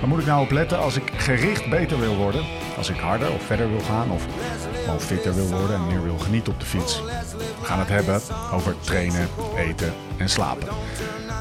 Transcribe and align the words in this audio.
Waar 0.00 0.08
moet 0.08 0.18
ik 0.18 0.26
nou 0.26 0.42
op 0.42 0.50
letten 0.50 0.78
als 0.78 0.96
ik 0.96 1.12
gericht 1.16 1.70
beter 1.70 2.00
wil 2.00 2.16
worden? 2.16 2.44
Als 2.76 2.88
ik 2.88 2.96
harder 2.96 3.32
of 3.32 3.42
verder 3.42 3.70
wil 3.70 3.80
gaan 3.80 4.10
of 4.10 4.26
gewoon 4.84 5.00
fitter 5.00 5.34
wil 5.34 5.46
worden 5.46 5.76
en 5.76 5.86
meer 5.86 6.02
wil 6.02 6.18
genieten 6.18 6.52
op 6.52 6.60
de 6.60 6.66
fiets? 6.66 7.02
We 7.60 7.64
gaan 7.66 7.78
het 7.78 7.88
hebben 7.88 8.20
over 8.52 8.74
trainen, 8.80 9.28
eten 9.56 9.92
en 10.16 10.28
slapen. 10.28 10.68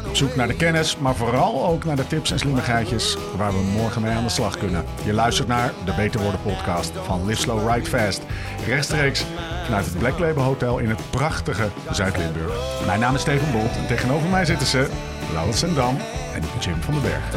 Op 0.08 0.16
zoek 0.16 0.36
naar 0.36 0.48
de 0.48 0.56
kennis, 0.56 0.98
maar 0.98 1.16
vooral 1.16 1.66
ook 1.66 1.84
naar 1.84 1.96
de 1.96 2.08
tips 2.08 2.32
en 2.32 2.40
slimmigheidjes 2.40 3.18
waar 3.38 3.52
we 3.52 3.72
morgen 3.78 4.02
mee 4.02 4.12
aan 4.12 4.24
de 4.24 4.30
slag 4.30 4.58
kunnen. 4.58 4.86
Je 5.06 5.14
luistert 5.14 5.48
naar 5.48 5.74
de 5.86 5.94
Beter 5.96 6.22
Worden 6.22 6.42
podcast 6.42 6.92
van 7.04 7.26
Live 7.26 7.68
Ride 7.68 7.90
Fast. 7.90 8.22
Rechtstreeks 8.66 9.26
vanuit 9.66 9.86
het 9.86 9.98
Black 9.98 10.20
Label 10.20 10.44
Hotel 10.44 10.78
in 10.78 10.90
het 10.90 11.10
prachtige 11.10 11.70
Zuid-Limburg. 11.92 12.86
Mijn 12.86 13.00
naam 13.00 13.16
is 13.16 13.22
Steven 13.22 13.52
Bolt 13.52 13.76
en 13.78 13.88
tegenover 13.88 14.30
mij 14.30 14.46
zitten 14.46 14.68
ze 14.68 14.90
Laurens 15.34 15.62
Dam 15.62 15.98
en 16.34 16.42
Jim 16.60 16.82
van 16.82 16.94
den 16.94 17.04
Berg. 17.04 17.32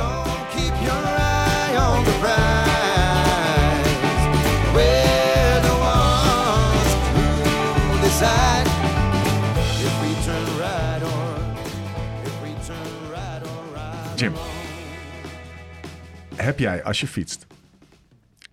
Jim, 14.17 14.33
heb 16.35 16.59
jij 16.59 16.85
als 16.85 17.01
je 17.01 17.07
fietst, 17.07 17.47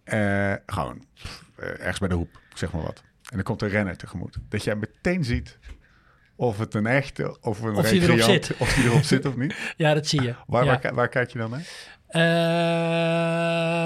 eh, 0.04 0.54
gewoon 0.66 1.04
pff, 1.14 1.44
eh, 1.56 1.67
ergens 1.67 2.00
bij 2.00 2.08
de 2.08 2.16
hoep, 2.16 2.40
zeg 2.54 2.72
maar 2.72 2.82
wat, 2.82 3.04
en 3.30 3.38
er 3.38 3.44
komt 3.44 3.62
een 3.62 3.70
renner 3.70 3.98
tegemoet, 3.98 4.38
dat 4.50 4.64
jij 4.64 4.76
meteen 4.76 5.23
ziet 5.23 5.58
of 6.40 6.58
het 6.58 6.73
een 6.73 6.86
echte 6.86 7.38
of 7.42 7.62
een 7.62 7.76
Of 7.76 7.90
die 7.90 8.22
zit. 8.22 8.52
of 8.58 8.73
die 8.73 8.84
erop 8.84 9.04
zit 9.04 9.26
of 9.26 9.36
niet? 9.36 9.56
Ja, 9.78 9.94
dat 9.94 10.08
zie 10.08 10.22
je. 10.22 10.36
Waar, 10.48 10.64
ja. 10.64 10.70
waar, 10.70 10.80
ki- 10.80 10.92
waar 10.94 11.09
kijk 11.09 11.32
je 11.32 11.40
dan 11.40 11.50
naar? 11.50 11.66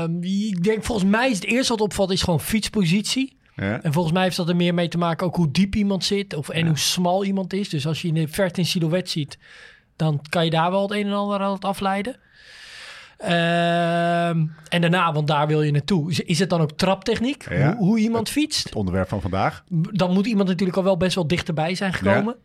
Ehm, 0.03 0.23
ik 0.23 0.63
denk, 0.63 0.83
volgens 0.83 1.09
mij 1.09 1.29
is 1.29 1.35
het 1.35 1.45
eerste 1.45 1.71
wat 1.73 1.81
opvalt, 1.81 2.11
is 2.11 2.21
gewoon 2.21 2.39
fietspositie. 2.41 3.37
Ja? 3.55 3.81
En 3.81 3.93
volgens 3.93 4.13
mij 4.13 4.23
heeft 4.23 4.37
dat 4.37 4.49
er 4.49 4.55
meer 4.55 4.73
mee 4.73 4.87
te 4.87 4.97
maken 4.97 5.27
ook 5.27 5.35
hoe 5.35 5.51
diep 5.51 5.75
iemand 5.75 6.03
zit 6.05 6.33
of, 6.35 6.49
en 6.49 6.67
hoe 6.67 6.77
smal 6.77 7.25
iemand 7.25 7.53
is. 7.53 7.69
Dus 7.69 7.87
als 7.87 8.01
je 8.01 8.07
in 8.07 8.13
de 8.13 8.27
verte 8.27 8.59
een 8.59 8.65
silhouet 8.65 9.09
ziet, 9.09 9.37
dan 9.95 10.21
kan 10.29 10.43
je 10.45 10.49
daar 10.51 10.71
wel 10.71 10.81
het 10.81 10.91
een 10.91 11.05
en 11.05 11.13
ander 11.13 11.39
uit 11.39 11.65
afleiden. 11.65 12.15
Ehm, 13.23 14.45
en 14.69 14.81
daarna, 14.81 15.13
want 15.13 15.27
daar 15.27 15.47
wil 15.47 15.61
je 15.61 15.71
naartoe, 15.71 16.09
is, 16.09 16.19
is 16.19 16.39
het 16.39 16.49
dan 16.49 16.61
ook 16.61 16.71
traptechniek? 16.71 17.49
Ja. 17.49 17.75
Hoe, 17.75 17.87
hoe 17.87 17.99
iemand 17.99 18.29
fietst? 18.29 18.63
Het 18.63 18.75
onderwerp 18.75 19.07
van 19.09 19.21
vandaag. 19.21 19.63
Dan 19.69 20.13
moet 20.13 20.25
iemand 20.25 20.47
natuurlijk 20.47 20.77
al 20.77 20.83
wel 20.83 20.97
best 20.97 21.15
wel 21.15 21.27
dichterbij 21.27 21.75
zijn 21.75 21.93
gekomen. 21.93 22.35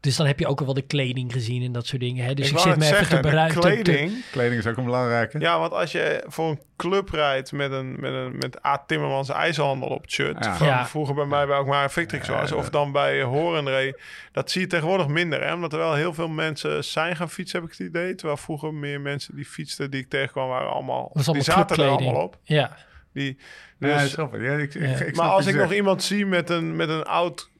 Dus 0.00 0.16
dan 0.16 0.26
heb 0.26 0.38
je 0.38 0.46
ook 0.46 0.58
al 0.60 0.64
wel 0.64 0.74
de 0.74 0.82
kleding 0.82 1.32
gezien 1.32 1.62
en 1.62 1.72
dat 1.72 1.86
soort 1.86 2.00
dingen. 2.00 2.24
Hè? 2.24 2.34
Dus 2.34 2.50
ik, 2.50 2.58
zit 2.58 2.76
me 2.76 2.84
even 2.96 3.22
te 3.22 3.58
kleding. 3.60 4.24
Kleding 4.30 4.60
is 4.60 4.66
ook 4.66 4.76
een 4.76 4.84
belangrijke. 4.84 5.40
Ja, 5.40 5.58
want 5.58 5.72
als 5.72 5.92
je 5.92 6.24
voor 6.26 6.50
een 6.50 6.60
club 6.76 7.08
rijdt 7.10 7.52
met 7.52 7.72
een 7.72 7.96
met 8.00 8.12
een 8.12 8.36
met 8.36 8.64
A. 8.66 8.78
Timmermans 8.86 9.28
ijzerhandel 9.28 9.88
op 9.88 10.02
het 10.02 10.10
shirt, 10.10 10.44
Ja. 10.44 10.56
van 10.56 10.66
Ja. 10.66 10.86
vroeger 10.86 11.14
bij 11.14 11.24
mij 11.24 11.46
bij 11.46 11.56
ook 11.56 11.66
maar 11.66 11.90
Victrix 11.90 12.28
was, 12.28 12.52
of 12.52 12.70
dan 12.70 12.92
bij 12.92 13.22
Horenree, 13.22 13.94
dat 14.32 14.50
zie 14.50 14.60
je 14.60 14.66
tegenwoordig 14.66 15.06
minder, 15.08 15.44
hè? 15.46 15.54
omdat 15.54 15.72
er 15.72 15.78
wel 15.78 15.94
heel 15.94 16.14
veel 16.14 16.28
mensen 16.28 16.84
zijn 16.84 17.16
gaan 17.16 17.30
fietsen, 17.30 17.60
heb 17.60 17.70
ik 17.70 17.78
het 17.78 17.86
idee. 17.88 18.14
Terwijl 18.14 18.38
vroeger 18.38 18.74
meer 18.74 19.00
mensen 19.00 19.36
die 19.36 19.44
fietsten 19.46 19.90
die 19.90 20.00
ik 20.00 20.08
tegenkwam 20.08 20.48
waren 20.48 20.70
allemaal, 20.70 21.02
Dat 21.02 21.12
was 21.14 21.26
allemaal 21.28 21.44
die 21.44 21.52
zaten 21.54 21.84
er 21.84 21.90
allemaal 21.90 22.22
op. 22.22 22.38
Ja. 22.42 22.76
Die, 23.12 23.38
Ja, 23.78 24.02
dus. 24.02 24.14
Ja, 24.14 24.52
ik, 24.56 24.74
ik, 24.74 25.00
ik 25.00 25.16
maar 25.16 25.28
als 25.28 25.46
ik 25.46 25.54
nog 25.54 25.62
zegt. 25.62 25.74
iemand 25.74 26.02
zie 26.02 26.26
met 26.26 26.50
een, 26.50 26.76
met 26.76 26.88
een 26.88 27.04
oud 27.04 27.50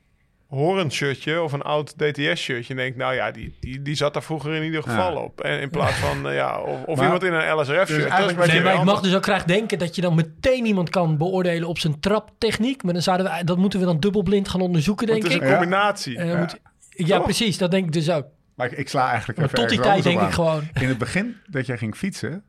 Horen-shirtje 0.48 1.42
of 1.42 1.52
een 1.52 1.62
oud 1.62 1.94
DTS-shirtje, 1.98 2.74
denk 2.74 2.90
ik, 2.90 2.96
nou 2.96 3.14
ja, 3.14 3.30
die, 3.30 3.56
die, 3.60 3.82
die 3.82 3.94
zat 3.94 4.16
er 4.16 4.22
vroeger 4.22 4.54
in 4.54 4.62
ieder 4.62 4.82
geval 4.82 5.12
Ja. 5.12 5.18
op. 5.20 5.40
En 5.40 5.60
in 5.60 5.70
plaats 5.70 5.94
van, 5.96 6.28
eh, 6.28 6.34
ja, 6.34 6.60
of, 6.60 6.82
of 6.84 6.96
Maar- 6.96 7.04
iemand 7.04 7.22
in 7.24 7.32
een 7.32 7.54
LSRF-shirt. 7.60 7.86
Dus 8.02 8.04
eigenlijk- 8.10 8.52
Nee, 8.52 8.62
maar 8.62 8.74
ik 8.74 8.84
mag 8.84 9.00
dus 9.00 9.14
ook 9.14 9.22
graag 9.24 9.44
denken 9.44 9.78
dat 9.78 9.94
je 9.94 10.00
dan 10.00 10.14
meteen 10.14 10.64
iemand 10.66 10.90
kan 10.90 11.16
beoordelen 11.16 11.68
op 11.68 11.78
zijn 11.78 12.00
traptechniek. 12.00 12.82
Maar 12.82 12.92
dan 12.92 13.02
zouden 13.02 13.26
we, 13.32 13.44
dat 13.44 13.56
moeten 13.58 13.78
we 13.80 13.84
dan 13.86 14.00
dubbelblind 14.00 14.48
gaan 14.48 14.60
onderzoeken, 14.60 15.06
denk 15.06 15.22
het 15.22 15.30
is 15.30 15.36
ik. 15.36 15.42
een 15.42 15.48
combinatie. 15.50 16.18
En 16.18 16.26
dan 16.26 16.34
Ja. 16.36 16.40
moet- 16.40 16.58
ja, 16.90 17.18
precies. 17.18 17.58
Dat 17.58 17.70
denk 17.70 17.86
ik 17.86 17.92
dus 17.92 18.10
ook. 18.10 18.26
Maar 18.54 18.66
ik, 18.72 18.78
ik 18.78 18.88
sla 18.88 19.08
eigenlijk 19.08 19.38
Maar 19.38 19.46
even 19.46 19.58
tot 19.58 19.68
die 19.68 19.80
tijd 19.80 20.02
denk 20.02 20.20
ik 20.20 20.30
gewoon. 20.30 20.68
In 20.80 20.88
het 20.88 20.98
begin 20.98 21.36
dat 21.46 21.66
jij 21.66 21.78
ging 21.78 21.96
fietsen, 21.96 22.44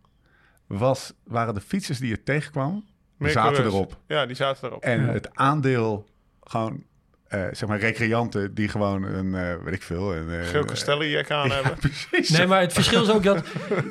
was, 0.68 1.14
waren 1.24 1.54
de 1.54 1.62
fietsers 1.62 2.00
die 2.00 2.10
je 2.10 2.24
tegenkwam, 2.24 2.86
die 3.20 3.30
zaten 3.30 3.64
erop. 3.64 3.98
Ja, 4.08 4.26
die 4.26 4.36
zaten 4.36 4.68
erop. 4.68 4.84
En 4.84 5.06
Ja. 5.06 5.12
het 5.12 5.30
aandeel 5.36 6.06
gewoon, 6.44 6.84
eh, 7.30 7.42
zeg 7.52 7.70
maar, 7.70 7.80
recreanten 7.80 8.54
die 8.54 8.68
gewoon 8.70 9.04
een, 9.04 9.36
eh, 9.36 9.54
weet 9.64 9.74
ik 9.74 9.84
veel... 9.84 10.16
Een, 10.16 10.30
eh, 10.30 10.48
Geel 10.48 10.66
Castelli-jack 10.66 11.32
aan 11.32 11.52
hebben. 11.62 11.78
precies. 12.10 12.38
Nee, 12.38 12.48
maar 12.48 12.62
het 12.62 12.74
verschil 12.74 13.02
is 13.02 13.10
ook 13.12 13.24
dat 13.24 13.44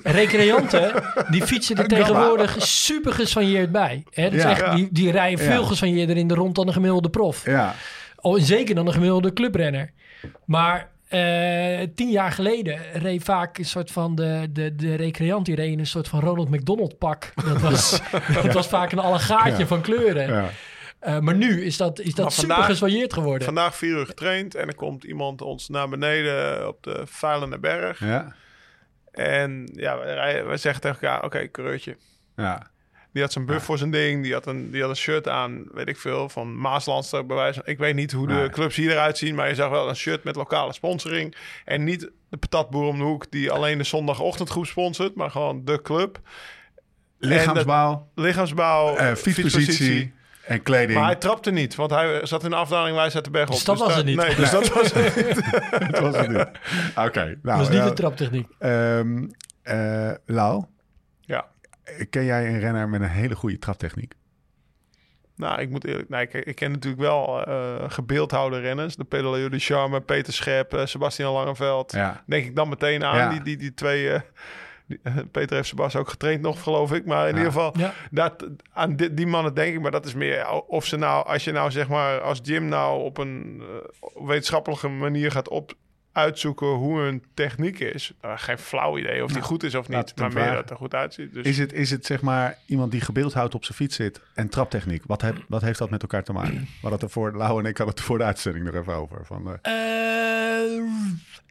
recreanten, 0.03 0.93
die 1.31 1.43
fietsen 1.43 1.77
er 1.77 1.89
tegenwoordig 1.89 2.57
super 2.67 3.13
gesvanjeerd 3.13 3.73
bij. 3.73 4.05
Hè? 4.11 4.23
Dat 4.25 4.33
is 4.33 4.45
echt, 4.45 4.61
Ja. 4.61 4.75
die, 4.75 4.89
die 4.91 5.11
rijden 5.11 5.39
veel 5.45 5.61
Ja. 5.63 5.67
gesvanjeerder 5.67 6.17
in 6.17 6.29
de 6.29 6.35
rond 6.35 6.55
dan 6.55 6.67
een 6.67 6.73
gemiddelde 6.73 7.11
prof. 7.11 7.45
Ja, 7.45 7.75
Oh, 8.21 8.39
zeker 8.41 8.75
dan 8.75 8.87
een 8.87 8.93
gemiddelde 8.93 9.33
clubrenner. 9.33 9.91
Maar 10.45 10.89
eh, 11.09 11.79
tien 11.95 12.11
jaar 12.11 12.33
geleden 12.33 12.79
reed 12.93 13.23
vaak 13.23 13.59
een 13.59 13.65
soort 13.65 13.91
van 13.91 14.15
de, 14.15 14.47
de, 14.53 14.75
de 14.77 14.95
recreant 14.95 15.47
die 15.47 15.55
reed 15.55 15.73
in 15.73 15.79
een 15.79 15.87
soort 15.87 16.09
van 16.09 16.21
Ronald 16.21 16.51
McDonald 16.51 16.99
pak. 16.99 17.33
Dat 17.47 17.61
was, 17.61 18.01
dat 18.43 18.53
was 18.53 18.67
vaak 18.69 18.93
een 18.93 18.99
allegaatje 18.99 19.59
Ja. 19.59 19.67
van 19.67 19.81
kleuren. 19.81 20.29
ja. 20.29 20.45
Eh, 21.01 21.19
maar 21.19 21.35
nu 21.35 21.65
is 21.65 21.77
dat, 21.77 21.99
is 22.01 22.15
dat 22.15 22.33
super 22.33 22.57
geswanjeerd 22.63 23.13
geworden. 23.13 23.45
Vandaag 23.45 23.77
vier 23.77 23.97
uur 23.97 24.07
getraind 24.07 24.55
en 24.55 24.67
er 24.69 24.75
komt 24.75 25.05
iemand 25.05 25.43
ons 25.43 25.69
naar 25.69 25.89
beneden 25.89 26.69
op 26.69 26.83
de 26.83 27.03
Veilende 27.07 27.59
Berg. 27.59 27.99
ja, 28.01 28.35
En 29.13 29.71
ja, 29.75 29.99
we 30.47 30.57
zeggen 30.57 30.81
tegen 30.83 31.01
elkaar, 31.01 31.25
oké, 31.25 31.51
coureurtje. 31.51 31.97
ja. 32.37 32.71
Die 33.13 33.23
had 33.23 33.33
zijn 33.33 33.47
buff 33.47 33.65
voor 33.65 33.79
zijn 33.79 33.91
ding, 33.91 34.23
die 34.23 34.33
had, 34.33 34.47
een, 34.47 34.71
die 34.71 34.81
had 34.81 34.91
een 34.91 34.97
shirt 34.97 35.29
aan, 35.29 35.65
weet 35.73 35.89
ik 35.89 35.97
veel, 35.97 36.29
van 36.29 36.59
Maaslandster 36.61 37.27
bij 37.27 37.37
wijze 37.37 37.61
van- 37.65 37.73
Ik 37.73 37.79
weet 37.79 37.95
niet 37.95 38.13
hoe 38.13 38.27
de 38.27 38.49
clubs 38.53 38.77
hier 38.77 38.91
eruit 38.91 39.19
zien, 39.19 39.35
maar 39.35 39.49
je 39.49 39.55
zag 39.55 39.71
wel 39.71 39.89
een 39.89 39.97
shirt 39.97 40.25
met 40.25 40.37
lokale 40.37 40.73
sponsoring. 40.73 41.37
En 41.65 41.85
niet 41.85 42.11
de 42.31 42.37
patatboer 42.37 42.87
om 42.87 42.99
de 42.99 43.05
hoek 43.05 43.31
die 43.31 43.51
alleen 43.51 43.79
de 43.79 43.85
zondagochtendgroep 43.85 44.67
sponsort, 44.67 45.15
maar 45.15 45.31
gewoon 45.31 45.65
de 45.65 45.83
club. 45.83 46.21
Lichaamsbouw, 47.19 48.09
Lichaamsbouw, 48.15 48.97
eh, 48.97 49.15
fietspositie 49.15 50.13
en 50.49 50.63
kleding. 50.63 50.99
Maar 50.99 51.07
hij 51.09 51.17
trapte 51.17 51.51
niet, 51.51 51.75
want 51.75 51.91
hij 51.91 52.27
zat 52.27 52.45
in 52.45 52.51
de 52.51 52.57
afdaling 52.57 52.97
wij 52.97 53.11
zaten 53.11 53.33
berg 53.33 53.49
op. 53.49 53.55
Dus 53.55 53.65
dat 53.65 53.79
was 53.79 53.89
daar- 53.89 53.97
het 53.97 54.07
niet. 54.07 54.17
Nee, 54.17 54.35
dus 54.35 54.51
dat 54.51 54.69
was 54.69 54.93
het 54.93 55.17
niet. 55.17 55.35
Dat 55.91 55.99
was 56.01 56.17
het 56.17 56.29
niet. 56.29 56.49
Oké, 56.97 57.25
nou... 57.25 57.37
dat 57.43 57.57
was 57.59 57.69
niet 57.69 57.79
ja, 57.79 57.85
de 57.89 57.93
traptechniek. 57.93 58.49
ehm, 58.59 59.27
eh, 59.63 60.11
Lau, 60.27 60.65
Ja. 61.21 61.47
ken 62.11 62.25
jij 62.25 62.47
een 62.49 62.59
renner 62.61 62.89
met 62.89 63.01
een 63.01 63.09
hele 63.09 63.35
goede 63.35 63.59
traptechniek? 63.59 64.15
Nou, 65.37 65.61
ik 65.61 65.71
moet 65.71 65.85
eerlijk... 65.85 66.09
Nee, 66.09 66.23
ik, 66.23 66.33
ik 66.35 66.55
ken 66.55 66.71
natuurlijk 66.71 67.03
wel 67.03 67.47
eh 67.47 67.85
gebeeldhoude 67.89 68.59
renners. 68.61 68.97
De 68.97 69.05
Pedaleo 69.05 69.49
de 69.49 69.59
Charme, 69.59 70.01
Peter 70.01 70.33
Scherp, 70.33 70.75
eh, 70.75 70.87
Sebastian 70.87 71.33
Langeveld. 71.33 71.93
Ja. 71.93 72.23
Denk 72.27 72.45
ik 72.45 72.57
dan 72.57 72.69
meteen 72.69 73.05
aan. 73.05 73.17
Ja. 73.17 73.29
Die, 73.31 73.43
die, 73.43 73.57
die 73.57 73.75
twee... 73.75 74.21
Peter 75.33 75.57
heeft 75.57 75.69
Sebastian 75.69 76.03
ook 76.03 76.09
getraind 76.09 76.41
nog, 76.41 76.63
geloof 76.63 76.93
ik. 76.93 77.05
Maar 77.07 77.29
in 77.29 77.35
Ja. 77.35 77.37
ieder 77.37 77.53
geval, 77.53 77.73
Ja. 77.79 77.93
dat, 78.11 78.47
aan 78.73 78.97
die, 78.97 79.15
die 79.15 79.27
mannen 79.27 79.55
denk 79.55 79.75
ik. 79.75 79.81
Maar 79.81 79.91
dat 79.91 80.07
is 80.07 80.15
meer 80.15 80.51
of 80.67 80.85
ze 80.85 80.97
nou... 80.97 81.27
Als 81.27 81.45
je 81.45 81.53
nou 81.53 81.71
zeg 81.71 81.89
maar 81.89 82.21
als 82.21 82.41
Jim 82.43 82.65
nou 82.65 83.03
op 83.03 83.19
een 83.19 83.63
eh, 83.63 84.27
wetenschappelijke 84.27 84.89
manier 84.89 85.31
gaat 85.31 85.49
op 85.49 85.75
uitzoeken 86.19 86.67
hoe 86.67 87.01
hun 87.01 87.23
techniek 87.35 87.79
is. 87.79 88.13
Nou, 88.23 88.39
geen 88.39 88.59
flauw 88.59 88.99
idee 88.99 89.25
of 89.25 89.33
die 89.33 89.43
goed 89.43 89.63
is 89.63 89.75
of 89.75 89.89
niet. 89.89 90.13
Maar 90.17 90.25
meer 90.25 90.31
vragen. 90.31 90.53
dat 90.53 90.61
het 90.63 90.71
er 90.71 90.77
goed 90.77 90.95
uitziet. 90.95 91.33
Dus 91.35 91.47
Is 91.47 91.59
het, 91.59 91.73
is 91.73 91.91
het 91.91 92.07
zeg 92.07 92.21
maar 92.21 92.59
iemand 92.67 92.91
die 92.91 93.01
gebeeldhouwd 93.01 93.55
op 93.55 93.65
zijn 93.65 93.77
fiets 93.77 93.97
zit 93.97 94.21
en 94.35 94.49
traptechniek? 94.49 95.03
Wat, 95.07 95.23
heb, 95.23 95.37
wat 95.49 95.63
heeft 95.63 95.79
dat 95.79 95.91
met 95.91 96.03
elkaar 96.03 96.25
te 96.25 96.33
maken? 96.33 96.55
We 96.55 96.67
hadden 96.81 96.93
het 96.93 97.03
er 97.03 97.11
voor, 97.11 97.33
Lau 97.37 97.59
en 97.61 97.67
ik 97.67 97.77
hadden 97.77 97.95
het 97.95 98.05
voor 98.05 98.19
de 98.19 98.25
uitzending 98.25 98.65
nog 98.65 98.75
even 98.75 98.95
over. 98.95 99.27
Van, 99.27 99.59
eh, 99.63 99.73
Eh, 100.67 100.83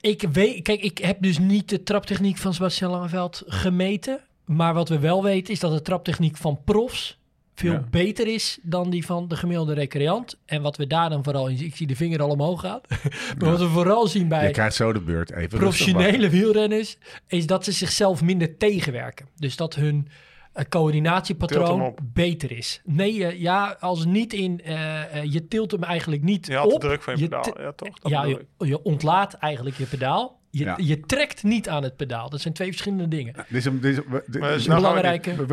ik 0.02 0.22
weet, 0.32 0.62
kijk, 0.64 0.82
ik 0.82 0.98
heb 0.98 1.22
dus 1.22 1.40
niet 1.40 1.70
de 1.70 1.84
traptechniek 1.84 2.38
van 2.38 2.54
Sebastian 2.54 2.92
Langeveld 2.92 3.44
gemeten. 3.46 4.20
Maar 4.46 4.74
wat 4.74 4.90
we 4.90 5.00
wel 5.00 5.24
weten 5.24 5.54
is 5.54 5.60
dat 5.60 5.72
de 5.72 5.82
traptechniek 5.82 6.38
van 6.38 6.60
profs 6.66 7.17
veel 7.60 7.72
Ja. 7.72 7.88
beter 7.92 8.28
is 8.28 8.60
dan 8.62 8.90
die 8.90 9.06
van 9.06 9.28
de 9.28 9.36
gemiddelde 9.36 9.74
recreant. 9.74 10.38
En 10.46 10.62
wat 10.62 10.78
we 10.78 10.88
daar 10.88 11.10
dan 11.10 11.24
vooral 11.24 11.48
in 11.48 11.58
zien, 11.58 11.68
ik 11.68 11.76
zie 11.76 11.88
de 11.88 11.96
vinger 11.96 12.22
al 12.22 12.30
omhoog 12.30 12.62
gaan. 12.62 12.82
maar 13.38 13.50
wat 13.50 13.60
we 13.60 13.68
vooral 13.68 14.08
zien 14.08 14.22
je 14.22 14.28
bij 14.28 14.52
krijgt 14.52 14.76
zo 14.76 14.94
de 14.94 15.02
beurt. 15.02 15.32
Even 15.32 15.60
professionele 15.60 16.30
wielrenners, 16.30 16.98
is 17.28 17.46
dat 17.46 17.64
ze 17.64 17.72
zichzelf 17.72 18.22
minder 18.22 18.58
tegenwerken. 18.58 19.28
Dus 19.36 19.56
dat 19.56 19.76
hun 19.76 20.08
het 20.54 20.70
coördinatiepatroon 20.70 21.82
op. 21.82 22.00
beter 22.04 22.52
is. 22.52 22.82
Nee, 22.84 23.26
eh, 23.26 23.40
ja, 23.42 23.78
als 23.80 24.06
niet 24.06 24.34
in, 24.34 24.62
eh, 24.64 25.18
eh, 25.18 25.32
je 25.32 25.48
tilt 25.48 25.72
hem 25.72 25.84
eigenlijk 25.84 26.24
niet 26.24 26.46
Je 26.48 26.56
had 26.56 26.70
de 26.70 26.76
op. 26.76 26.82
druk 26.82 27.02
van 27.02 27.14
je, 27.16 27.20
je 27.22 27.28
pedaal. 27.30 27.62
Ja, 27.62 27.72
toch? 27.72 28.00
Dat 28.00 28.12
ja, 28.12 28.24
je, 28.26 28.46
je 28.58 28.84
ontlaat 28.84 29.34
eigenlijk 29.34 29.78
je 29.78 29.86
pedaal. 29.86 30.37
Je, 30.50 30.64
Ja. 30.64 30.74
je 30.78 31.00
trekt 31.00 31.44
niet 31.44 31.70
aan 31.70 31.84
het 31.84 31.96
pedaal. 31.96 32.30
Dat 32.30 32.42
zijn 32.42 32.54
twee 32.54 32.68
verschillende 32.68 33.08
dingen. 33.08 33.34
Dit 33.34 33.46
is 33.50 33.66
een, 33.66 33.80
dit 33.82 33.98
is, 33.98 34.04
we- 34.10 34.24
dit- 34.28 34.44
is 34.44 34.68
nou 34.68 34.82
belangrijke- 34.82 35.36
We, 35.36 35.46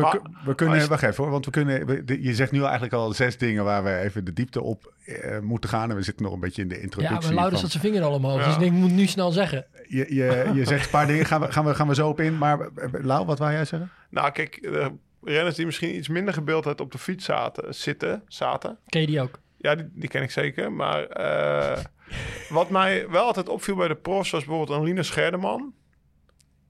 we, 0.45 0.55
kunnen, 0.55 0.89
wacht 0.89 1.03
even 1.03 1.23
hoor, 1.23 1.31
want 1.31 1.45
we 1.45 1.51
kunnen, 1.51 2.03
je 2.21 2.35
zegt 2.35 2.51
nu 2.51 2.61
eigenlijk 2.63 2.93
al 2.93 3.13
zes 3.13 3.37
dingen 3.37 3.63
waar 3.63 3.83
we 3.83 3.97
even 3.97 4.25
de 4.25 4.33
diepte 4.33 4.61
op 4.61 4.93
eh, 5.05 5.39
moeten 5.39 5.69
gaan. 5.69 5.89
En 5.89 5.95
we 5.95 6.01
zitten 6.01 6.23
nog 6.25 6.33
een 6.33 6.39
beetje 6.39 6.61
in 6.61 6.67
de 6.67 6.75
Ja, 6.75 6.81
introductie. 6.81 7.19
maar 7.25 7.33
Laurens 7.33 7.53
van- 7.61 7.69
had 7.69 7.79
zijn 7.81 7.93
vinger 7.93 8.07
al 8.07 8.13
omhoog. 8.15 8.39
Ja. 8.39 8.45
Dus 8.45 8.53
ik 8.53 8.59
denk, 8.59 8.73
ik 8.73 8.79
moet 8.79 8.91
nu 8.91 9.05
snel 9.05 9.31
zeggen. 9.31 9.65
je, 9.87 10.05
je, 10.15 10.51
je 10.53 10.65
zegt 10.65 10.85
een 10.85 10.91
paar 10.91 11.07
dingen, 11.07 11.25
gaan 11.25 11.41
we, 11.41 11.51
gaan, 11.51 11.65
we, 11.65 11.75
gaan 11.75 11.87
we 11.87 11.95
zo 11.95 12.09
op 12.09 12.19
in. 12.19 12.37
Maar 12.37 12.59
eh, 12.59 12.89
Lau, 13.03 13.25
wat 13.25 13.39
wou 13.39 13.51
jij 13.51 13.65
zeggen? 13.65 13.91
Nou, 14.09 14.31
kijk, 14.31 14.59
de 14.61 14.91
renners 15.23 15.55
die 15.55 15.65
misschien 15.65 15.95
iets 15.95 16.07
minder 16.07 16.33
gebeeldheid 16.33 16.81
op 16.81 16.91
de 16.91 16.97
fiets 16.97 17.25
zaten, 17.25 17.75
zitten, 17.75 18.21
zaten. 18.27 18.77
Ken 18.85 19.01
je 19.01 19.07
die 19.07 19.21
ook? 19.21 19.39
Ja, 19.65 19.75
die, 19.75 19.89
die 19.93 20.09
ken 20.09 20.21
ik 20.21 20.31
zeker. 20.31 20.71
Maar 20.71 21.03
eh, 21.03 21.83
wat 22.49 22.69
mij 22.69 23.09
wel 23.09 23.23
altijd 23.25 23.49
opviel 23.49 23.75
bij 23.75 23.87
de 23.87 23.95
profs 23.95 24.29
was 24.29 24.45
bijvoorbeeld 24.45 24.77
een 24.79 24.85
Linus 24.85 25.07
Scherdeman. 25.07 25.73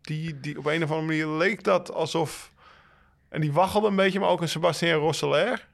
Die, 0.02 0.40
die 0.40 0.58
op 0.58 0.66
een 0.66 0.84
of 0.84 0.92
andere 0.92 1.08
manier 1.08 1.28
leek 1.28 1.64
dat 1.64 1.94
alsof... 1.94 2.52
En 3.30 3.42
die 3.42 3.54
waggelde 3.54 3.88
een 3.88 3.96
beetje, 3.96 4.20
maar 4.20 4.30
ook 4.30 4.42
een 4.42 4.50
Sebastien 4.50 4.94
Rosseler. 4.94 5.68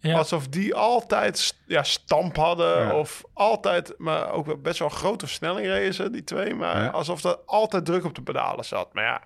Ja. 0.00 0.16
Alsof 0.18 0.48
die 0.48 0.74
altijd 0.74 1.38
st- 1.38 1.62
ja, 1.66 1.82
stamp 1.82 2.36
hadden. 2.36 2.78
Ja. 2.80 2.94
Of 2.98 3.22
altijd, 3.32 3.94
maar 3.96 4.30
ook 4.30 4.46
wel 4.46 4.56
best 4.56 4.78
wel 4.78 4.88
een 4.88 4.94
grote 4.94 5.26
versnelling 5.26 5.94
ze, 5.94 6.10
die 6.10 6.24
twee. 6.24 6.54
Maar 6.54 6.82
Ja. 6.82 6.88
alsof 6.88 7.24
er 7.24 7.36
altijd 7.46 7.84
druk 7.84 8.04
op 8.04 8.14
de 8.14 8.22
pedalen 8.22 8.64
zat. 8.64 8.94
Maar 8.94 9.04
ja, 9.04 9.22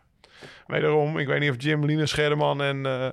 wederom, 0.66 1.18
ik 1.18 1.26
weet 1.26 1.40
niet 1.40 1.50
of 1.50 1.56
Jim 1.58 1.84
Linus 1.84 2.10
Scherdeman 2.10 2.62
en, 2.62 2.86
eh 2.86 3.08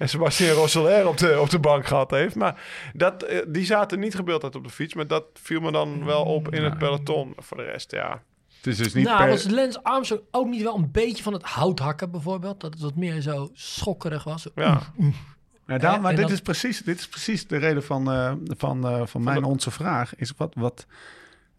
en 0.00 0.08
Sebastien 0.08 0.50
Rosseler 0.50 1.08
op 1.08 1.16
de, 1.18 1.40
op 1.40 1.50
de 1.50 1.58
bank 1.58 1.86
gehad 1.86 2.10
heeft. 2.10 2.34
Maar 2.34 2.62
dat, 2.94 3.22
eh, 3.22 3.38
die 3.48 3.64
zaten 3.64 3.98
niet 4.00 4.14
gebeeld 4.14 4.54
op 4.54 4.64
de 4.64 4.70
fiets. 4.70 4.94
Maar 4.94 5.06
dat 5.06 5.24
viel 5.34 5.60
me 5.60 5.72
dan 5.72 6.04
wel 6.04 6.24
op 6.24 6.54
in 6.54 6.64
het 6.64 6.78
peloton. 6.78 7.32
Voor 7.36 7.56
de 7.56 7.62
rest, 7.62 7.90
ja. 7.90 8.22
Het 8.56 8.66
is 8.66 8.76
dus 8.76 8.94
niet 8.94 9.04
nou, 9.04 9.18
per... 9.18 9.28
was 9.28 9.48
Lance 9.48 9.82
Armstrong 9.82 10.22
ook 10.30 10.46
niet 10.48 10.62
wel 10.62 10.76
een 10.76 10.90
beetje 10.90 11.22
van 11.22 11.32
het 11.32 11.42
houthakken 11.42 12.10
bijvoorbeeld? 12.10 12.60
Dat 12.60 12.72
het 12.72 12.82
wat 12.82 12.96
meer 12.96 13.20
zo 13.20 13.48
schokkerig 13.52 14.24
was. 14.24 14.46
ja. 14.54 14.80
Nou, 15.66 15.82
daarom, 15.82 15.98
Eh, 15.98 16.04
maar 16.04 16.14
dit, 16.16 16.24
dan- 16.24 16.32
is 16.32 16.40
precies, 16.40 16.82
dit 16.82 16.98
is 16.98 17.08
precies 17.08 17.46
de 17.46 17.56
reden 17.56 17.82
van, 17.82 18.10
eh, 18.12 18.32
van, 18.56 18.86
eh, 18.86 19.06
van 19.06 19.22
mijn 19.22 19.40
de- 19.42 19.46
onze 19.48 19.70
vraag. 19.70 20.14
Is 20.16 20.32
wat, 20.36 20.54
wat 20.54 20.86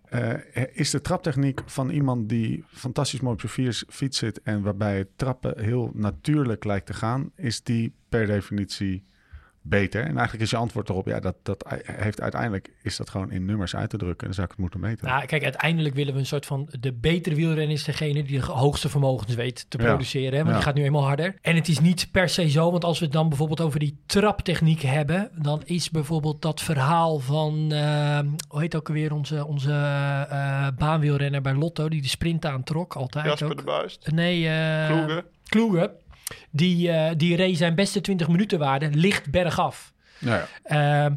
eh, 0.10 0.34
is 0.74 0.90
de 0.90 1.02
traptechniek 1.02 1.62
van 1.66 1.90
iemand 1.90 2.30
die 2.30 2.64
fantastisch 2.68 3.20
mooi 3.20 3.34
op 3.34 3.40
zijn 3.40 3.52
fiets- 3.52 3.84
fiets 3.90 4.18
zit 4.18 4.42
en 4.42 4.62
waarbij 4.62 4.98
het 4.98 5.08
trappen 5.16 5.60
heel 5.64 5.92
natuurlijk 5.94 6.64
lijkt 6.64 6.86
te 6.86 6.94
gaan, 6.94 7.32
is 7.36 7.64
die 7.64 7.94
per 8.12 8.26
definitie 8.26 9.04
beter? 9.64 10.02
En 10.02 10.12
eigenlijk 10.14 10.42
is 10.42 10.50
je 10.50 10.56
antwoord 10.58 10.90
erop, 10.90 11.08
ja, 11.08 11.20
dat, 11.20 11.36
dat 11.44 11.66
heeft 11.86 12.22
uiteindelijk 12.22 12.70
is 12.84 12.98
dat 12.98 13.10
gewoon 13.10 13.32
in 13.32 13.46
nummers 13.46 13.76
uit 13.76 13.90
te 13.90 13.98
drukken. 13.98 14.20
En 14.20 14.26
dan 14.26 14.34
zou 14.34 14.46
ik 14.46 14.52
het 14.52 14.60
moeten 14.62 14.80
meten. 14.80 15.08
Nou, 15.08 15.26
kijk, 15.26 15.44
uiteindelijk 15.44 15.96
willen 15.96 16.14
we 16.14 16.20
een 16.20 16.26
soort 16.26 16.46
van... 16.46 16.70
De 16.80 16.94
betere 16.94 17.36
wielrenner 17.36 17.70
is 17.70 17.84
degene 17.84 18.24
die 18.24 18.40
de 18.40 18.46
hoogste 18.46 18.90
vermogens 18.90 19.36
weet 19.36 19.66
te 19.70 19.78
Ja. 19.78 19.84
produceren. 19.84 20.32
Hè? 20.32 20.38
Want 20.38 20.48
Ja. 20.50 20.54
die 20.54 20.64
gaat 20.64 20.76
nu 20.76 20.84
eenmaal 20.84 21.04
harder. 21.06 21.36
En 21.42 21.56
het 21.56 21.68
is 21.68 21.80
niet 21.80 22.08
per 22.12 22.30
se 22.30 22.50
zo, 22.50 22.72
want 22.72 22.84
als 22.84 23.00
we 23.00 23.06
het 23.06 23.14
dan 23.14 23.30
bijvoorbeeld 23.30 23.62
over 23.62 23.80
die 23.80 23.98
traptechniek 24.06 24.82
hebben... 24.82 25.30
dan 25.36 25.62
is 25.66 25.90
bijvoorbeeld 25.90 26.42
dat 26.42 26.62
verhaal 26.62 27.20
van... 27.20 27.72
eh, 27.72 28.20
hoe 28.48 28.60
heet 28.62 28.76
ook 28.76 28.88
alweer 28.88 29.14
onze, 29.14 29.46
onze 29.46 29.72
eh, 29.72 30.68
baanwielrenner 30.78 31.42
bij 31.42 31.54
Lotto... 31.54 31.90
die 31.90 32.02
de 32.02 32.08
sprint 32.08 32.46
aantrok, 32.46 32.96
altijd 32.96 33.26
Jasper 33.26 33.52
ook. 33.52 33.58
de 33.58 33.64
Buist. 33.64 34.12
Nee, 34.12 34.48
eh 34.48 34.88
Kloegen. 34.88 35.24
Kloegen. 35.44 35.92
Die, 36.52 36.92
eh, 36.92 37.12
die 37.18 37.36
reed 37.36 37.58
zijn 37.58 37.76
beste 37.76 38.02
20 38.02 38.28
minuten 38.28 38.60
waarde 38.60 38.90
licht 38.90 39.32
bergaf. 39.32 39.94
Nou 40.20 40.38
ja. 40.38 40.48
Ehm, 41.06 41.14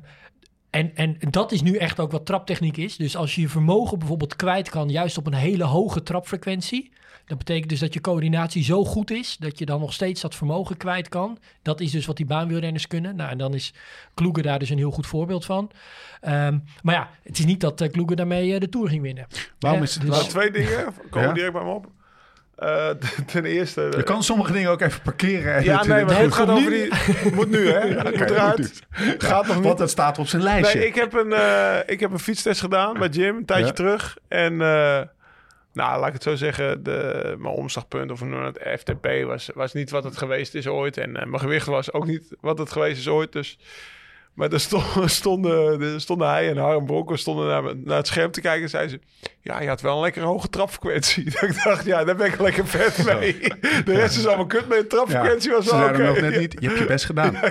en, 0.71 0.91
en 0.95 1.17
dat 1.31 1.53
is 1.53 1.63
nu 1.63 1.77
echt 1.77 2.01
ook 2.01 2.11
wat 2.13 2.27
traptechniek 2.27 2.77
is. 2.77 2.97
Dus 2.97 3.17
als 3.17 3.35
je 3.35 3.41
je 3.41 3.49
vermogen 3.49 3.99
bijvoorbeeld 3.99 4.37
kwijt 4.37 4.71
kan, 4.71 4.89
juist 4.89 5.19
op 5.19 5.27
een 5.27 5.35
hele 5.35 5.65
hoge 5.65 6.03
trapfrequentie. 6.03 6.93
Dat 7.27 7.39
betekent 7.39 7.69
dus 7.69 7.79
dat 7.79 7.95
je 7.95 8.01
coördinatie 8.01 8.65
zo 8.65 8.85
goed 8.85 9.11
is 9.11 9.37
dat 9.37 9.59
je 9.59 9.67
dan 9.67 9.81
nog 9.81 9.93
steeds 9.93 10.21
dat 10.21 10.35
vermogen 10.35 10.77
kwijt 10.77 11.09
kan. 11.09 11.39
Dat 11.63 11.81
is 11.81 11.91
dus 11.91 12.07
wat 12.07 12.17
die 12.17 12.27
baanwielrenners 12.27 12.87
kunnen. 12.87 13.17
Nou, 13.17 13.31
en 13.31 13.39
dan 13.39 13.55
is 13.55 13.75
Kloegen 14.15 14.43
daar 14.43 14.59
dus 14.59 14.71
een 14.71 14.79
heel 14.79 14.91
goed 14.91 15.07
voorbeeld 15.07 15.45
van. 15.45 15.71
Ehm, 16.21 16.59
maar 16.83 16.95
ja, 16.95 17.11
het 17.23 17.39
is 17.39 17.45
niet 17.45 17.61
dat 17.61 17.81
uh, 17.81 17.89
Kloegen 17.89 18.17
daarmee 18.17 18.55
eh, 18.55 18.61
de 18.61 18.69
Tour 18.69 18.89
ging 18.89 19.03
winnen. 19.03 19.27
Waarom 19.59 19.83
is 19.83 19.95
het... 19.95 20.03
Dus- 20.03 20.11
Nou, 20.11 20.29
twee 20.29 20.51
dingen 20.51 20.95
komen 21.11 21.29
Ja? 21.29 21.35
direct 21.35 21.53
bij 21.53 21.63
me 21.65 21.71
op. 21.71 21.87
Eh, 22.57 22.89
ten 23.33 23.45
eerste... 23.45 23.93
Je 23.97 24.03
kan 24.03 24.23
sommige 24.23 24.53
dingen 24.53 24.71
ook 24.71 24.81
even 24.81 25.03
parkeren. 25.03 25.55
En 25.55 25.65
Ja, 25.65 25.85
nee, 25.85 25.99
het- 25.99 26.07
maar 26.07 26.19
het 26.21 26.35
gaat 26.35 26.49
over 26.49 26.71
nu. 26.71 26.89
die... 27.23 27.33
Moet 27.33 27.51
nu, 27.51 27.69
hè? 27.69 27.95
Moet 28.05 28.21
eruit. 28.21 28.83
moet 29.05 29.25
Gaat 29.25 29.47
nog 29.47 29.57
niet. 29.57 29.65
Want 29.65 29.79
dat 29.79 29.91
staat 29.91 30.19
op 30.19 30.27
zijn 30.27 30.43
lijstje. 30.43 30.79
Nee, 30.79 30.87
ik 30.89 30.95
heb 30.95 31.13
een, 31.13 31.33
eh, 31.33 31.77
ik 31.87 32.01
heb 32.01 32.11
een 32.13 32.19
fietstest 32.19 32.61
gedaan 32.61 32.99
bij 32.99 33.09
Jim 33.09 33.37
een 33.37 33.45
tijdje 33.45 33.67
Ja. 33.67 33.73
terug. 33.73 34.17
En 34.29 34.53
eh, 34.61 35.01
nou, 35.73 35.99
laat 35.99 36.07
ik 36.07 36.13
het 36.13 36.23
zo 36.23 36.35
zeggen, 36.35 36.83
de, 36.83 37.35
mijn 37.39 37.55
omslagpunt 37.55 38.11
of 38.11 38.21
het 38.21 38.81
FTP 38.81 39.07
was, 39.27 39.51
was 39.55 39.73
niet 39.73 39.91
wat 39.91 40.05
het 40.05 40.17
geweest 40.17 40.55
is 40.55 40.67
ooit. 40.67 40.97
En 40.97 41.17
eh, 41.17 41.27
mijn 41.27 41.41
gewicht 41.41 41.67
was 41.67 41.93
ook 41.93 42.07
niet 42.07 42.35
wat 42.41 42.59
het 42.59 42.73
geweest 42.73 42.99
is 42.99 43.09
ooit. 43.09 43.33
Dus, 43.33 43.59
maar 44.35 44.53
er 44.53 44.61
stonden, 44.71 45.11
stonden, 45.11 46.01
stonden 46.01 46.29
hij 46.29 46.51
en 46.51 46.57
Harm 46.57 46.87
Bronco 46.87 47.17
stonden 47.17 47.47
naar, 47.47 47.63
naar 47.77 47.97
het 47.97 48.07
scherm 48.07 48.31
te 48.31 48.41
kijken 48.41 48.63
en 48.63 48.69
zeiden 48.69 48.91
ze... 48.91 49.29
Ja, 49.41 49.61
je 49.61 49.69
had 49.69 49.81
wel 49.81 49.97
een 49.97 50.03
lekkere 50.03 50.27
hoge 50.27 50.49
trapfrequentie. 50.49 51.25
Dat 51.31 51.43
ik 51.43 51.63
dacht, 51.65 51.85
ja, 51.85 52.05
daar 52.05 52.17
ben 52.17 52.27
ik 52.27 52.41
lekker 52.41 52.67
vet 52.67 53.05
mee. 53.05 53.39
De 53.85 53.95
rest 53.95 54.17
is 54.17 54.27
allemaal 54.27 54.47
kut, 54.47 54.69
maar 54.69 54.79
de 54.79 54.87
trapfrequentie 54.87 55.51
was 55.51 55.67
Ze 55.67 55.77
wel 55.77 55.89
oké. 55.89 56.03
nog 56.03 56.21
net 56.21 56.39
niet, 56.39 56.57
je 56.59 56.67
hebt 56.67 56.79
je 56.79 56.87
best 56.87 57.05
gedaan. 57.05 57.37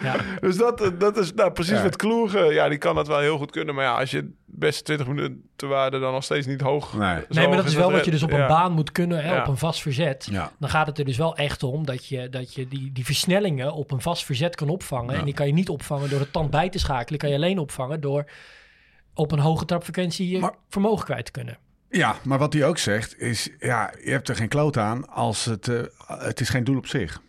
Ja. 0.00 0.16
Dus 0.40 0.56
dat, 0.56 0.90
dat 0.98 1.16
is 1.16 1.34
nou, 1.34 1.52
precies 1.52 1.76
Ja. 1.76 1.82
met 1.82 1.96
Kloegen. 1.96 2.52
Ja, 2.52 2.68
die 2.68 2.78
kan 2.78 2.94
dat 2.94 3.06
wel 3.06 3.18
heel 3.18 3.38
goed 3.38 3.50
kunnen. 3.50 3.74
Maar 3.74 3.84
ja, 3.84 3.94
als 3.98 4.10
je 4.10 4.30
best 4.58 4.84
20 4.84 5.06
minuten 5.06 5.42
te 5.56 5.66
waarde 5.66 5.98
dan 5.98 6.12
nog 6.12 6.24
steeds 6.24 6.46
niet 6.46 6.60
hoog... 6.60 6.92
Nee. 6.92 7.00
maar 7.00 7.44
hoog 7.44 7.56
dat 7.56 7.64
is 7.64 7.74
wel 7.74 7.92
wat 7.92 8.04
je 8.04 8.10
dus 8.10 8.22
op 8.22 8.32
een 8.32 8.38
ja. 8.38 8.46
baan 8.46 8.72
moet 8.72 8.92
kunnen, 8.92 9.22
hè, 9.24 9.34
Ja. 9.34 9.40
op 9.40 9.48
een 9.48 9.56
vast 9.56 9.82
verzet. 9.82 10.28
Ja. 10.30 10.52
Dan 10.58 10.68
gaat 10.68 10.86
het 10.86 10.98
er 10.98 11.04
dus 11.04 11.16
wel 11.16 11.36
echt 11.36 11.62
om 11.62 11.86
dat 11.86 12.06
je, 12.06 12.28
dat 12.28 12.54
je 12.54 12.68
die, 12.68 12.92
die 12.92 13.04
versnellingen 13.04 13.72
op 13.72 13.90
een 13.90 14.00
vast 14.00 14.24
verzet 14.24 14.54
kan 14.54 14.68
opvangen. 14.68 15.12
Ja. 15.12 15.18
En 15.18 15.24
die 15.24 15.34
kan 15.34 15.46
je 15.46 15.52
niet 15.52 15.68
opvangen 15.68 16.10
door 16.10 16.20
het 16.20 16.32
tand 16.32 16.50
bij 16.50 16.68
te 16.68 16.78
schakelen. 16.78 17.06
Die 17.08 17.18
kan 17.18 17.28
je 17.28 17.34
alleen 17.34 17.58
opvangen 17.58 18.00
door 18.00 18.30
op 19.14 19.32
een 19.32 19.38
hoge 19.38 19.64
trapfrequentie 19.64 20.28
je 20.28 20.38
Maar- 20.38 20.54
vermogen 20.68 21.04
kwijt 21.04 21.24
te 21.24 21.30
kunnen. 21.30 21.58
Ja, 21.90 22.16
maar 22.24 22.38
wat 22.38 22.52
hij 22.52 22.64
ook 22.64 22.78
zegt 22.78 23.18
is, 23.20 23.48
ja, 23.58 23.92
je 24.04 24.10
hebt 24.10 24.28
er 24.28 24.36
geen 24.36 24.48
kloot 24.48 24.76
aan 24.76 25.08
als 25.08 25.44
het, 25.44 25.68
eh, 25.68 25.82
het 26.06 26.40
is 26.40 26.48
geen 26.48 26.64
doel 26.64 26.76
op 26.76 26.86
zich. 26.86 27.20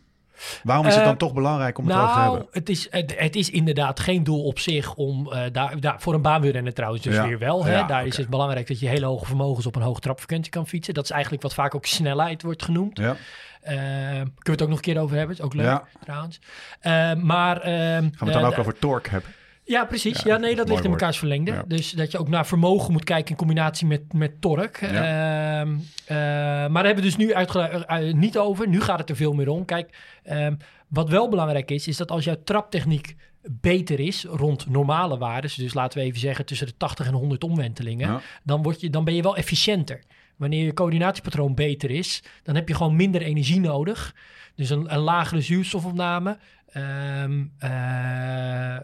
Waarom 0.64 0.86
is 0.86 0.92
het 0.94 1.02
Eh, 1.04 1.08
dan 1.10 1.18
toch 1.18 1.34
belangrijk 1.34 1.78
om 1.78 1.88
het 1.88 1.96
over 1.96 2.08
te 2.10 2.16
Nou, 2.16 2.30
hebben? 2.32 2.48
het 2.52 2.70
is, 2.70 2.88
het, 2.92 3.14
het 3.20 3.36
is 3.36 3.50
inderdaad 3.50 4.00
geen 4.00 4.24
doel 4.24 4.44
op 4.44 4.60
zich 4.60 4.96
om 4.96 5.32
eh, 5.32 5.42
daar, 5.52 5.80
daar 5.80 6.02
voor 6.02 6.14
een 6.14 6.22
baanwielrenner 6.22 6.74
trouwens 6.74 7.04
dus 7.04 7.16
Ja. 7.16 7.28
weer 7.28 7.40
wel. 7.40 7.66
Hè? 7.66 7.74
Ja, 7.78 7.84
daar 7.84 8.06
is 8.06 8.18
het 8.18 8.30
belangrijk 8.30 8.68
dat 8.68 8.80
je 8.80 8.88
hele 8.88 9.06
hoge 9.06 9.26
vermogens 9.26 9.66
op 9.66 9.76
een 9.76 9.82
hoge 9.82 10.00
trapfrequentie 10.00 10.52
kan 10.52 10.68
fietsen. 10.68 10.94
Dat 10.94 11.04
is 11.04 11.10
eigenlijk 11.12 11.44
wat 11.44 11.54
vaak 11.54 11.76
ook 11.76 11.86
snelheid 11.86 12.42
wordt 12.42 12.64
genoemd. 12.64 12.98
Ja, 12.98 13.16
Eh, 13.60 13.76
kunnen 13.76 14.32
we 14.44 14.52
het 14.52 14.62
ook 14.62 14.68
nog 14.68 14.78
een 14.78 14.84
keer 14.84 15.00
over 15.02 15.18
hebben? 15.18 15.36
Is 15.36 15.42
ook 15.42 15.54
leuk 15.54 15.66
Ja. 15.66 15.84
trouwens. 16.04 16.40
Eh, 16.80 17.14
maar 17.14 17.58
ehm, 17.62 17.72
gaan 17.72 18.02
we 18.02 18.26
het 18.26 18.34
dan 18.34 18.42
eh, 18.44 18.48
ook 18.48 18.58
over 18.58 18.80
torque 18.80 19.10
hebben? 19.10 19.30
Ja, 19.70 19.86
precies. 19.86 20.22
Ja, 20.22 20.34
Ja, 20.34 20.38
nee, 20.38 20.56
dat 20.56 20.70
ligt 20.70 20.84
in 20.84 20.92
elkaars 20.92 21.18
verlengde. 21.18 21.52
Ja. 21.52 21.64
Dus 21.68 21.92
dat 21.92 22.12
je 22.12 22.18
ook 22.18 22.28
naar 22.28 22.46
vermogen 22.46 22.92
moet 22.92 23.04
kijken 23.04 23.30
in 23.30 23.36
combinatie 23.36 23.88
met, 23.88 24.14
met 24.14 24.42
torque. 24.42 24.86
Ehm, 24.86 25.76
eh, 26.06 26.18
maar 26.18 26.74
daar 26.74 26.86
hebben 26.86 27.04
we 27.04 27.10
dus 27.10 27.16
nu 27.16 27.30
eh, 27.30 28.14
niet 28.14 28.38
over. 28.38 28.68
Nu 28.68 28.82
gaat 28.82 29.00
het 29.00 29.10
er 29.10 29.16
veel 29.16 29.34
meer 29.34 29.50
om. 29.50 29.66
Kijk, 29.66 29.98
ehm, 30.24 30.56
wat 30.88 31.10
wel 31.10 31.30
belangrijk 31.30 31.72
is, 31.72 31.88
is 31.88 31.98
dat 31.98 32.12
als 32.12 32.24
jouw 32.24 32.44
traptechniek 32.44 33.16
beter 33.42 34.00
is 34.00 34.24
rond 34.24 34.70
normale 34.70 35.18
waarden, 35.18 35.52
dus 35.56 35.74
laten 35.74 36.00
we 36.00 36.06
even 36.06 36.20
zeggen 36.20 36.46
tussen 36.46 36.68
de 36.68 36.78
80 36.78 37.08
en 37.08 37.14
100 37.14 37.44
omwentelingen, 37.44 38.22
dan, 38.44 38.64
word 38.64 38.82
je, 38.82 38.90
dan 38.90 39.04
ben 39.04 39.16
je 39.16 39.22
wel 39.22 39.38
efficiënter. 39.38 40.04
Wanneer 40.36 40.66
je 40.66 40.74
coördinatiepatroon 40.74 41.56
beter 41.56 41.92
is, 41.92 42.24
dan 42.44 42.56
heb 42.56 42.68
je 42.68 42.76
gewoon 42.76 42.96
minder 42.96 43.22
energie 43.22 43.60
nodig. 43.60 44.16
Dus 44.56 44.70
een, 44.70 44.94
een 44.94 45.00
lagere 45.00 45.42
zuurstofopname. 45.42 46.38
Ehm, 46.72 47.44
eh, 47.58 47.70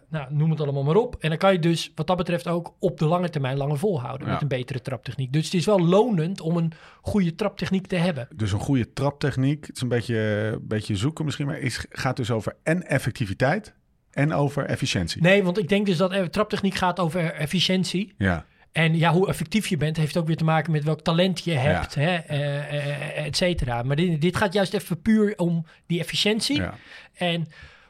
nou, 0.10 0.26
noem 0.30 0.50
het 0.50 0.62
allemaal 0.62 0.84
maar 0.84 0.96
op. 0.96 1.16
En 1.20 1.30
dan 1.30 1.38
kan 1.38 1.52
je 1.52 1.60
dus 1.60 1.92
wat 1.96 2.08
dat 2.08 2.18
betreft 2.18 2.48
ook 2.48 2.76
op 2.80 2.98
de 3.00 3.06
lange 3.06 3.30
termijn 3.30 3.58
langer 3.58 3.78
volhouden 3.78 4.28
Ja. 4.28 4.34
met 4.34 4.42
een 4.42 4.48
betere 4.48 4.82
traptechniek. 4.82 5.34
Dus 5.34 5.46
het 5.46 5.54
is 5.54 5.66
wel 5.66 5.80
lonend 5.86 6.42
om 6.42 6.58
een 6.58 6.72
goede 7.02 7.36
traptechniek 7.36 7.88
te 7.88 7.96
hebben. 7.96 8.28
Dus 8.36 8.52
een 8.52 8.60
goede 8.60 8.94
traptechniek, 8.94 9.66
het 9.68 9.76
is 9.76 9.82
een 9.82 9.88
beetje, 9.88 10.18
een 10.54 10.68
beetje 10.68 10.96
zoeken 10.96 11.26
misschien, 11.26 11.46
maar 11.46 11.60
is, 11.60 11.86
gaat 11.90 12.16
dus 12.18 12.32
over 12.32 12.56
en 12.64 12.88
effectiviteit 12.88 13.74
en 14.12 14.34
over 14.34 14.66
efficiëntie. 14.66 15.22
Nee, 15.22 15.44
want 15.44 15.58
ik 15.58 15.70
denk 15.70 15.86
dus 15.86 15.98
dat 15.98 16.12
eh, 16.12 16.24
traptechniek 16.24 16.76
gaat 16.76 17.00
over 17.00 17.34
efficiëntie. 17.34 18.14
Ja, 18.18 18.46
En 18.72 18.98
ja, 18.98 19.12
hoe 19.12 19.28
effectief 19.28 19.68
je 19.68 19.78
bent, 19.78 19.98
heeft 19.98 20.18
ook 20.18 20.28
weer 20.28 20.36
te 20.38 20.44
maken 20.44 20.72
met 20.72 20.84
welk 20.84 21.02
talent 21.02 21.44
je 21.44 21.52
hebt, 21.52 21.96
hè, 21.96 22.16
eh, 22.16 23.26
et 23.26 23.38
cetera. 23.38 23.84
Maar 23.84 23.96
dit, 23.96 24.22
dit 24.22 24.36
gaat 24.38 24.54
juist 24.54 24.74
even 24.74 25.02
puur 25.02 25.34
om 25.38 25.66
die 25.86 26.00
efficiëntie. 26.00 26.56
ja. 26.56 26.74
En 27.14 27.46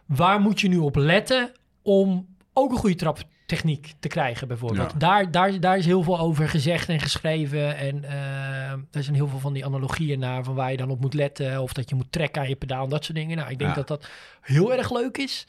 waar 0.06 0.40
moet 0.40 0.60
je 0.62 0.68
nu 0.68 0.78
op 0.78 0.96
letten 0.96 1.52
om 1.82 2.28
ook 2.54 2.72
een 2.72 2.78
goede 2.78 2.96
trap, 2.96 3.20
techniek 3.46 3.94
te 4.00 4.08
krijgen, 4.08 4.48
bijvoorbeeld. 4.48 4.92
Ja. 4.92 4.98
Daar, 4.98 5.32
daar, 5.32 5.60
daar 5.60 5.78
is 5.78 5.86
heel 5.86 6.04
veel 6.04 6.20
over 6.20 6.50
gezegd 6.50 6.90
en 6.90 7.00
geschreven. 7.00 7.78
En 7.78 8.04
eh 8.04 8.72
er 8.92 9.04
zijn 9.04 9.16
heel 9.16 9.28
veel 9.28 9.40
van 9.40 9.54
die 9.54 9.66
analogieën 9.66 10.20
naar 10.20 10.44
van 10.44 10.56
waar 10.56 10.72
je 10.72 10.78
dan 10.78 10.90
op 10.90 11.02
moet 11.02 11.14
letten. 11.14 11.62
Of 11.62 11.74
dat 11.74 11.90
je 11.90 11.96
moet 11.96 12.12
trekken 12.12 12.42
aan 12.42 12.50
je 12.50 12.56
pedaal, 12.56 12.88
dat 12.88 13.04
soort 13.06 13.18
dingen. 13.18 13.38
Nou, 13.38 13.50
ik 13.52 13.58
denk 13.60 13.70
Ja. 13.70 13.76
dat 13.76 13.88
dat 13.88 14.10
heel 14.42 14.74
erg 14.74 14.92
leuk 14.94 15.18
is 15.18 15.48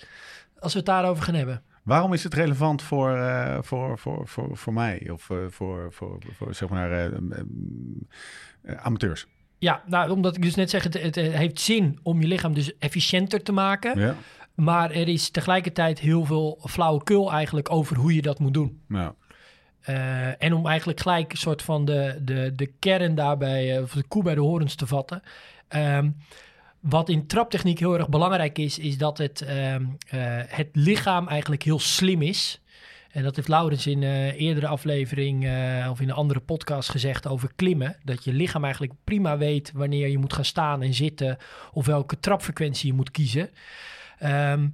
als 0.58 0.72
we 0.72 0.78
het 0.78 0.86
daarover 0.88 1.22
gaan 1.24 1.34
hebben. 1.34 1.62
Waarom 1.82 2.12
is 2.12 2.24
het 2.24 2.34
relevant 2.34 2.82
voor, 2.82 3.16
eh, 3.16 3.58
voor, 3.60 3.98
voor, 3.98 4.28
voor, 4.28 4.56
voor 4.56 4.72
mij 4.72 5.10
of 5.12 5.30
eh, 5.30 5.36
voor, 5.48 5.92
voor, 5.92 6.18
voor 6.32 6.54
zeg 6.54 6.68
maar 6.68 7.10
amateurs? 8.76 9.26
Ja, 9.58 9.82
nou, 9.86 10.10
omdat 10.10 10.36
ik 10.36 10.42
dus 10.42 10.54
net 10.54 10.70
zeg, 10.70 10.82
het, 10.82 11.02
het 11.02 11.14
heeft 11.14 11.60
zin 11.60 11.98
om 12.02 12.20
je 12.20 12.26
lichaam 12.26 12.54
dus 12.54 12.78
efficiënter 12.78 13.42
te 13.42 13.52
maken. 13.52 14.00
Ja. 14.00 14.14
Maar 14.56 14.90
er 14.90 15.08
is 15.08 15.30
tegelijkertijd 15.30 15.98
heel 15.98 16.24
veel 16.24 16.58
flauwekul 16.64 17.32
eigenlijk 17.32 17.70
over 17.70 17.96
hoe 17.96 18.14
je 18.14 18.22
dat 18.22 18.38
moet 18.38 18.54
doen. 18.54 18.80
Eh, 19.86 20.42
en 20.42 20.52
om 20.52 20.66
eigenlijk 20.66 21.00
gelijk 21.00 21.32
een 21.32 21.38
soort 21.38 21.62
van 21.62 21.84
de, 21.84 22.18
de, 22.22 22.52
de 22.56 22.66
kern 22.78 23.14
daarbij, 23.14 23.76
eh, 23.76 23.82
of 23.82 23.92
de 23.92 24.02
koe 24.02 24.22
bij 24.22 24.34
de 24.34 24.40
horens 24.40 24.74
te 24.74 24.86
vatten. 24.86 25.22
Ehm, 25.68 26.10
wat 26.80 27.08
in 27.08 27.26
traptechniek 27.26 27.78
heel 27.78 27.98
erg 27.98 28.08
belangrijk 28.08 28.58
is, 28.58 28.78
is 28.78 28.98
dat 28.98 29.18
het, 29.18 29.40
ehm, 29.40 29.84
eh, 30.08 30.18
het 30.46 30.68
lichaam 30.72 31.28
eigenlijk 31.28 31.62
heel 31.62 31.78
slim 31.78 32.22
is. 32.22 32.60
En 33.10 33.22
dat 33.22 33.36
heeft 33.36 33.48
Laurens 33.48 33.86
in 33.86 34.02
een 34.02 34.32
eerdere 34.32 34.66
aflevering 34.66 35.42
of 35.90 36.00
in 36.00 36.08
een 36.08 36.14
andere 36.14 36.40
podcast 36.40 36.88
gezegd 36.88 37.26
over 37.26 37.50
klimmen. 37.56 37.96
Dat 38.04 38.24
je 38.24 38.32
lichaam 38.32 38.62
eigenlijk 38.64 38.92
prima 39.04 39.38
weet 39.38 39.72
wanneer 39.74 40.08
je 40.08 40.18
moet 40.18 40.32
gaan 40.32 40.44
staan 40.44 40.82
en 40.82 40.94
zitten 40.94 41.36
of 41.72 41.86
welke 41.86 42.20
trapfrequentie 42.20 42.86
je 42.86 42.96
moet 42.96 43.10
kiezen. 43.10 43.50
Ehm, 44.18 44.68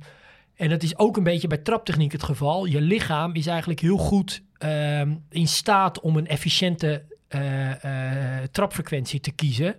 en 0.55 0.69
dat 0.69 0.83
is 0.83 0.99
ook 0.99 1.17
een 1.17 1.23
beetje 1.23 1.49
bij 1.49 1.59
traptechniek 1.59 2.13
het 2.13 2.23
geval. 2.23 2.65
Je 2.65 2.81
lichaam 2.81 3.35
is 3.35 3.47
eigenlijk 3.47 3.81
heel 3.81 3.97
goed 3.97 4.43
ehm, 4.59 5.15
in 5.29 5.49
staat 5.49 6.01
om 6.01 6.17
een 6.17 6.27
efficiënte 6.27 7.05
eh, 7.33 8.41
eh, 8.41 8.49
trapfrequentie 8.51 9.21
te 9.21 9.31
kiezen. 9.31 9.75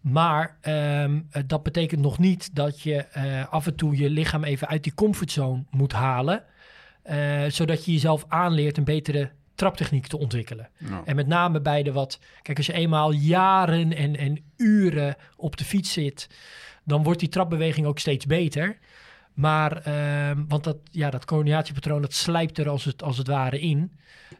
Maar 0.00 0.56
ehm, 0.60 1.20
eh, 1.30 1.42
dat 1.46 1.62
betekent 1.62 2.00
nog 2.00 2.18
niet 2.18 2.54
dat 2.54 2.80
je 2.80 3.06
af 3.50 3.66
en 3.66 3.74
toe 3.74 3.96
je 3.96 4.10
lichaam 4.10 4.44
even 4.44 4.68
uit 4.68 4.82
die 4.82 4.94
comfortzone 4.94 5.64
moet 5.70 5.92
halen. 5.92 6.44
zodat 7.48 7.84
je 7.84 7.92
jezelf 7.92 8.24
aanleert 8.28 8.76
een 8.76 8.84
betere 8.84 9.30
traptechniek 9.54 10.06
te 10.06 10.18
ontwikkelen. 10.18 10.68
En 11.04 11.16
met 11.16 11.26
name 11.26 11.60
bij 11.60 11.82
de 11.82 11.92
wat... 11.92 12.18
Kijk, 12.42 12.56
als 12.56 12.66
je 12.66 12.72
eenmaal 12.72 13.12
jaren 13.12 13.92
en, 13.92 14.16
en 14.16 14.44
uren 14.56 15.16
op 15.36 15.56
de 15.56 15.64
fiets 15.64 15.92
zit... 15.92 16.28
dan 16.84 17.02
wordt 17.02 17.20
die 17.20 17.28
trapbeweging 17.28 17.86
ook 17.86 17.98
steeds 17.98 18.26
beter. 18.26 18.78
Maar, 19.34 19.76
ehm, 19.76 20.44
want 20.48 20.64
dat, 20.64 20.76
ja, 20.90 21.10
dat 21.10 21.24
coördinatiepatroon, 21.24 22.02
dat 22.02 22.12
slijpt 22.14 22.58
er 22.58 22.68
als 22.68 22.84
het, 22.84 23.02
als 23.02 23.18
het 23.18 23.26
ware 23.26 23.60
in. 23.60 23.92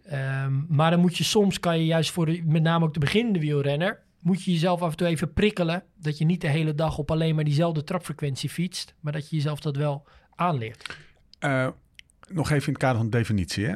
Ehm, 0.04 0.52
maar 0.68 0.90
dan 0.90 1.00
moet 1.00 1.16
je 1.16 1.24
soms, 1.24 1.60
kan 1.60 1.78
je 1.78 1.84
juist 1.86 2.10
voor 2.10 2.26
de, 2.26 2.42
met 2.46 2.62
name 2.62 2.84
ook 2.84 2.94
de 2.94 3.00
beginnende 3.00 3.38
wielrenner... 3.38 4.02
moet 4.20 4.42
je 4.44 4.52
jezelf 4.52 4.82
af 4.82 4.90
en 4.90 4.96
toe 4.96 5.06
even 5.06 5.32
prikkelen... 5.32 5.82
dat 5.96 6.18
je 6.18 6.24
niet 6.24 6.40
de 6.40 6.48
hele 6.48 6.74
dag 6.74 6.98
op 6.98 7.10
alleen 7.10 7.34
maar 7.34 7.44
diezelfde 7.44 7.84
trapfrequentie 7.84 8.50
fietst... 8.50 8.94
maar 9.00 9.12
dat 9.12 9.28
je 9.30 9.36
jezelf 9.36 9.60
dat 9.60 9.76
wel 9.76 10.06
aanleert. 10.34 10.96
eh, 11.38 11.68
nog 12.28 12.50
even 12.50 12.66
in 12.66 12.72
het 12.72 12.82
kader 12.82 12.96
van 12.98 13.10
definitie, 13.10 13.66
hè? 13.66 13.74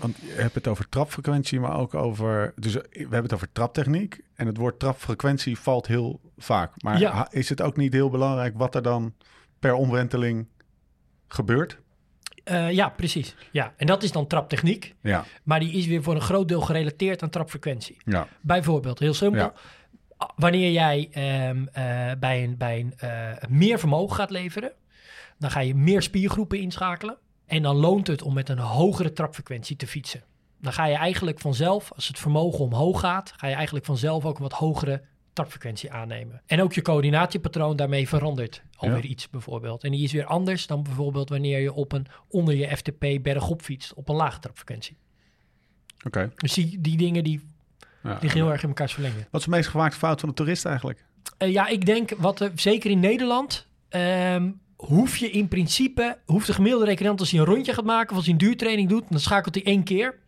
Want 0.00 0.16
je 0.16 0.32
hebt 0.32 0.54
het 0.54 0.68
over 0.68 0.88
trapfrequentie, 0.88 1.60
maar 1.60 1.76
ook 1.78 1.94
over... 1.94 2.52
Dus 2.56 2.76
eh, 2.76 2.82
we 2.92 2.98
hebben 2.98 3.22
het 3.22 3.32
over 3.32 3.52
traptechniek. 3.52 4.20
En 4.34 4.46
het 4.46 4.56
woord 4.56 4.78
trapfrequentie 4.78 5.58
valt 5.58 5.86
heel 5.86 6.20
vaak. 6.38 6.82
Maar 6.82 6.98
Ja. 6.98 7.28
is 7.30 7.48
het 7.48 7.62
ook 7.62 7.76
niet 7.76 7.92
heel 7.92 8.10
belangrijk 8.10 8.58
wat 8.58 8.74
er 8.74 8.82
dan 8.82 9.14
per 9.58 9.74
omwenteling 9.74 10.46
gebeurt? 11.32 11.78
Eh, 12.44 12.72
ja, 12.72 12.88
precies. 12.88 13.34
Ja. 13.50 13.74
En 13.76 13.86
dat 13.86 14.02
is 14.02 14.12
dan 14.12 14.26
traptechniek... 14.26 14.94
Ja, 15.00 15.24
maar 15.42 15.60
die 15.60 15.72
is 15.72 15.86
weer 15.86 16.02
voor 16.02 16.14
een 16.14 16.20
groot 16.20 16.48
deel 16.48 16.60
gerelateerd 16.60 17.22
aan 17.22 17.30
trapfrequentie. 17.30 17.96
ja, 18.04 18.28
Bijvoorbeeld, 18.40 18.98
heel 18.98 19.14
simpel. 19.14 19.40
Ja. 19.40 19.52
Wanneer 20.36 20.70
jij 20.70 21.08
ehm, 21.12 21.66
eh, 21.72 22.10
bij 22.18 22.44
een, 22.44 22.56
bij 22.56 22.80
een 22.80 22.94
eh, 22.96 23.48
meer 23.48 23.78
vermogen 23.78 24.16
gaat 24.16 24.30
leveren, 24.30 24.72
dan 25.38 25.50
ga 25.50 25.60
je 25.60 25.74
meer 25.74 26.02
spiergroepen 26.02 26.58
inschakelen. 26.58 27.16
En 27.46 27.62
dan 27.62 27.76
loont 27.76 28.06
het 28.06 28.22
om 28.22 28.34
met 28.34 28.48
een 28.48 28.58
hogere 28.58 29.12
trapfrequentie 29.12 29.76
te 29.76 29.86
fietsen. 29.86 30.22
Dan 30.60 30.72
ga 30.72 30.86
je 30.86 30.96
eigenlijk 30.96 31.40
vanzelf, 31.40 31.92
als 31.92 32.08
het 32.08 32.18
vermogen 32.18 32.64
omhoog 32.64 33.00
gaat, 33.00 33.32
ga 33.36 33.46
je 33.46 33.54
eigenlijk 33.54 33.84
vanzelf 33.84 34.24
ook 34.24 34.36
een 34.36 34.42
wat 34.42 34.52
hogere 34.52 35.02
trapfrequentie 35.32 35.92
aannemen. 35.92 36.42
En 36.46 36.62
ook 36.62 36.72
je 36.72 36.82
coördinatiepatroon 36.82 37.76
daarmee 37.76 38.08
verandert 38.08 38.62
alweer 38.76 39.02
Ja. 39.02 39.08
iets 39.08 39.30
bijvoorbeeld. 39.30 39.84
En 39.84 39.90
die 39.90 40.02
is 40.02 40.12
weer 40.12 40.24
anders 40.24 40.66
dan 40.66 40.82
bijvoorbeeld 40.82 41.28
wanneer 41.28 41.58
je 41.60 41.72
op 41.72 41.92
een 41.92 42.06
onder 42.28 42.54
je 42.54 42.76
FTP 42.76 43.06
bergop 43.22 43.62
fietst 43.62 43.94
op 43.94 44.08
een 44.08 44.16
lage 44.16 44.40
trapfrequentie. 44.40 44.96
oké. 46.06 46.32
Dus 46.36 46.52
die, 46.54 46.80
die 46.80 46.96
dingen 46.96 47.24
die 47.24 47.40
Ja. 48.02 48.18
liggen 48.20 48.40
heel 48.40 48.50
erg 48.50 48.62
in 48.62 48.68
elkaars 48.68 48.92
verlengde. 48.92 49.26
Wat 49.30 49.40
is 49.40 49.46
de 49.46 49.52
meest 49.52 49.68
gemaakte 49.68 49.98
fout 49.98 50.20
van 50.20 50.28
de 50.28 50.34
toerist 50.34 50.64
eigenlijk? 50.64 51.04
Eh, 51.38 51.52
ja, 51.52 51.66
ik 51.66 51.86
denk, 51.86 52.10
wat 52.18 52.40
er, 52.40 52.50
zeker 52.54 52.90
in 52.90 53.00
Nederland, 53.00 53.66
ehm, 53.88 54.50
hoef 54.76 55.16
je 55.16 55.30
in 55.30 55.48
principe, 55.48 56.18
hoeft 56.26 56.46
de 56.46 56.52
gemiddelde 56.52 56.84
recreant 56.86 57.20
als 57.20 57.30
hij 57.30 57.40
een 57.40 57.46
rondje 57.46 57.74
gaat 57.74 57.84
maken 57.84 58.10
of 58.10 58.16
als 58.16 58.24
hij 58.24 58.32
een 58.34 58.40
duurtraining 58.40 58.88
doet, 58.88 59.04
dan 59.10 59.20
schakelt 59.20 59.54
hij 59.54 59.64
één 59.64 59.84
keer. 59.84 60.18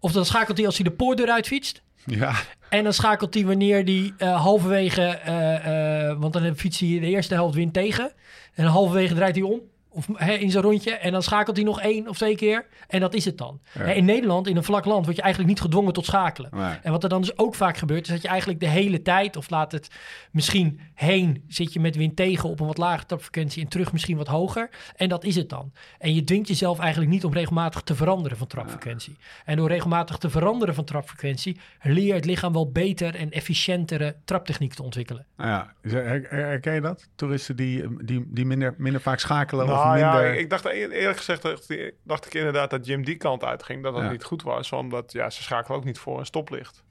Of 0.00 0.12
dan 0.12 0.24
schakelt 0.24 0.56
hij 0.56 0.66
als 0.66 0.76
hij 0.78 0.84
de 0.88 0.94
poortdeur 0.96 1.30
uitfietst. 1.30 1.82
Ja, 2.06 2.34
En 2.68 2.84
dan 2.84 2.92
schakelt 2.92 3.34
hij 3.34 3.44
wanneer 3.44 3.84
hij 3.84 4.12
eh, 4.18 4.42
halverwege, 4.42 5.02
eh, 5.02 6.08
eh, 6.08 6.18
want 6.20 6.32
dan 6.32 6.56
fietst 6.56 6.80
hij 6.80 7.00
de 7.00 7.06
eerste 7.06 7.34
helft 7.34 7.54
wind 7.54 7.72
tegen. 7.72 8.12
En 8.54 8.64
halverwege 8.64 9.14
draait 9.14 9.34
hij 9.34 9.44
om. 9.44 9.60
Of 9.92 10.06
hè, 10.14 10.32
in 10.32 10.50
zijn 10.50 10.64
rondje. 10.64 10.90
En 10.90 11.12
dan 11.12 11.22
schakelt 11.22 11.56
hij 11.56 11.64
nog 11.64 11.80
één 11.80 12.08
of 12.08 12.16
twee 12.16 12.36
keer. 12.36 12.66
En 12.88 13.00
dat 13.00 13.14
is 13.14 13.24
het 13.24 13.38
dan. 13.38 13.60
Ja. 13.72 13.84
In 13.84 14.04
Nederland, 14.04 14.46
in 14.46 14.56
een 14.56 14.64
vlak 14.64 14.84
land, 14.84 15.04
word 15.04 15.16
je 15.16 15.22
eigenlijk 15.22 15.52
niet 15.52 15.60
gedwongen 15.62 15.92
tot 15.92 16.04
schakelen. 16.04 16.50
Nee. 16.54 16.78
En 16.82 16.92
wat 16.92 17.02
er 17.02 17.08
dan 17.08 17.20
dus 17.20 17.38
ook 17.38 17.54
vaak 17.54 17.76
gebeurt, 17.76 18.02
is 18.06 18.12
dat 18.12 18.22
je 18.22 18.28
eigenlijk 18.28 18.60
de 18.60 18.68
hele 18.68 19.02
tijd, 19.02 19.36
of 19.36 19.50
laat 19.50 19.72
het 19.72 19.88
misschien 20.30 20.80
heen, 20.94 21.44
zit 21.48 21.72
je 21.72 21.80
met 21.80 21.96
wind 21.96 22.16
tegen 22.16 22.48
op 22.48 22.60
een 22.60 22.66
wat 22.66 22.78
lagere 22.78 23.06
trapfrequentie 23.06 23.62
en 23.62 23.68
terug 23.68 23.92
misschien 23.92 24.16
wat 24.16 24.26
hoger. 24.28 24.70
En 24.96 25.08
dat 25.08 25.24
is 25.24 25.36
het 25.36 25.48
dan. 25.48 25.72
En 25.98 26.14
je 26.14 26.24
dwingt 26.24 26.48
jezelf 26.48 26.78
eigenlijk 26.78 27.10
niet 27.10 27.24
om 27.24 27.32
regelmatig 27.32 27.80
te 27.82 27.94
veranderen 27.94 28.38
van 28.38 28.46
trapfrequentie. 28.46 29.16
En 29.44 29.56
door 29.56 29.68
regelmatig 29.68 30.16
te 30.18 30.30
veranderen 30.30 30.74
van 30.74 30.84
trapfrequentie, 30.84 31.60
leer 31.82 32.06
je 32.06 32.12
het 32.12 32.24
lichaam 32.24 32.52
wel 32.52 32.70
beter 32.70 33.14
en 33.14 33.30
efficiëntere 33.30 34.16
traptechniek 34.24 34.74
te 34.74 34.82
ontwikkelen. 34.82 35.26
Nou 35.36 35.48
ja, 35.50 35.72
her- 35.80 36.04
her- 36.04 36.28
herken 36.30 36.74
je 36.74 36.80
dat? 36.80 37.08
Toeristen 37.14 37.56
die, 37.56 38.04
die, 38.04 38.24
die 38.28 38.44
minder, 38.44 38.74
minder 38.78 39.00
vaak 39.00 39.18
schakelen 39.18 39.66
Nou 39.66 39.78
ja, 39.82 40.12
minder... 40.12 40.32
ik, 40.32 40.38
ik 40.38 40.50
dacht 40.50 40.64
e- 40.64 40.70
eerlijk 40.88 41.16
gezegd 41.16 41.42
dacht, 41.42 41.70
ik- 41.70 41.94
dacht 42.04 42.26
ik 42.26 42.34
inderdaad 42.34 42.70
dat 42.70 42.86
Jim 42.86 43.04
die 43.04 43.16
kant 43.16 43.44
uitging. 43.44 43.82
Dat 43.82 43.94
dat 43.94 44.02
Ja. 44.02 44.10
niet 44.10 44.24
goed 44.24 44.42
was. 44.42 44.72
Omdat 44.72 45.12
ja, 45.12 45.30
ze 45.30 45.42
schakelen 45.42 45.78
ook 45.78 45.84
niet 45.84 45.98
voor 45.98 46.18
een 46.18 46.26
stoplicht. 46.26 46.84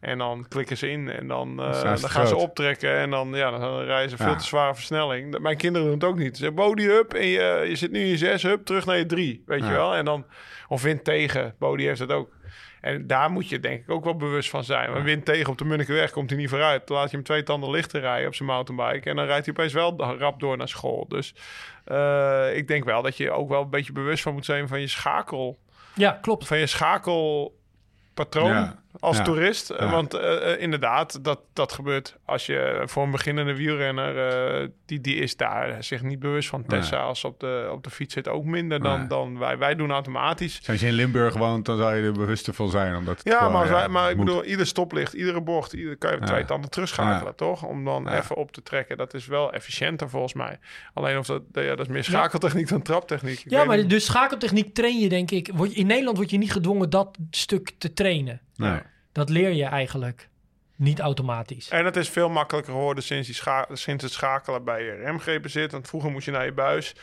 En 0.00 0.18
dan 0.18 0.46
klikken 0.48 0.76
ze 0.76 0.90
in 0.90 1.08
en 1.10 1.26
dan, 1.28 1.62
eh, 1.62 1.82
Dan 1.82 1.98
ze 1.98 2.08
gaan 2.08 2.26
ze 2.26 2.36
optrekken. 2.36 2.96
En 2.96 3.10
dan, 3.10 3.30
ja, 3.34 3.50
dan 3.50 3.80
rijden 3.80 4.10
ze 4.10 4.16
veel 4.16 4.26
Ja. 4.26 4.36
te 4.36 4.44
zware 4.44 4.74
versnelling. 4.74 5.38
Mijn 5.38 5.56
kinderen 5.56 5.86
doen 5.88 5.96
het 5.98 6.04
ook 6.08 6.18
niet. 6.18 6.36
Ze 6.36 6.42
zeggen 6.42 6.54
body 6.56 6.82
up 6.82 7.14
en 7.14 7.26
je, 7.26 7.64
je 7.68 7.76
zit 7.76 7.90
nu 7.90 8.00
in 8.00 8.06
je 8.06 8.16
6 8.16 8.44
up, 8.44 8.64
terug 8.64 8.86
naar 8.86 8.96
je 8.98 9.06
3. 9.06 9.42
Weet 9.46 9.60
Ja. 9.60 9.66
je 9.66 9.72
wel? 9.72 9.94
En 9.94 10.04
dan, 10.04 10.24
of 10.68 10.82
wind 10.82 11.04
tegen. 11.04 11.54
Body 11.58 11.82
heeft 11.84 11.98
het 12.00 12.12
ook. 12.12 12.38
En 12.80 13.06
daar 13.06 13.30
moet 13.30 13.48
je 13.48 13.60
denk 13.60 13.82
ik 13.82 13.90
ook 13.90 14.04
wel 14.04 14.16
bewust 14.16 14.50
van 14.50 14.64
zijn. 14.64 14.92
Want 14.92 15.04
wind 15.04 15.24
tegen 15.24 15.50
op 15.50 15.58
de 15.58 15.64
Munnikenweg 15.64 16.10
komt 16.10 16.30
hij 16.30 16.38
niet 16.38 16.48
vooruit. 16.48 16.86
Dan 16.86 16.96
laat 16.96 17.10
je 17.10 17.16
hem 17.16 17.24
twee 17.24 17.42
tanden 17.42 17.70
lichter 17.70 18.00
rijden 18.00 18.26
op 18.26 18.34
zijn 18.34 18.48
mountainbike. 18.48 19.10
En 19.10 19.16
dan 19.16 19.24
rijdt 19.24 19.46
hij 19.46 19.54
opeens 19.54 19.72
wel 19.72 20.16
rap 20.18 20.40
door 20.40 20.56
naar 20.56 20.68
school. 20.68 21.08
Dus 21.08 21.34
eh, 21.84 22.56
ik 22.56 22.68
denk 22.68 22.84
wel 22.84 23.02
dat 23.02 23.16
je 23.16 23.30
ook 23.30 23.48
wel 23.48 23.62
een 23.62 23.70
beetje 23.70 23.92
bewust 23.92 24.22
van 24.22 24.32
moet 24.32 24.44
zijn 24.44 24.68
van 24.68 24.80
je 24.80 24.86
schakel. 24.86 25.58
Ja, 25.94 26.18
klopt. 26.20 26.46
Van 26.46 26.58
je 26.58 26.66
Ja, 28.30 28.78
als 29.00 29.16
ja, 29.16 29.22
toerist. 29.22 29.68
ja. 29.78 29.90
Want 29.90 30.14
eh, 30.14 30.52
eh, 30.52 30.60
inderdaad, 30.60 31.24
dat, 31.24 31.40
dat 31.52 31.72
gebeurt 31.72 32.16
als 32.24 32.46
je 32.46 32.82
voor 32.84 33.02
een 33.02 33.10
beginnende 33.10 33.54
wielrenner... 33.56 34.28
eh, 34.62 34.68
die, 34.86 35.00
die 35.00 35.14
is 35.16 35.36
daar 35.36 35.84
zich 35.84 36.02
niet 36.02 36.18
bewust 36.18 36.48
van. 36.48 36.64
Tessa 36.66 36.96
Nee. 36.96 37.04
als 37.06 37.24
op 37.24 37.40
de, 37.40 37.68
op 37.72 37.84
de 37.84 37.90
fiets 37.90 38.14
zit 38.14 38.28
ook 38.28 38.44
minder 38.44 38.80
dan, 38.82 38.98
Nee. 38.98 39.08
dan 39.08 39.38
wij. 39.38 39.58
Wij 39.58 39.74
doen 39.74 39.90
automatisch. 39.90 40.60
Als 40.68 40.80
je 40.80 40.86
in 40.86 40.92
Limburg 40.92 41.34
woont, 41.36 41.64
dan 41.66 41.76
zou 41.76 41.96
je 41.96 42.02
er 42.02 42.12
bewuster 42.12 42.54
van 42.54 42.70
zijn. 42.70 42.96
Omdat 42.96 43.20
Ja, 43.24 43.36
gewoon, 43.38 43.52
maar, 43.52 43.68
wij, 43.68 43.88
maar 43.88 44.10
ik 44.10 44.16
moet. 44.16 44.24
bedoel, 44.26 44.44
ieder 44.44 44.66
stoplicht, 44.66 45.12
iedere 45.12 45.40
bocht, 45.40 45.72
ieder, 45.72 45.96
kan 45.96 46.10
je 46.12 46.18
Ja. 46.20 46.26
twee 46.26 46.44
tanden 46.44 46.70
terugschakelen, 46.70 47.24
Ja. 47.24 47.32
toch? 47.32 47.64
Om 47.64 47.84
dan 47.84 48.04
Ja. 48.04 48.18
even 48.18 48.36
op 48.36 48.52
te 48.52 48.62
trekken. 48.62 48.96
Dat 48.96 49.14
is 49.14 49.26
wel 49.26 49.52
efficiënter 49.52 50.08
volgens 50.10 50.34
mij. 50.34 50.58
Alleen 50.94 51.18
of 51.18 51.26
dat, 51.26 51.42
ja, 51.52 51.68
dat 51.74 51.80
is 51.80 51.88
meer 51.88 52.04
schakeltechniek 52.04 52.68
dan 52.68 52.82
traptechniek. 52.82 53.38
Ik 53.44 53.50
Ja, 53.50 53.64
maar 53.64 53.76
niet. 53.76 53.90
dus 53.90 54.04
schakeltechniek 54.04 54.74
train 54.74 54.98
je 54.98 55.08
denk 55.08 55.30
ik. 55.30 55.50
Word, 55.54 55.72
je- 55.74 55.80
in 55.80 55.86
Nederland 55.86 56.16
word 56.16 56.30
je 56.30 56.38
niet 56.38 56.52
gedwongen 56.52 56.90
dat 56.90 57.18
stuk 57.30 57.70
te 57.78 57.92
trainen. 57.92 58.08
Nee. 58.56 58.80
Dat 59.12 59.28
leer 59.28 59.50
je 59.50 59.64
eigenlijk 59.64 60.28
niet 60.76 61.00
automatisch. 61.00 61.68
En 61.68 61.84
het 61.84 61.96
is 61.96 62.08
veel 62.08 62.28
makkelijker 62.28 62.72
geworden 62.72 63.04
sinds, 63.04 63.26
die 63.26 63.36
scha- 63.36 63.66
sinds 63.72 64.04
het 64.04 64.12
schakelen 64.12 64.64
bij 64.64 64.84
je 64.84 64.92
remgrepen 64.92 65.50
zit. 65.50 65.72
Want 65.72 65.88
vroeger 65.88 66.10
moest 66.10 66.24
je 66.24 66.30
naar 66.30 66.44
je 66.44 66.52
buis. 66.52 66.94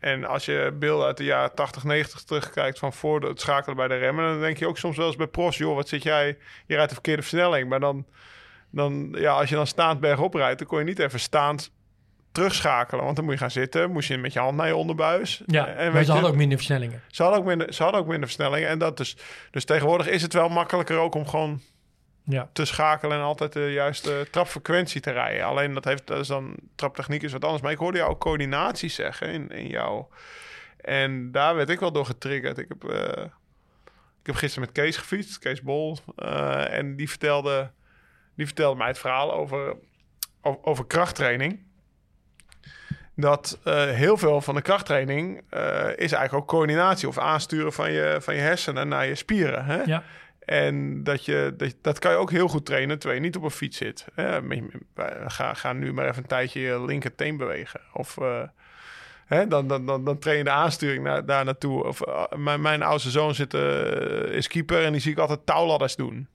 En 0.00 0.24
als 0.24 0.44
je 0.44 0.76
beelden 0.78 1.06
uit 1.06 1.16
de 1.16 1.24
jaren 1.24 1.54
80, 1.54 1.84
90 1.84 2.22
terugkijkt 2.22 2.78
van 2.78 2.92
voor 2.92 3.22
het 3.22 3.40
schakelen 3.40 3.76
bij 3.76 3.88
de 3.88 3.96
remmen... 3.96 4.24
dan 4.24 4.40
denk 4.40 4.56
je 4.56 4.68
ook 4.68 4.78
soms 4.78 4.96
wel 4.96 5.06
eens 5.06 5.16
bij 5.16 5.26
pros... 5.26 5.56
joh, 5.56 5.74
wat 5.74 5.88
zit 5.88 6.02
jij... 6.02 6.38
je 6.66 6.74
rijdt 6.74 6.88
de 6.88 6.94
verkeerde 6.94 7.22
versnelling. 7.22 7.68
Maar 7.68 7.80
dan, 7.80 8.06
dan 8.70 9.14
ja, 9.18 9.32
als 9.32 9.48
je 9.48 9.54
dan 9.54 9.66
staand 9.66 10.00
bergop 10.00 10.34
rijdt... 10.34 10.58
dan 10.58 10.68
kon 10.68 10.78
je 10.78 10.84
niet 10.84 10.98
even 10.98 11.20
staand 11.20 11.70
terugschakelen. 12.36 13.04
Want 13.04 13.16
dan 13.16 13.24
moet 13.24 13.34
je 13.34 13.40
gaan 13.40 13.50
zitten, 13.50 13.90
moest 13.90 14.08
je 14.08 14.18
met 14.18 14.32
je 14.32 14.38
hand 14.38 14.56
naar 14.56 14.66
je 14.66 14.76
onderbuis. 14.76 15.42
Ja, 15.46 15.66
en 15.66 15.92
maar 15.92 16.04
ze 16.04 16.12
hadden 16.12 16.30
ook 16.30 16.36
minder 16.36 16.56
versnellingen. 16.56 17.02
ze 17.10 17.22
hadden 17.22 17.40
ook 17.40 17.46
minder, 17.46 17.74
ze 17.74 17.82
hadden 17.82 18.00
ook 18.00 18.06
minder 18.06 18.26
versnellingen. 18.28 18.68
En 18.68 18.78
dat 18.78 18.96
dus, 18.96 19.16
dus 19.50 19.64
tegenwoordig 19.64 20.08
is 20.08 20.22
het 20.22 20.32
wel 20.32 20.48
makkelijker 20.48 20.98
ook 20.98 21.14
om 21.14 21.26
gewoon 21.28 21.60
Ja. 22.24 22.48
te 22.52 22.64
schakelen 22.64 23.16
en 23.16 23.22
altijd 23.22 23.52
de 23.52 23.72
juiste 23.72 24.26
trapfrequentie 24.30 25.00
te 25.00 25.10
rijden. 25.10 25.44
Alleen 25.46 25.74
dat 25.74 25.84
heeft 25.84 26.06
dat 26.06 26.18
is 26.18 26.26
dan 26.28 26.54
traptechniek 26.74 27.22
is 27.22 27.32
wat 27.32 27.44
anders. 27.44 27.62
Maar 27.62 27.72
ik 27.72 27.78
hoorde 27.78 27.98
jou 27.98 28.10
ook 28.10 28.20
coördinatie 28.20 28.88
zeggen 28.88 29.28
in, 29.32 29.48
in 29.48 29.66
jou. 29.66 30.04
En 30.80 31.32
daar 31.32 31.54
werd 31.54 31.70
ik 31.70 31.80
wel 31.80 31.92
door 31.92 32.06
getriggerd. 32.06 32.58
Ik 32.58 32.68
heb, 32.68 32.84
eh, 32.90 33.24
ik 34.20 34.26
heb 34.32 34.34
gisteren 34.34 34.68
met 34.68 34.84
Kees 34.84 34.96
gefietst, 34.96 35.38
Kees 35.38 35.62
Bol. 35.62 35.96
eh, 36.16 36.72
en 36.78 36.96
die 36.96 37.08
vertelde, 37.08 37.70
die 38.36 38.46
vertelde 38.46 38.76
mij 38.78 38.86
het 38.88 38.98
verhaal 38.98 39.32
over, 39.32 39.76
over, 40.42 40.64
over 40.64 40.86
krachttraining. 40.86 41.64
Dat 43.18 43.58
eh, 43.64 43.84
heel 43.84 44.16
veel 44.16 44.40
van 44.40 44.54
de 44.54 44.62
krachttraining 44.62 45.42
eh, 45.50 45.60
is 45.96 46.12
eigenlijk 46.12 46.34
ook 46.34 46.48
coördinatie 46.48 47.08
of 47.08 47.18
aansturen 47.18 47.72
van 47.72 47.92
je, 47.92 48.16
van 48.20 48.34
je 48.34 48.40
hersenen 48.40 48.88
naar 48.88 49.06
je 49.06 49.14
spieren. 49.14 49.64
Hè? 49.64 49.82
Ja. 49.82 50.02
En 50.38 51.02
dat, 51.04 51.24
je, 51.24 51.54
dat, 51.56 51.74
dat 51.82 51.98
kan 51.98 52.10
je 52.10 52.16
ook 52.16 52.30
heel 52.30 52.48
goed 52.48 52.66
trainen 52.66 52.98
terwijl 52.98 53.20
je 53.20 53.26
niet 53.26 53.36
op 53.36 53.42
een 53.42 53.50
fiets 53.50 53.76
zit. 53.76 54.06
Hè? 54.14 54.38
Ga, 55.26 55.54
ga 55.54 55.72
nu 55.72 55.92
maar 55.92 56.08
even 56.08 56.22
een 56.22 56.28
tijdje 56.28 56.60
je 56.60 56.84
linkerteen 56.84 57.36
bewegen. 57.36 57.80
Of 57.92 58.18
eh, 58.18 58.42
hè? 59.26 59.48
Dan, 59.48 59.66
dan, 59.68 59.86
dan, 59.86 60.04
dan 60.04 60.18
train 60.18 60.38
je 60.38 60.44
de 60.44 60.50
aansturing 60.50 61.04
naar, 61.04 61.26
daar 61.26 61.44
naartoe. 61.44 61.84
Of, 61.84 62.00
mijn, 62.36 62.60
mijn 62.60 62.82
oudste 62.82 63.10
zoon 63.10 63.34
zit, 63.34 63.54
is 64.30 64.48
keeper 64.48 64.84
en 64.84 64.92
die 64.92 65.00
zie 65.00 65.12
ik 65.12 65.18
altijd 65.18 65.46
touwladders 65.46 65.96
doen. 65.96 66.28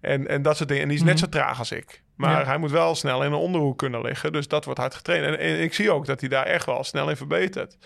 En, 0.00 0.28
en 0.28 0.42
dat 0.42 0.56
soort 0.56 0.68
dingen. 0.68 0.82
En 0.84 0.88
die 0.88 0.98
is 0.98 1.04
net 1.04 1.14
Mhm. 1.14 1.24
zo 1.24 1.28
traag 1.30 1.58
als 1.58 1.72
ik. 1.72 2.02
Maar 2.20 2.40
Ja. 2.40 2.44
hij 2.46 2.58
moet 2.58 2.70
wel 2.70 2.94
snel 2.94 3.24
in 3.24 3.32
een 3.32 3.38
onderhoek 3.38 3.78
kunnen 3.78 4.02
liggen. 4.02 4.32
Dus 4.32 4.48
dat 4.48 4.64
wordt 4.64 4.80
hard 4.80 4.94
getraind. 4.94 5.24
En, 5.24 5.38
en 5.38 5.60
ik 5.62 5.74
zie 5.74 5.90
ook 5.90 6.06
dat 6.06 6.20
hij 6.20 6.28
daar 6.28 6.46
echt 6.46 6.66
wel 6.66 6.84
snel 6.84 7.10
in 7.10 7.16
verbetert. 7.16 7.76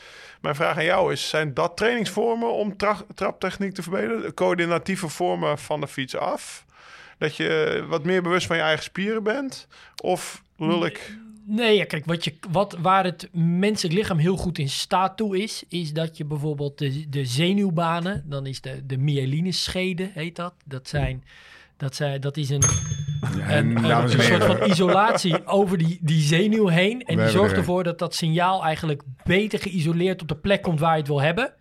Mijn 0.40 0.54
vraag 0.54 0.76
aan 0.76 0.84
jou 0.84 1.12
is: 1.12 1.28
zijn 1.28 1.54
dat 1.54 1.76
trainingsvormen 1.76 2.52
om 2.52 2.76
tra- 2.76 3.04
traptechniek 3.14 3.74
te 3.74 3.82
verbeteren? 3.82 4.34
Coördinatieve 4.34 5.08
vormen 5.08 5.58
van 5.58 5.80
de 5.80 5.88
fiets 5.88 6.16
af? 6.16 6.64
Dat 7.18 7.36
je 7.36 7.84
wat 7.88 8.04
meer 8.04 8.22
bewust 8.22 8.46
van 8.46 8.56
je 8.56 8.62
eigen 8.62 8.84
spieren 8.84 9.22
bent? 9.22 9.66
Of 10.02 10.42
lul 10.56 10.86
ik? 10.86 11.16
Nee, 11.46 11.76
ja, 11.76 11.84
kijk, 11.84 12.04
wat 12.04 12.24
je, 12.24 12.34
wat, 12.50 12.76
waar 12.80 13.04
het 13.04 13.28
menselijk 13.32 13.94
lichaam 13.94 14.18
heel 14.18 14.36
goed 14.36 14.58
in 14.58 14.68
staat 14.68 15.16
toe 15.16 15.42
is, 15.42 15.64
is 15.68 15.92
dat 15.92 16.16
je 16.16 16.24
bijvoorbeeld 16.24 16.78
de, 16.78 17.08
de 17.08 17.24
zenuwbanen, 17.24 18.24
dan 18.26 18.46
is 18.46 18.60
de, 18.60 18.86
de 18.86 18.96
myelinescheden, 18.98 20.10
heet 20.14 20.36
dat. 20.36 20.54
Dat 20.64 20.88
zijn, 20.88 21.24
dat 21.84 21.94
zijn, 21.94 22.20
dat 22.20 22.36
is 22.36 22.50
een, 22.50 22.62
Ja, 23.82 24.02
een, 24.02 24.08
soort 24.08 24.44
van 24.44 24.70
isolatie 24.70 25.46
over 25.46 25.78
die, 25.78 25.98
die 26.00 26.20
zenuw 26.20 26.66
heen. 26.66 27.02
En 27.02 27.16
die 27.16 27.28
zorgt 27.28 27.52
er 27.52 27.58
ervoor 27.58 27.84
dat 27.84 27.98
dat 27.98 28.14
signaal 28.14 28.64
eigenlijk 28.64 29.02
beter 29.24 29.58
geïsoleerd 29.58 30.22
op 30.22 30.28
de 30.28 30.36
plek 30.36 30.62
komt 30.62 30.80
waar 30.80 30.92
je 30.92 30.98
het 30.98 31.08
wil 31.08 31.20
hebben. 31.20 31.54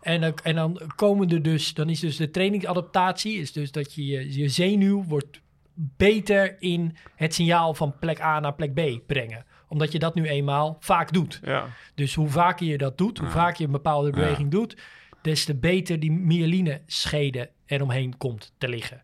En 0.00 0.20
dan, 0.20 0.34
en 0.42 0.54
dan 0.54 0.80
komen 0.96 1.30
er 1.30 1.42
dus, 1.42 1.74
dan 1.74 1.88
is 1.88 2.00
dus 2.00 2.16
de 2.16 2.30
trainingsadaptatie, 2.30 3.40
is 3.40 3.52
dus 3.52 3.72
dat 3.72 3.94
je, 3.94 4.38
je, 4.38 4.48
zenuw 4.48 5.04
wordt 5.04 5.40
beter 5.74 6.56
in 6.62 6.96
het 7.16 7.34
signaal 7.34 7.74
van 7.74 7.98
plek 7.98 8.20
A 8.20 8.40
naar 8.40 8.54
plek 8.54 8.74
B 8.74 9.06
brengen. 9.06 9.44
Omdat 9.68 9.92
je 9.92 9.98
dat 9.98 10.14
nu 10.14 10.26
eenmaal 10.26 10.76
vaak 10.80 11.12
doet. 11.12 11.40
Ja. 11.44 11.66
Dus 11.94 12.14
hoe 12.14 12.28
vaker 12.28 12.66
je 12.66 12.78
dat 12.78 12.98
doet, 12.98 13.18
hoe 13.18 13.28
vaker 13.28 13.58
je 13.58 13.64
een 13.64 13.72
bepaalde 13.72 14.10
beweging 14.10 14.50
doet, 14.50 14.76
des 15.22 15.44
te 15.44 15.54
beter 15.54 16.00
die 16.00 16.12
myelineschede 16.12 16.82
schede 16.86 17.50
eromheen 17.66 18.16
komt 18.16 18.54
te 18.58 18.68
liggen. 18.68 19.02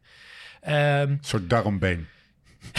Ehm, 0.66 0.76
Een 1.11 1.18
soort 1.20 1.50
darmbeen. 1.50 2.06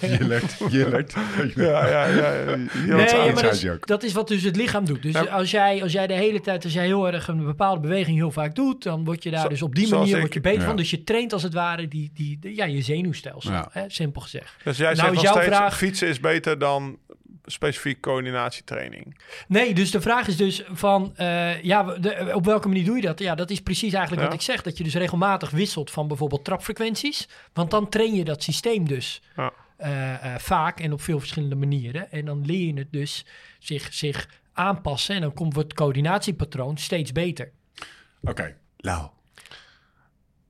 Jillert, 0.00 0.56
Jillert. 0.70 1.14
Ja, 1.54 1.86
ja, 1.88 2.06
ja. 2.06 2.32
ja. 2.32 2.56
nee, 2.56 3.32
maar 3.32 3.42
dat 3.42 3.52
is, 3.54 3.60
joke. 3.60 3.86
dat 3.86 4.02
is 4.02 4.12
wat 4.12 4.28
dus 4.28 4.42
het 4.42 4.56
lichaam 4.56 4.84
doet. 4.84 5.02
Dus 5.02 5.12
Ja. 5.12 5.20
als, 5.20 5.50
jij, 5.50 5.82
als 5.82 5.92
jij 5.92 6.06
de 6.06 6.14
hele 6.14 6.40
tijd, 6.40 6.64
als 6.64 6.72
jij 6.72 6.84
heel 6.84 7.12
erg 7.12 7.28
een 7.28 7.44
bepaalde 7.44 7.80
beweging 7.80 8.16
heel 8.16 8.30
vaak 8.30 8.54
doet, 8.54 8.82
dan 8.82 9.04
word 9.04 9.22
je 9.22 9.30
daar 9.30 9.40
Zo- 9.40 9.48
dus 9.48 9.62
op 9.62 9.74
die 9.74 9.88
manier 9.88 10.14
ik. 10.14 10.20
word 10.20 10.34
je 10.34 10.40
beter 10.40 10.60
Ja. 10.60 10.66
van. 10.66 10.76
Dus 10.76 10.90
je 10.90 11.04
traint 11.04 11.32
als 11.32 11.42
het 11.42 11.54
ware 11.54 11.88
die, 11.88 12.10
die, 12.14 12.38
ja, 12.54 12.64
je 12.64 12.82
zenuwstelsel, 12.82 13.52
Ja. 13.52 13.68
hè, 13.72 13.82
simpel 13.86 14.20
gezegd. 14.20 14.54
Dus 14.64 14.76
jij 14.76 14.86
Nou, 14.86 14.96
zegt 14.96 15.08
is 15.08 15.14
nog 15.14 15.24
jouw 15.24 15.32
steeds, 15.42 15.56
vraag- 15.56 15.76
fietsen 15.76 16.08
is 16.08 16.20
beter 16.20 16.58
dan 16.58 16.98
specifiek 17.50 18.00
coördinatietraining. 18.00 19.20
Nee, 19.48 19.74
dus 19.74 19.90
de 19.90 20.00
vraag 20.00 20.26
is 20.28 20.36
dus 20.36 20.62
van, 20.72 21.12
eh, 21.16 21.62
ja, 21.62 21.82
de- 21.82 22.30
op 22.34 22.44
welke 22.44 22.68
manier 22.68 22.84
doe 22.84 22.96
je 22.96 23.02
dat? 23.02 23.18
Ja, 23.18 23.34
dat 23.34 23.50
is 23.50 23.60
precies 23.60 23.92
eigenlijk 23.92 24.22
Ja. 24.22 24.28
wat 24.28 24.36
ik 24.38 24.44
zeg. 24.44 24.62
Dat 24.62 24.78
je 24.78 24.84
dus 24.84 24.94
regelmatig 24.94 25.50
wisselt 25.50 25.90
van 25.90 26.08
bijvoorbeeld 26.08 26.44
trapfrequenties. 26.44 27.28
Want 27.52 27.70
dan 27.70 27.88
train 27.88 28.14
je 28.14 28.24
dat 28.24 28.42
systeem 28.42 28.88
dus 28.88 29.22
Ja. 29.36 29.52
eh, 29.76 30.12
eh, 30.34 30.38
vaak 30.40 30.80
en 30.80 30.92
op 30.92 31.02
veel 31.02 31.18
verschillende 31.18 31.56
manieren. 31.56 32.10
En 32.12 32.24
dan 32.24 32.44
leer 32.46 32.66
je 32.66 32.74
het 32.78 32.92
dus 32.92 33.24
zich, 33.58 33.92
zich 33.94 34.28
aanpassen. 34.52 35.14
En 35.14 35.20
dan 35.20 35.34
komt 35.34 35.56
het 35.56 35.74
coördinatiepatroon 35.74 36.76
steeds 36.78 37.12
beter. 37.12 37.50
Oké, 38.22 38.56
Lau. 38.76 39.08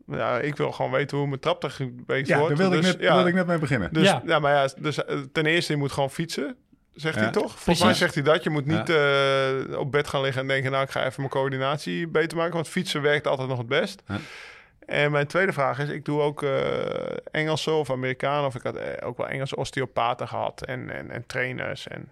Ja, 0.06 0.38
ik 0.38 0.56
wil 0.56 0.72
gewoon 0.72 0.90
weten 0.90 1.18
hoe 1.18 1.26
mijn 1.26 1.40
traptechniek 1.40 2.06
beter 2.06 2.28
Ja, 2.34 2.38
wordt. 2.40 2.56
daar 2.56 2.68
wilde, 2.68 2.82
Dus, 2.82 2.90
ik 2.92 2.98
net, 2.98 3.08
ja. 3.08 3.14
wilde 3.14 3.28
ik 3.28 3.34
net 3.34 3.46
mee 3.46 3.58
beginnen. 3.58 3.92
Dus, 3.92 4.06
Ja. 4.06 4.22
ja. 4.26 4.38
maar 4.38 4.52
ja, 4.52 4.68
dus 4.80 4.98
ten 5.32 5.46
eerste, 5.46 5.72
je 5.72 5.78
moet 5.78 5.92
gewoon 5.92 6.10
fietsen. 6.10 6.56
Zegt 6.94 7.14
Ja. 7.14 7.20
hij 7.20 7.31
toch? 7.31 7.42
Volgens 7.42 7.64
Precies. 7.64 7.85
mij 7.85 7.94
zegt 7.94 8.14
hij 8.14 8.22
dat. 8.22 8.42
Je 8.42 8.50
moet 8.50 8.66
niet 8.66 8.88
eh, 8.88 9.79
op 9.79 9.92
bed 9.92 10.09
gaan 10.09 10.20
liggen 10.20 10.42
en 10.42 10.48
denken... 10.48 10.70
nou, 10.70 10.85
ik 10.85 10.90
ga 10.90 11.00
even 11.05 11.14
mijn 11.16 11.29
coördinatie 11.29 12.07
beter 12.09 12.37
maken. 12.37 12.55
Want 12.55 12.68
fietsen 12.68 13.03
werkt 13.03 13.26
altijd 13.26 13.48
nog 13.48 13.59
het 13.59 13.66
best. 13.66 14.03
Ja. 14.07 14.16
En 14.87 15.11
mijn 15.11 15.26
tweede 15.26 15.53
vraag 15.53 15.79
is... 15.79 15.88
ik 15.88 16.05
doe 16.05 16.20
ook 16.20 16.42
eh 16.42 17.16
Engelse 17.31 17.70
of 17.70 17.90
Amerikanen... 17.90 18.46
of 18.46 18.55
ik 18.55 18.62
had 18.62 18.74
eh, 18.76 19.07
ook 19.09 19.16
wel 19.16 19.29
Engelse 19.29 19.57
osteopaten 19.57 20.29
gehad... 20.29 20.62
en, 20.64 20.90
en, 20.90 21.11
en 21.11 21.26
trainers 21.26 21.88
en 21.88 22.11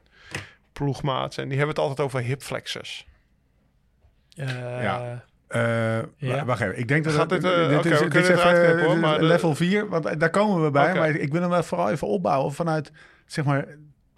ploegmaats. 0.73 1.37
En 1.37 1.49
die 1.49 1.59
hebben 1.59 1.75
het 1.77 1.85
altijd 1.85 2.01
over 2.07 2.21
hip 2.21 2.43
flexors. 2.43 3.07
Eh, 4.37 4.49
Ja. 4.83 5.25
Eh, 5.49 5.99
Ja. 6.17 6.35
wa- 6.37 6.45
Wacht 6.45 6.61
even, 6.61 6.79
ik 6.79 6.88
denk 6.88 7.05
dat 7.05 7.12
Gaat 7.14 7.29
dat- 7.29 7.41
dit, 7.41 7.51
is, 7.85 8.01
we 8.01 8.19
is 8.19 8.29
even 8.29 8.85
hoor, 8.85 9.19
de- 9.19 9.25
level 9.25 9.55
4, 9.55 9.88
want 9.88 10.21
daar 10.21 10.31
komen 10.31 10.64
we 10.64 10.71
bij. 10.71 10.95
Maar 10.95 11.11
ik 11.11 11.33
wil 11.33 11.41
hem 11.41 11.51
wel 11.51 11.62
vooral 11.62 11.91
even 11.91 12.07
opbouwen 12.07 12.53
vanuit 12.53 12.93
zeg 13.27 13.45
maar, 13.45 13.67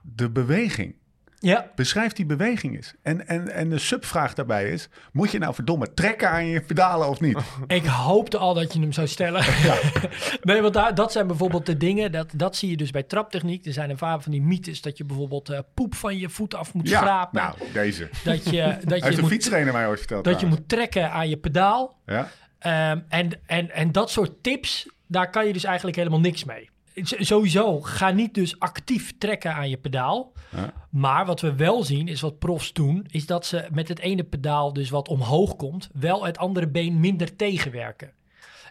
de 0.02 0.30
beweging. 0.30 0.94
ja, 1.38 1.70
Beschrijf 1.74 2.12
die 2.12 2.26
beweging 2.26 2.76
eens. 2.76 2.94
En, 3.02 3.26
en, 3.26 3.50
en 3.50 3.70
de 3.70 3.78
subvraag 3.78 4.34
daarbij 4.34 4.70
is, 4.70 4.88
moet 5.12 5.30
je 5.30 5.38
nou 5.38 5.54
verdomme 5.54 5.94
trekken 5.94 6.30
aan 6.30 6.46
je 6.46 6.60
pedalen 6.60 7.08
of 7.08 7.20
niet? 7.20 7.38
ik 7.66 7.84
hoopte 7.84 8.38
al 8.38 8.54
dat 8.54 8.72
je 8.72 8.80
hem 8.80 8.92
zou 8.92 9.06
stellen. 9.06 9.44
nee, 10.42 10.62
want 10.62 10.74
daar, 10.74 10.94
dat 10.94 11.12
zijn 11.12 11.26
bijvoorbeeld 11.26 11.66
de 11.66 11.76
dingen, 11.76 12.12
dat, 12.12 12.28
dat 12.34 12.56
zie 12.56 12.70
je 12.70 12.76
dus 12.76 12.90
bij 12.90 13.02
traptechniek. 13.02 13.66
Er 13.66 13.72
zijn 13.72 13.90
een 13.90 13.96
paar 13.96 14.20
van 14.20 14.32
die 14.32 14.42
mythes 14.42 14.80
dat 14.80 14.98
je 14.98 15.04
bijvoorbeeld 15.04 15.48
eh, 15.48 15.58
poep 15.74 15.94
van 15.94 16.18
je 16.18 16.28
voeten 16.28 16.58
af 16.58 16.74
moet 16.74 16.88
schrapen. 16.88 17.42
nou, 17.42 17.54
deze. 17.72 18.08
Dat 18.24 18.44
je, 18.44 18.76
dat 18.84 18.98
je, 18.98 19.04
heeft 19.04 19.16
een 19.16 19.20
moet, 19.20 19.30
fietstrainer 19.30 19.72
mij 19.72 19.86
ooit 19.86 19.98
verteld. 19.98 20.24
dat 20.24 20.40
je 20.40 20.46
moet 20.46 20.68
trekken 20.68 21.10
aan 21.10 21.28
je 21.28 21.36
pedaal. 21.36 21.98
Ja? 22.06 22.28
Ehm, 22.58 23.00
en, 23.08 23.30
en, 23.46 23.70
en 23.70 23.92
dat 23.92 24.10
soort 24.10 24.42
tips, 24.42 24.88
daar 25.06 25.30
kan 25.30 25.46
je 25.46 25.52
dus 25.52 25.64
eigenlijk 25.64 25.96
helemaal 25.96 26.20
niks 26.20 26.44
mee. 26.44 26.70
Sowieso, 27.02 27.80
ga 27.80 28.10
niet 28.10 28.34
dus 28.34 28.58
actief 28.58 29.18
trekken 29.18 29.54
aan 29.54 29.68
je 29.68 29.76
pedaal. 29.76 30.32
Ja. 30.56 30.72
Maar 30.90 31.26
wat 31.26 31.40
we 31.40 31.54
wel 31.54 31.84
zien, 31.84 32.08
is 32.08 32.20
wat 32.20 32.38
profs 32.38 32.72
doen, 32.72 33.06
is 33.10 33.26
dat 33.26 33.46
ze 33.46 33.66
met 33.72 33.88
het 33.88 33.98
ene 33.98 34.24
pedaal 34.24 34.72
dus 34.72 34.90
wat 34.90 35.08
omhoog 35.08 35.56
komt, 35.56 35.88
wel 35.92 36.24
het 36.24 36.38
andere 36.38 36.68
been 36.68 37.00
minder 37.00 37.36
tegenwerken. 37.36 38.12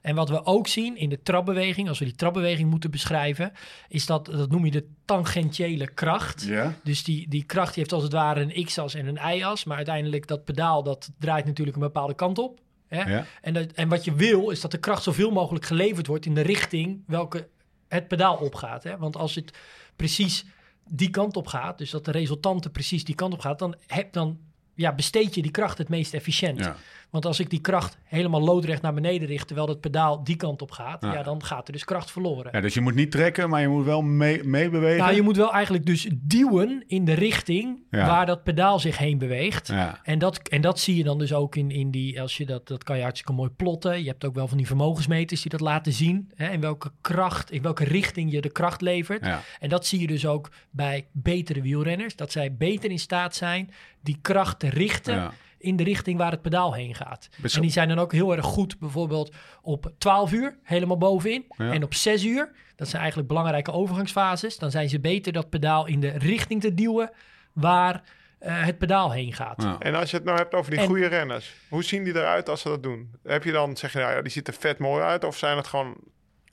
En 0.02 0.16
wat 0.16 0.30
we 0.30 0.46
ook 0.46 0.68
zien 0.68 0.98
in 0.98 1.10
de 1.10 1.22
trapbeweging, 1.22 1.88
als 1.88 2.00
we 2.00 2.06
die 2.06 2.16
trapbeweging 2.16 2.70
moeten 2.70 2.92
beschrijven, 2.92 3.52
is 3.90 4.06
dat, 4.06 4.26
dat 4.26 4.52
noem 4.52 4.66
je 4.66 4.72
de 4.72 4.88
tangentiële 5.06 5.88
kracht. 5.88 6.48
Dus 6.84 7.04
die, 7.04 7.30
die 7.30 7.44
kracht 7.44 7.74
die 7.74 7.78
heeft 7.78 7.94
als 7.94 8.04
het 8.04 8.12
ware 8.12 8.42
een 8.42 8.66
x-as 8.66 8.94
en 8.94 9.08
een 9.08 9.38
y-as. 9.38 9.64
Maar 9.64 9.78
uiteindelijk 9.78 10.28
dat 10.28 10.46
pedaal, 10.46 10.84
dat 10.84 11.12
draait 11.20 11.46
natuurlijk 11.46 11.78
een 11.78 11.84
bepaalde 11.84 12.16
kant 12.16 12.38
op. 12.38 12.60
Hè? 12.88 13.22
En, 13.42 13.54
dat, 13.54 13.72
en 13.72 13.90
wat 13.90 14.04
je 14.04 14.14
wil, 14.14 14.50
is 14.50 14.62
dat 14.62 14.72
de 14.72 14.78
kracht 14.78 15.04
zoveel 15.04 15.32
mogelijk 15.32 15.66
geleverd 15.66 16.08
wordt 16.08 16.26
in 16.26 16.36
de 16.36 16.42
richting 16.42 17.04
welke 17.08 17.48
het 17.90 18.08
pedaal 18.08 18.36
opgaat. 18.36 18.84
Hè? 18.84 18.98
Want 18.98 19.16
als 19.16 19.36
het 19.36 19.58
precies 19.96 20.46
die 20.86 21.10
kant 21.10 21.36
op 21.36 21.48
gaat, 21.48 21.78
dus 21.78 21.90
dat 21.90 22.06
de 22.06 22.12
resultante 22.12 22.70
precies 22.70 23.04
die 23.04 23.16
kant 23.16 23.34
op 23.34 23.40
gaat, 23.40 23.60
dan, 23.60 23.76
heb, 23.88 24.14
dan 24.14 24.40
ja, 24.80 24.94
besteed 24.94 25.36
je 25.36 25.42
die 25.42 25.52
kracht 25.52 25.78
het 25.78 25.90
meest 25.90 26.14
efficiënt. 26.14 26.60
Ja. 26.60 26.76
Want 27.10 27.26
als 27.26 27.40
ik 27.40 27.50
die 27.50 27.62
kracht 27.62 27.98
helemaal 28.04 28.42
loodrecht 28.42 28.82
naar 28.82 28.94
beneden 28.94 29.28
richt, 29.28 29.48
terwijl 29.48 29.68
het 29.68 29.80
pedaal 29.82 30.24
die 30.24 30.36
kant 30.36 30.62
op 30.62 30.72
gaat, 30.72 31.02
Ja. 31.04 31.14
ja. 31.14 31.24
dan 31.24 31.44
gaat 31.44 31.68
er 31.68 31.74
dus 31.74 31.84
kracht 31.84 32.12
verloren. 32.12 32.50
Ja, 32.54 32.62
dus 32.62 32.74
je 32.74 32.82
moet 32.82 32.96
niet 32.96 33.12
trekken, 33.12 33.50
maar 33.50 33.62
je 33.62 33.68
moet 33.68 33.86
wel 33.86 34.02
mee- 34.02 34.44
meebewegen. 34.44 34.98
Nou, 34.98 35.16
je 35.16 35.22
moet 35.22 35.38
wel 35.38 35.54
eigenlijk 35.54 35.86
dus 35.86 36.10
duwen 36.16 36.84
in 36.88 37.06
de 37.06 37.14
richting 37.14 37.80
Ja. 37.90 38.06
waar 38.08 38.26
dat 38.26 38.44
pedaal 38.44 38.80
zich 38.80 38.98
heen 38.98 39.18
beweegt. 39.18 39.68
Ja. 39.68 40.00
En, 40.04 40.20
dat, 40.20 40.38
en 40.48 40.62
dat 40.62 40.80
zie 40.80 40.96
je 40.96 41.04
dan 41.04 41.18
dus 41.20 41.34
ook 41.34 41.56
in, 41.56 41.72
in 41.72 41.92
die, 41.92 42.22
als 42.22 42.38
je 42.38 42.46
dat, 42.46 42.68
dat 42.68 42.84
kan 42.84 42.96
je 42.96 43.02
hartstikke 43.02 43.34
mooi 43.34 43.50
plotten. 43.50 44.02
Je 44.02 44.08
hebt 44.10 44.26
ook 44.26 44.36
wel 44.36 44.48
van 44.48 44.58
die 44.58 44.68
vermogensmeters 44.68 45.42
die 45.42 45.52
dat 45.52 45.60
laten 45.60 45.94
zien. 45.94 46.32
Hè, 46.36 46.50
in 46.52 46.62
welke 46.62 46.92
kracht, 47.02 47.52
in 47.52 47.62
welke 47.62 47.84
richting 47.84 48.32
je 48.32 48.42
de 48.42 48.52
kracht 48.52 48.82
levert. 48.82 49.26
Ja. 49.26 49.42
En 49.60 49.70
dat 49.70 49.86
zie 49.86 50.00
je 50.00 50.08
dus 50.08 50.26
ook 50.26 50.52
bij 50.72 51.08
betere 51.12 51.62
wielrenners. 51.62 52.16
Dat 52.16 52.32
zij 52.32 52.56
beter 52.56 52.92
in 52.92 53.00
staat 53.00 53.36
zijn 53.36 53.70
die 54.02 54.18
kracht 54.22 54.60
te 54.60 54.69
richten 54.70 55.16
Ja. 55.16 55.32
in 55.58 55.76
de 55.76 55.84
richting 55.84 56.18
waar 56.18 56.32
het 56.32 56.42
pedaal 56.42 56.74
heen 56.74 56.96
gaat. 56.96 57.30
Best- 57.38 57.56
En 57.56 57.62
die 57.62 57.72
zijn 57.72 57.88
dan 57.88 58.00
ook 58.00 58.12
heel 58.12 58.36
erg 58.36 58.46
goed, 58.46 58.80
bijvoorbeeld 58.80 59.36
op 59.62 59.92
12 59.98 60.32
uur, 60.32 60.58
helemaal 60.64 60.98
bovenin. 60.98 61.46
Ja. 61.58 61.72
En 61.72 61.84
op 61.84 61.94
6 61.94 62.24
uur, 62.26 62.52
dat 62.76 62.88
zijn 62.88 63.00
eigenlijk 63.02 63.30
belangrijke 63.32 63.72
overgangsfases. 63.72 64.58
Dan 64.58 64.72
zijn 64.72 64.90
ze 64.90 65.00
beter 65.00 65.34
dat 65.34 65.50
pedaal 65.50 65.86
in 65.88 66.00
de 66.00 66.10
richting 66.18 66.62
te 66.62 66.74
duwen 66.74 67.12
waar 67.54 68.04
eh, 68.40 68.64
het 68.66 68.78
pedaal 68.78 69.12
heen 69.12 69.34
gaat. 69.34 69.64
Ja. 69.64 69.76
En 69.80 69.96
als 69.96 70.10
je 70.12 70.16
het 70.16 70.26
nou 70.26 70.38
hebt 70.38 70.54
over 70.54 70.72
die 70.72 70.80
En- 70.80 70.88
goede 70.88 71.08
renners, 71.08 71.54
hoe 71.70 71.84
zien 71.84 72.04
die 72.04 72.16
eruit 72.16 72.50
als 72.50 72.62
ze 72.62 72.68
dat 72.70 72.84
doen? 72.84 73.12
Heb 73.24 73.44
je 73.44 73.52
dan, 73.52 73.78
zeg 73.78 73.92
je, 73.94 74.00
nou 74.00 74.12
ja, 74.16 74.22
die 74.22 74.32
ziet 74.32 74.48
er 74.48 74.54
vet 74.54 74.78
mooi 74.78 75.04
uit? 75.04 75.24
Of 75.24 75.38
zijn 75.38 75.58
het 75.58 75.68
gewoon 75.68 75.96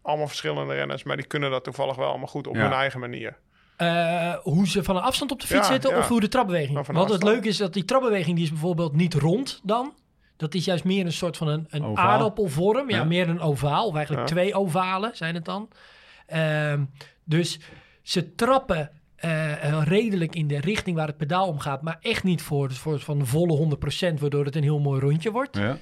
allemaal 0.02 0.26
verschillende 0.28 0.74
renners, 0.74 1.02
maar 1.02 1.16
die 1.16 1.26
kunnen 1.26 1.50
dat 1.50 1.64
toevallig 1.64 1.96
wel 1.96 2.08
allemaal 2.08 2.26
goed 2.26 2.46
op 2.46 2.54
Ja. 2.54 2.60
hun 2.62 2.72
eigen 2.72 3.00
manier? 3.00 3.36
Eh, 3.76 4.34
hoe 4.42 4.68
ze 4.68 4.82
van 4.84 4.96
een 4.96 5.02
afstand 5.02 5.30
op 5.32 5.40
de 5.40 5.46
fiets 5.46 5.66
Ja, 5.66 5.72
zitten 5.72 5.90
ja. 5.90 5.98
of 5.98 6.08
hoe 6.08 6.20
de 6.20 6.28
trapbeweging. 6.28 6.86
Want 6.86 7.10
het 7.12 7.22
leuke 7.22 7.48
is 7.48 7.56
dat 7.56 7.72
die 7.72 7.84
trapbeweging 7.84 8.34
die 8.36 8.44
is 8.44 8.50
bijvoorbeeld 8.50 8.92
niet 8.96 9.14
rond 9.14 9.60
dan. 9.62 9.92
Dat 10.36 10.54
is 10.54 10.64
juist 10.64 10.84
meer 10.84 11.04
een 11.06 11.12
soort 11.12 11.36
van 11.36 11.48
een, 11.48 11.64
een 11.68 11.96
aardappelvorm. 11.98 12.90
Ja, 12.90 12.96
Ja. 12.96 13.04
meer 13.04 13.28
een 13.28 13.40
ovaal. 13.40 13.86
Of 13.86 13.94
eigenlijk 13.94 14.28
Ja. 14.28 14.34
twee 14.34 14.54
ovalen 14.54 15.16
zijn 15.16 15.34
het 15.34 15.44
dan. 15.44 15.68
Ehm, 16.26 16.84
dus 17.24 17.58
ze 18.02 18.34
trappen 18.34 18.90
eh, 19.16 19.64
eh, 19.72 19.82
redelijk 19.86 20.34
in 20.34 20.46
de 20.46 20.60
richting 20.60 20.96
waar 20.96 21.06
het 21.06 21.16
pedaal 21.16 21.48
om 21.48 21.58
gaat. 21.58 21.82
Maar 21.82 21.98
echt 22.00 22.24
niet 22.24 22.42
voor, 22.42 22.72
voor 22.72 23.00
van 23.00 23.26
volle 23.26 23.52
100%, 23.56 24.20
waardoor 24.20 24.44
het 24.44 24.56
een 24.56 24.62
heel 24.62 24.78
mooi 24.80 25.00
rondje 25.00 25.30
wordt. 25.30 25.56
Ja, 25.56 25.76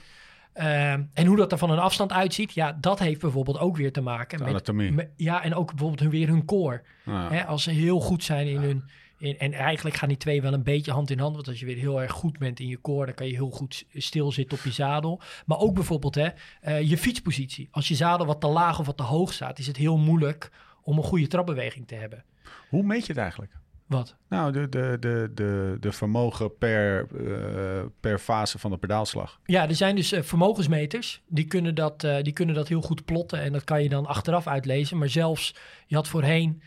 Ehm, 0.55 1.03
en 1.13 1.27
hoe 1.27 1.37
dat 1.37 1.53
er 1.53 1.59
van 1.59 1.71
een 1.71 1.79
afstand 1.79 2.13
uitziet, 2.13 2.53
ja, 2.53 2.77
dat 2.81 2.99
heeft 2.99 3.21
bijvoorbeeld 3.21 3.59
ook 3.59 3.77
weer 3.77 3.93
te 3.93 4.01
maken 4.01 4.39
met, 4.39 4.49
anatomie. 4.49 4.93
met- 4.93 5.11
ja, 5.17 5.43
en 5.43 5.55
ook 5.55 5.69
bijvoorbeeld 5.71 6.01
hun, 6.01 6.11
weer 6.11 6.29
hun 6.29 6.45
core. 6.45 6.83
Ja. 7.05 7.29
Hè, 7.31 7.45
als 7.47 7.63
ze 7.63 7.71
heel 7.71 8.01
goed 8.01 8.25
zijn 8.25 8.47
in 8.47 8.61
hun. 8.61 8.85
In, 9.19 9.39
en 9.39 9.53
eigenlijk 9.53 9.97
gaan 9.97 10.09
die 10.09 10.17
twee 10.19 10.43
wel 10.43 10.53
een 10.53 10.63
beetje 10.63 10.93
hand 10.93 11.11
in 11.11 11.19
hand. 11.19 11.35
Want 11.35 11.49
als 11.49 11.61
je 11.61 11.67
weer 11.67 11.77
heel 11.77 12.03
erg 12.03 12.13
goed 12.13 12.39
bent 12.39 12.61
in 12.61 12.69
je 12.69 12.81
core, 12.81 13.07
dan 13.07 13.15
kan 13.15 13.27
je 13.27 13.33
heel 13.35 13.51
goed 13.51 13.85
stilzitten 13.93 14.59
op 14.59 14.65
je 14.65 14.73
zadel. 14.73 15.21
Maar 15.47 15.59
ook 15.59 15.75
bijvoorbeeld 15.75 16.15
hè, 16.15 16.29
eh, 16.61 16.89
je 16.89 16.99
fietspositie. 16.99 17.69
Als 17.71 17.89
je 17.89 17.95
zadel 17.95 18.27
wat 18.27 18.41
te 18.41 18.47
laag 18.47 18.79
of 18.79 18.87
wat 18.87 18.97
te 18.97 19.03
hoog 19.03 19.33
staat, 19.33 19.59
is 19.59 19.67
het 19.67 19.77
heel 19.77 19.97
moeilijk 19.99 20.51
om 20.83 20.97
een 20.97 21.05
goede 21.05 21.27
trapbeweging 21.27 21.87
te 21.87 21.95
hebben. 21.95 22.25
Hoe 22.69 22.83
meet 22.83 23.07
je 23.07 23.13
het 23.13 23.21
eigenlijk? 23.23 23.53
Wat? 23.87 24.17
Nou, 24.29 24.53
de, 24.53 24.69
de, 24.69 24.97
de, 25.01 25.31
de, 25.35 25.77
de 25.81 25.93
vermogen 25.93 26.59
per, 26.59 27.07
eh, 27.27 27.83
per 28.01 28.19
fase 28.19 28.59
van 28.59 28.71
de 28.71 28.77
pedaalslag. 28.77 29.41
Ja, 29.45 29.69
er 29.69 29.75
zijn 29.75 29.97
dus 29.97 30.13
eh, 30.13 30.23
vermogensmeters. 30.23 31.23
Die 31.29 31.45
kunnen, 31.45 31.75
dat, 31.75 32.05
eh, 32.05 32.23
die 32.23 32.33
kunnen 32.33 32.55
dat 32.55 32.69
heel 32.69 32.81
goed 32.81 33.05
plotten. 33.05 33.41
En 33.41 33.53
dat 33.53 33.65
kan 33.65 33.83
je 33.83 33.89
dan 33.89 34.07
achteraf 34.07 34.47
uitlezen. 34.47 34.99
Maar 34.99 35.09
zelfs, 35.09 35.55
je 35.87 35.95
had 35.95 36.09
voorheen. 36.09 36.63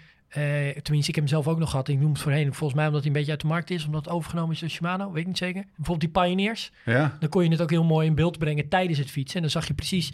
tenminste, 0.81 1.09
ik 1.09 1.15
heb 1.15 1.15
hem 1.15 1.27
zelf 1.27 1.47
ook 1.47 1.59
nog 1.59 1.69
gehad. 1.69 1.87
Ik 1.87 1.99
noem 1.99 2.11
het 2.11 2.21
voorheen, 2.21 2.53
volgens 2.53 2.73
mij 2.73 2.85
omdat 2.85 3.01
hij 3.01 3.09
een 3.09 3.17
beetje 3.17 3.31
uit 3.31 3.41
de 3.41 3.47
markt 3.47 3.69
is. 3.69 3.85
Omdat 3.85 4.05
het 4.05 4.13
overgenomen 4.13 4.53
is 4.53 4.59
door 4.59 4.69
Shimano, 4.69 5.11
weet 5.11 5.21
ik 5.21 5.27
niet 5.27 5.37
zeker. 5.37 5.63
Bijvoorbeeld 5.75 6.13
die 6.13 6.23
Pioneers. 6.23 6.71
Ja? 6.85 7.17
Dan 7.19 7.29
kon 7.29 7.43
je 7.43 7.49
het 7.49 7.61
ook 7.61 7.69
heel 7.69 7.83
mooi 7.83 8.07
in 8.07 8.15
beeld 8.15 8.37
brengen 8.37 8.69
tijdens 8.69 8.99
het 8.99 9.11
fietsen. 9.11 9.35
En 9.35 9.41
dan 9.41 9.51
zag 9.51 9.67
je 9.67 9.73
precies 9.73 10.13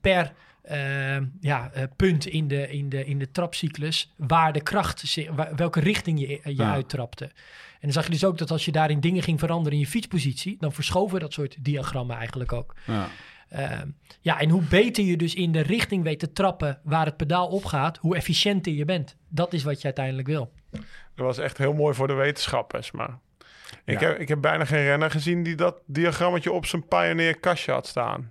per 0.00 0.32
eh, 0.66 1.16
ja, 1.40 1.70
eh, 1.72 1.82
punt 1.96 2.26
in 2.26 2.48
de, 2.48 2.68
in, 2.70 2.88
de, 2.88 3.04
in 3.04 3.18
de 3.18 3.30
trapcyclus 3.30 4.12
waar 4.16 4.52
de 4.52 4.60
kracht, 4.60 5.18
welke 5.56 5.80
richting 5.80 6.20
je, 6.20 6.26
je 6.44 6.54
Ja. 6.56 6.72
uittrapte. 6.72 7.24
En 7.24 7.82
dan 7.82 7.92
zag 7.92 8.04
je 8.04 8.10
dus 8.10 8.24
ook 8.24 8.38
dat 8.38 8.50
als 8.50 8.64
je 8.64 8.72
daarin 8.72 9.00
dingen 9.00 9.22
ging 9.22 9.38
veranderen 9.38 9.72
in 9.72 9.78
je 9.78 9.86
fietspositie, 9.90 10.56
dan 10.60 10.72
verschoven 10.72 11.20
dat 11.20 11.32
soort 11.32 11.56
diagrammen 11.60 12.16
eigenlijk 12.16 12.52
ook. 12.52 12.74
ja. 12.84 13.08
Eh, 13.48 13.80
ja, 14.20 14.40
en 14.40 14.48
hoe 14.48 14.62
beter 14.62 15.04
je 15.04 15.16
dus 15.16 15.34
in 15.34 15.52
de 15.52 15.60
richting 15.60 16.02
weet 16.02 16.18
te 16.18 16.32
trappen 16.32 16.80
waar 16.84 17.06
het 17.06 17.16
pedaal 17.16 17.48
op 17.48 17.64
gaat, 17.64 17.96
hoe 17.98 18.16
efficiënter 18.16 18.72
je 18.72 18.84
bent. 18.84 19.16
Dat 19.28 19.52
is 19.52 19.62
wat 19.62 19.78
je 19.78 19.84
uiteindelijk 19.84 20.26
wil. 20.28 20.52
Dat 20.70 20.80
was 21.14 21.38
echt 21.38 21.58
heel 21.58 21.72
mooi 21.72 21.94
voor 21.94 22.06
de 22.06 22.12
wetenschappers, 22.14 22.90
maar... 22.90 23.18
Ik, 23.84 24.00
Ja. 24.00 24.06
heb, 24.08 24.18
ik 24.18 24.28
heb 24.28 24.40
bijna 24.40 24.64
geen 24.64 24.82
renner 24.84 25.10
gezien 25.10 25.42
die 25.42 25.54
dat 25.54 25.76
diagrammetje 25.86 26.52
op 26.52 26.66
zijn 26.66 26.86
Pioneer 26.88 27.38
kastje 27.40 27.72
had 27.72 27.86
staan. 27.86 28.30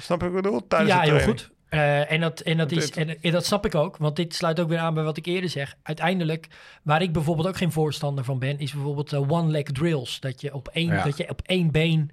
Snap 0.00 0.20
je 0.20 0.28
wat 0.28 0.36
ik 0.36 0.42
bedoel? 0.42 0.66
Tijdens 0.68 0.90
ja, 0.92 1.02
de 1.02 1.10
heel 1.10 1.20
goed. 1.20 1.50
Eh, 1.74 2.12
en, 2.12 2.20
dat, 2.20 2.40
en, 2.40 2.56
dat 2.56 2.72
is, 2.72 2.90
en, 2.90 3.22
en 3.22 3.32
dat 3.32 3.44
snap 3.46 3.66
ik 3.66 3.74
ook, 3.74 3.96
want 3.96 4.16
dit 4.16 4.34
sluit 4.34 4.60
ook 4.60 4.68
weer 4.68 4.78
aan 4.78 4.94
bij 4.94 5.04
wat 5.04 5.16
ik 5.16 5.26
eerder 5.26 5.50
zeg. 5.50 5.76
Uiteindelijk, 5.82 6.46
waar 6.82 7.02
ik 7.02 7.12
bijvoorbeeld 7.12 7.48
ook 7.48 7.56
geen 7.56 7.72
voorstander 7.72 8.24
van 8.24 8.38
ben, 8.38 8.58
is 8.58 8.72
bijvoorbeeld 8.72 9.12
eh, 9.12 9.30
one-leg 9.30 9.62
drills. 9.64 10.20
Dat 10.20 10.40
je 10.40 10.54
op 10.54 10.68
één, 10.68 10.92
Ja. 10.92 11.02
dat 11.04 11.16
je 11.16 11.28
op 11.30 11.42
één 11.46 11.70
been 11.70 12.10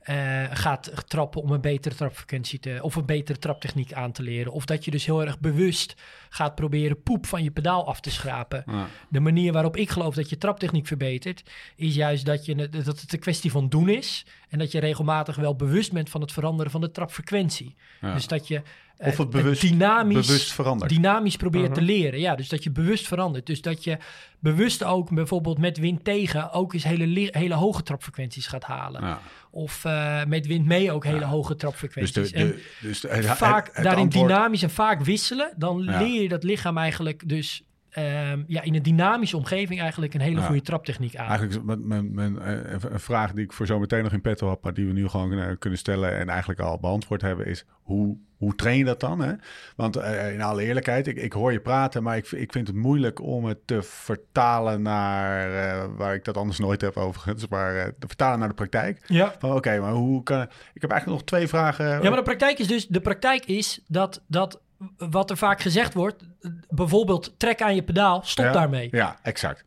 eh, 0.00 0.44
gaat 0.50 0.92
trappen 1.06 1.42
om 1.42 1.50
een 1.52 1.60
betere 1.60 1.94
trapfrequentie 1.94 2.58
te, 2.58 2.78
of 2.82 2.96
een 2.96 3.04
betere 3.06 3.38
traptechniek 3.38 3.92
aan 3.92 4.12
te 4.12 4.22
leren. 4.22 4.52
Of 4.52 4.64
dat 4.64 4.84
je 4.84 4.90
dus 4.90 5.06
heel 5.06 5.22
erg 5.22 5.38
bewust 5.40 5.94
gaat 6.28 6.54
proberen 6.54 7.02
poep 7.02 7.26
van 7.26 7.42
je 7.42 7.50
pedaal 7.50 7.86
af 7.86 8.00
te 8.00 8.10
schrapen. 8.10 8.62
Ja. 8.66 8.86
De 9.08 9.20
manier 9.20 9.52
waarop 9.52 9.76
ik 9.76 9.90
geloof 9.90 10.14
dat 10.14 10.30
je 10.30 10.38
traptechniek 10.38 10.86
verbetert, 10.86 11.42
is 11.76 11.94
juist 11.94 12.24
dat, 12.24 12.44
je, 12.46 12.54
het- 12.54 12.72
dat 12.84 13.00
het 13.00 13.12
een 13.12 13.18
kwestie 13.18 13.50
van 13.50 13.68
doen 13.68 13.88
is. 13.88 14.26
En 14.48 14.58
dat 14.58 14.72
je 14.72 14.80
regelmatig 14.80 15.36
wel 15.36 15.56
bewust 15.56 15.92
bent 15.92 16.10
van 16.10 16.20
het 16.20 16.32
veranderen 16.32 16.72
van 16.72 16.80
de 16.80 16.90
trapfrequentie. 16.90 17.74
Ja. 18.00 18.14
Dus 18.14 18.26
dat 18.26 18.48
je 18.48 18.62
Of 18.98 19.16
het 19.16 19.30
bewust, 19.30 19.60
dynamisch, 19.60 20.26
bewust 20.26 20.52
verandert. 20.52 20.90
dynamisch 20.90 21.36
probeert 21.36 21.74
te 21.74 21.80
Mhm. 21.80 21.90
leren. 21.90 22.20
Ja, 22.20 22.34
dus 22.34 22.48
dat 22.48 22.62
je 22.64 22.70
bewust 22.70 23.06
verandert. 23.06 23.46
Dus 23.46 23.60
dat 23.62 23.84
je 23.84 23.98
bewust 24.38 24.84
ook 24.84 25.10
bijvoorbeeld 25.14 25.58
met 25.58 25.78
wind 25.78 26.04
tegen 26.04 26.52
ook 26.52 26.72
eens 26.74 26.84
hele, 26.84 27.06
le- 27.06 27.28
hele 27.30 27.54
hoge 27.54 27.82
trapfrequenties 27.82 28.46
gaat 28.46 28.64
halen. 28.64 29.02
Ja. 29.04 29.20
Of 29.50 29.84
eh, 29.84 30.24
met 30.24 30.46
wind 30.46 30.66
mee 30.66 30.92
ook 30.92 31.04
hele 31.04 31.18
Ja. 31.20 31.26
hoge 31.26 31.48
Dus, 31.52 31.60
trapfrequenties. 31.60 32.30
de, 32.32 32.38
En 32.38 32.46
de, 32.46 32.64
dus 32.80 33.00
de- 33.00 33.08
het, 33.08 33.28
het- 33.28 33.36
vaak 33.36 33.70
het 33.72 33.84
daarin 33.84 34.02
antwoord- 34.04 34.28
dynamisch 34.28 34.62
en 34.62 34.70
vaak 34.70 35.00
wisselen, 35.04 35.52
dan 35.56 35.82
Ja. 35.84 35.98
leer 36.00 36.22
je 36.22 36.28
dat 36.28 36.42
lichaam 36.42 36.78
eigenlijk 36.78 37.28
dus 37.28 37.62
ehm, 37.90 38.42
ja, 38.46 38.62
in 38.62 38.74
een 38.74 38.82
dynamische 38.82 39.36
omgeving 39.36 39.80
eigenlijk 39.80 40.14
een 40.14 40.20
hele 40.20 40.40
goede 40.40 40.62
traptechniek 40.62 41.16
aan. 41.16 41.28
Eigenlijk 41.28 41.64
mijn, 41.64 41.86
mijn, 41.86 42.14
mijn, 42.14 42.38
eh, 42.38 42.90
een 42.90 43.00
vraag 43.00 43.32
die 43.32 43.44
ik 43.44 43.52
voor 43.52 43.66
zo 43.66 43.78
meteen 43.78 44.02
nog 44.02 44.12
in 44.12 44.20
petto 44.20 44.48
had, 44.48 44.62
maar 44.62 44.74
die 44.74 44.86
we 44.86 44.92
nu 44.92 45.08
gewoon 45.08 45.32
eh, 45.32 45.56
kunnen 45.58 45.78
stellen 45.78 46.18
en 46.18 46.28
eigenlijk 46.28 46.60
al 46.60 46.78
beantwoord 46.78 47.22
hebben, 47.22 47.46
is 47.46 47.64
hoe, 47.88 48.16
hoe 48.36 48.54
train 48.54 48.78
je 48.78 48.84
dat 48.84 49.00
dan? 49.00 49.20
Hè? 49.20 49.32
Want 49.76 49.96
eh, 49.96 50.32
in 50.32 50.42
alle 50.42 50.62
eerlijkheid, 50.62 51.06
ik, 51.06 51.16
ik 51.16 51.32
hoor 51.32 51.52
je 51.52 51.60
praten, 51.60 52.02
maar 52.02 52.16
ik, 52.16 52.30
ik 52.30 52.52
vind 52.52 52.66
het 52.66 52.76
moeilijk 52.76 53.20
om 53.20 53.44
het 53.44 53.58
te 53.64 53.82
vertalen 53.82 54.82
naar, 54.82 55.96
waar 55.96 56.14
ik 56.14 56.24
dat 56.24 56.36
anders 56.36 56.58
nooit 56.58 56.80
heb 56.80 56.96
overigens, 56.96 57.48
maar 57.48 57.76
eh, 57.76 57.84
te 57.98 58.06
vertalen 58.06 58.38
naar 58.38 58.48
de 58.48 58.54
praktijk. 58.54 59.02
ja. 59.06 59.34
Van 59.38 59.52
oké, 59.52 59.80
maar 59.80 59.92
hoe 59.92 60.22
kan... 60.22 60.42
Ik 60.72 60.80
heb 60.80 60.90
eigenlijk 60.90 61.20
nog 61.20 61.28
twee 61.28 61.48
vragen. 61.48 61.86
Ja, 61.86 62.00
maar 62.00 62.16
de 62.16 62.22
praktijk 62.22 62.58
is 62.58 62.66
dus, 62.66 62.86
de 62.86 63.00
praktijk 63.00 63.44
is 63.44 63.80
dat, 63.86 64.22
dat 64.26 64.60
wat 64.96 65.30
er 65.30 65.36
vaak 65.36 65.60
gezegd 65.60 65.94
wordt, 65.94 66.24
bijvoorbeeld 66.68 67.34
trek 67.38 67.62
aan 67.62 67.74
je 67.74 67.82
pedaal, 67.82 68.20
stop 68.24 68.44
Ja, 68.44 68.52
daarmee. 68.52 68.88
Ja, 68.90 69.18
exact. 69.22 69.64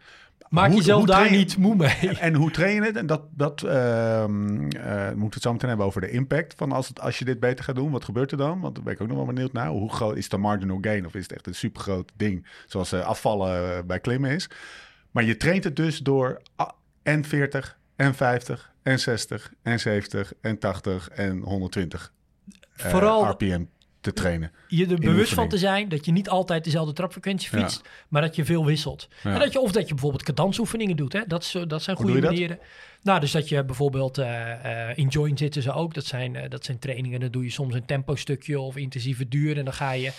Maak 0.50 0.68
Hoe- 0.68 0.78
jezelf 0.78 0.98
hoe 1.00 1.08
daar 1.08 1.32
niet 1.32 1.58
moe 1.58 1.76
mee. 1.76 1.90
En, 2.00 2.16
en 2.18 2.34
hoe 2.36 2.52
train 2.52 2.74
je 2.76 2.82
het? 2.82 2.96
En 2.96 3.06
dat, 3.06 3.22
dat 3.32 3.64
eh, 3.64 4.26
moeten 4.26 5.16
we 5.16 5.28
het 5.30 5.42
zo 5.42 5.52
meteen 5.52 5.70
hebben 5.70 5.86
over 5.86 6.02
de 6.02 6.10
impact 6.10 6.54
van 6.58 6.72
als, 6.72 6.88
het, 6.88 7.00
als 7.00 7.20
je 7.20 7.26
dit 7.26 7.40
beter 7.40 7.66
gaat 7.66 7.76
doen. 7.76 7.92
Wat 7.92 8.04
gebeurt 8.04 8.32
er 8.32 8.38
dan? 8.38 8.60
Want 8.60 8.76
daar 8.76 8.84
ben 8.84 8.94
ik 8.94 9.02
ook 9.02 9.08
nog 9.08 9.18
wel 9.18 9.26
benieuwd 9.26 9.54
naar. 9.54 9.68
Hoe 9.68 9.94
groot 9.94 10.18
is 10.18 10.30
de 10.30 10.38
marginal 10.38 10.78
gain? 10.82 11.06
Of 11.06 11.14
is 11.16 11.22
het 11.24 11.32
echt 11.34 11.48
een 11.48 11.56
supergroot 11.56 12.12
ding 12.16 12.48
zoals 12.68 12.92
eh, 12.92 13.06
afvallen 13.06 13.78
eh, 13.78 13.84
bij 13.86 14.00
klimmen 14.00 14.32
is? 14.32 14.50
Maar 15.12 15.24
je 15.24 15.38
traint 15.38 15.64
het 15.64 15.76
dus 15.76 15.98
door 16.00 16.42
a- 16.62 16.74
en 17.04 17.24
40 17.26 17.78
en 17.96 18.16
50 18.16 18.72
en 18.84 19.00
60 19.00 19.54
en 19.62 19.80
70 19.80 20.34
en 20.42 20.58
80 20.60 21.10
en 21.10 21.40
120 21.42 22.14
eh, 22.76 22.86
Vooral 22.86 23.30
RPM 23.30 23.64
te 24.02 24.14
trainen. 24.14 24.52
je 24.68 24.88
er 24.88 25.00
bewust 25.00 25.34
van 25.34 25.50
te 25.50 25.58
zijn 25.58 25.90
dat 25.90 26.06
je 26.06 26.12
niet 26.12 26.30
altijd 26.30 26.64
dezelfde 26.64 26.94
trapfrequentie 26.94 27.50
Ja. 27.52 27.62
fietst, 27.62 27.82
maar 28.08 28.22
dat 28.22 28.36
je 28.36 28.46
veel 28.46 28.66
wisselt. 28.66 29.08
Ja. 29.24 29.34
En 29.34 29.40
dat 29.40 29.54
je, 29.54 29.60
of 29.60 29.72
dat 29.72 29.84
je 29.88 29.94
bijvoorbeeld 29.94 30.24
kadansoefeningen 30.24 30.96
doet. 30.96 31.14
Hè? 31.14 31.22
Dat, 31.28 31.42
is, 31.42 31.50
zo- 31.50 31.68
dat 31.68 31.82
zijn 31.84 31.96
goede 31.98 32.14
dat? 32.20 32.30
manieren. 32.30 32.60
Nou, 33.04 33.20
dus 33.20 33.32
dat 33.32 33.50
je 33.50 33.64
bijvoorbeeld 33.64 34.18
eh, 34.18 34.90
eh, 34.90 34.98
in 34.98 35.08
joint 35.08 35.40
zitten 35.40 35.62
ze 35.62 35.72
ook. 35.74 35.94
Dat 35.94 36.06
zijn, 36.06 36.36
eh, 36.36 36.50
dat 36.50 36.66
zijn 36.66 36.80
trainingen. 36.80 37.20
Dan 37.20 37.32
doe 37.32 37.44
je 37.44 37.50
soms 37.50 37.74
een 37.74 37.86
tempo 37.86 38.16
stukje 38.16 38.60
of 38.60 38.76
intensieve 38.76 39.28
duur. 39.28 39.58
En 39.58 39.64
dan 39.66 39.74
ga 39.74 39.92
je, 39.92 40.12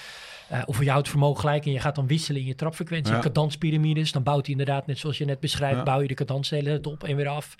eh, 0.48 0.62
of 0.66 0.78
je 0.78 0.84
houdt 0.84 0.98
het 1.00 1.08
vermogen 1.08 1.40
gelijk 1.40 1.64
en 1.66 1.72
je 1.72 1.80
gaat 1.80 1.94
dan 1.94 2.06
wisselen 2.06 2.40
in 2.40 2.46
je 2.46 2.54
trapfrequentie. 2.54 3.14
Ja. 3.14 3.20
Cadanspyramides, 3.20 4.12
dan 4.12 4.22
bouwt 4.22 4.42
hij 4.46 4.50
inderdaad, 4.50 4.86
net 4.86 4.98
zoals 4.98 5.18
je 5.18 5.24
net 5.24 5.40
beschrijft, 5.40 5.84
bouw 5.84 6.00
je 6.00 6.08
de 6.08 6.14
cadans 6.14 6.48
de 6.48 6.56
hele 6.56 6.68
tijd 6.68 6.86
op 6.86 7.04
en 7.04 7.16
weer 7.16 7.28
af. 7.28 7.54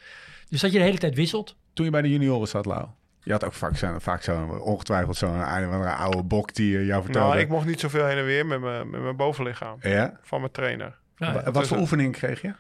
Dus 0.49 0.61
dat 0.61 0.73
je 0.73 0.79
de 0.79 0.85
hele 0.85 0.99
tijd 0.99 1.15
wisselt. 1.15 1.57
Toen 1.73 1.85
je 1.85 1.91
bij 1.91 2.03
de 2.03 2.09
junioren 2.11 2.49
zat, 2.49 2.67
Lau. 2.67 2.87
Je 3.25 3.33
had 3.33 3.45
ook 3.45 3.53
vaak 3.53 3.77
zo'n, 3.77 4.01
vaak 4.01 4.23
zo'n 4.23 4.61
ongetwijfeld 4.61 5.17
zo'n 5.17 5.35
een 5.35 5.87
oude 5.87 6.23
bok 6.23 6.55
die 6.55 6.79
eh, 6.79 6.87
jou 6.87 7.03
vertelde. 7.03 7.29
Nou, 7.29 7.41
ik 7.41 7.49
mocht 7.49 7.67
niet 7.67 7.81
zoveel 7.81 8.07
heen 8.07 8.17
en 8.19 8.25
weer 8.25 8.47
met 8.47 8.61
mijn, 8.61 8.91
met 8.91 9.01
mijn 9.03 9.17
bovenlichaam 9.17 9.77
Ja? 9.81 10.19
van 10.23 10.41
mijn 10.41 10.53
trainer. 10.53 10.99
Ja. 11.17 11.51
Wat 11.51 11.67
voor 11.69 11.79
oefening 11.79 12.13
kreeg 12.13 12.41
je? 12.43 12.53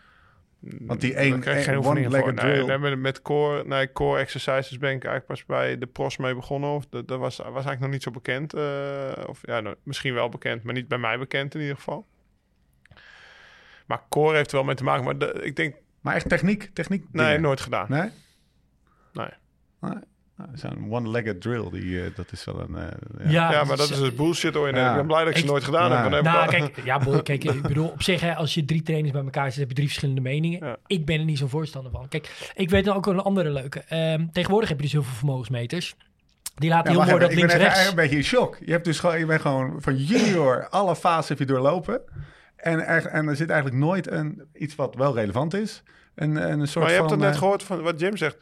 Want 0.81 1.01
die 1.01 1.15
één- 1.15 1.41
kreeg 1.41 1.65
geen 1.65 1.85
one-legged 1.85 2.21
voor. 2.21 2.33
Nee, 2.33 2.53
drill. 2.55 2.67
nee, 2.67 2.79
met, 2.79 2.99
met 2.99 3.23
core, 3.23 3.65
nee, 3.65 3.93
core 3.93 4.21
exercises 4.21 4.79
ben 4.79 4.91
ik 4.91 5.05
eigenlijk 5.05 5.27
pas 5.27 5.45
bij 5.47 5.79
de 5.79 5.87
pros 5.87 6.17
mee 6.17 6.35
begonnen. 6.35 6.71
Of 6.71 6.87
dat, 6.91 7.09
dat 7.09 7.19
was, 7.19 7.37
was 7.37 7.47
eigenlijk 7.47 7.81
nog 7.81 7.91
niet 7.91 8.03
zo 8.03 8.11
bekend. 8.11 8.55
eh, 8.55 9.13
of 9.27 9.39
ja, 9.43 9.61
nou, 9.61 9.77
misschien 9.83 10.15
wel 10.15 10.29
bekend, 10.29 10.63
maar 10.63 10.75
niet 10.75 10.89
bij 10.89 10.99
mij 10.99 11.19
bekend 11.19 11.55
in 11.55 11.61
ieder 11.61 11.77
geval. 11.77 12.07
Maar 13.87 14.01
core 14.09 14.37
heeft 14.37 14.51
er 14.51 14.57
wel 14.57 14.65
mee 14.65 14.75
te 14.75 14.85
maken. 14.85 15.05
Maar 15.05 15.19
de- 15.19 15.41
ik 15.43 15.57
denk, 15.57 15.75
Maar 16.01 16.15
echt 16.15 16.29
techniek? 16.29 16.71
techniek 16.73 17.05
nee, 17.13 17.27
dingen? 17.27 17.41
nooit 17.41 17.61
gedaan. 17.61 17.87
Nee? 17.89 18.11
Nee. 19.13 19.29
Nee? 19.81 19.95
Zo'n 20.55 20.87
one-legged 20.91 21.41
drill, 21.41 21.71
die, 21.71 22.03
eh, 22.05 22.11
dat 22.15 22.33
is 22.33 22.45
wel 22.45 22.61
een... 22.61 22.77
eh, 22.77 22.85
ja. 23.19 23.31
Ja, 23.31 23.51
Ja, 23.53 23.65
maar 23.65 23.77
dat 23.77 23.91
is 23.91 23.99
dus 23.99 24.15
bullshit 24.15 24.55
hoor. 24.55 24.75
Ja. 24.75 24.91
Ik 24.91 24.97
ben 24.97 25.07
blij 25.07 25.25
dat 25.25 25.33
ik 25.35 25.39
ze 25.39 25.45
nooit 25.47 25.65
gedaan 25.65 25.91
Ja. 25.91 26.11
heb. 26.11 26.23
Nou, 26.25 26.49
kijk, 26.51 26.81
ja, 26.85 26.99
boy, 26.99 27.23
kijk, 27.23 27.45
ik 27.45 27.63
bedoel, 27.63 27.89
op 27.89 28.03
zich, 28.03 28.21
hè, 28.21 28.35
als 28.35 28.55
je 28.55 28.65
drie 28.65 28.83
trainers 28.83 29.13
bij 29.13 29.23
elkaar 29.23 29.51
zet, 29.51 29.59
heb 29.61 29.69
je 29.69 29.75
drie 29.75 29.87
verschillende 29.87 30.21
meningen. 30.21 30.67
Ja. 30.67 30.77
Ik 30.87 31.05
ben 31.07 31.19
er 31.19 31.25
niet 31.25 31.39
zo'n 31.39 31.49
voorstander 31.49 31.93
van. 31.93 32.09
Kijk, 32.09 32.51
ik 32.55 32.71
weet 32.71 32.85
dan 32.85 32.97
ook 32.97 33.05
wel 33.05 33.15
een 33.15 33.21
andere 33.21 33.51
leuke. 33.51 33.81
Ehm, 33.89 34.27
tegenwoordig 34.33 34.69
heb 34.69 34.79
je 34.79 34.85
dus 34.85 34.93
heel 34.93 35.03
veel 35.03 35.15
vermogensmeters. 35.17 35.95
Die 36.55 36.71
laten 36.71 36.93
Ja, 36.93 36.99
heel 36.99 37.07
mooi 37.09 37.21
dat 37.21 37.31
even, 37.31 37.43
ik 37.43 37.49
ben 37.49 37.57
links-rechts. 37.59 37.79
echt 37.81 37.89
een 37.91 37.97
beetje 38.03 38.17
in 38.17 38.25
shock. 38.25 38.57
Je, 38.65 38.73
hebt 38.73 38.85
dus 38.85 39.01
gewoon, 39.01 39.19
je 39.19 39.27
bent 39.27 39.41
gewoon 39.41 39.77
van 39.83 39.97
junior 39.97 40.69
alle 40.69 40.97
fases 40.97 41.29
heb 41.29 41.39
je 41.39 41.45
doorlopen. 41.47 42.01
En, 42.57 42.87
er, 42.87 43.07
en 43.07 43.29
er 43.29 43.37
zit 43.37 43.51
eigenlijk 43.51 43.81
nooit 43.81 44.11
een, 44.11 44.43
iets 44.55 44.75
wat 44.75 44.95
wel 44.95 45.15
relevant 45.15 45.55
is. 45.55 45.83
Een, 46.15 46.37
een 46.51 46.67
soort 46.69 46.85
Maar 46.85 46.95
je 46.95 46.99
hebt 47.01 47.11
het 47.11 47.21
net 47.21 47.33
eh, 47.33 47.39
gehoord 47.39 47.63
van 47.63 47.83
wat 47.83 48.01
Jim 48.01 48.17
zegt. 48.17 48.37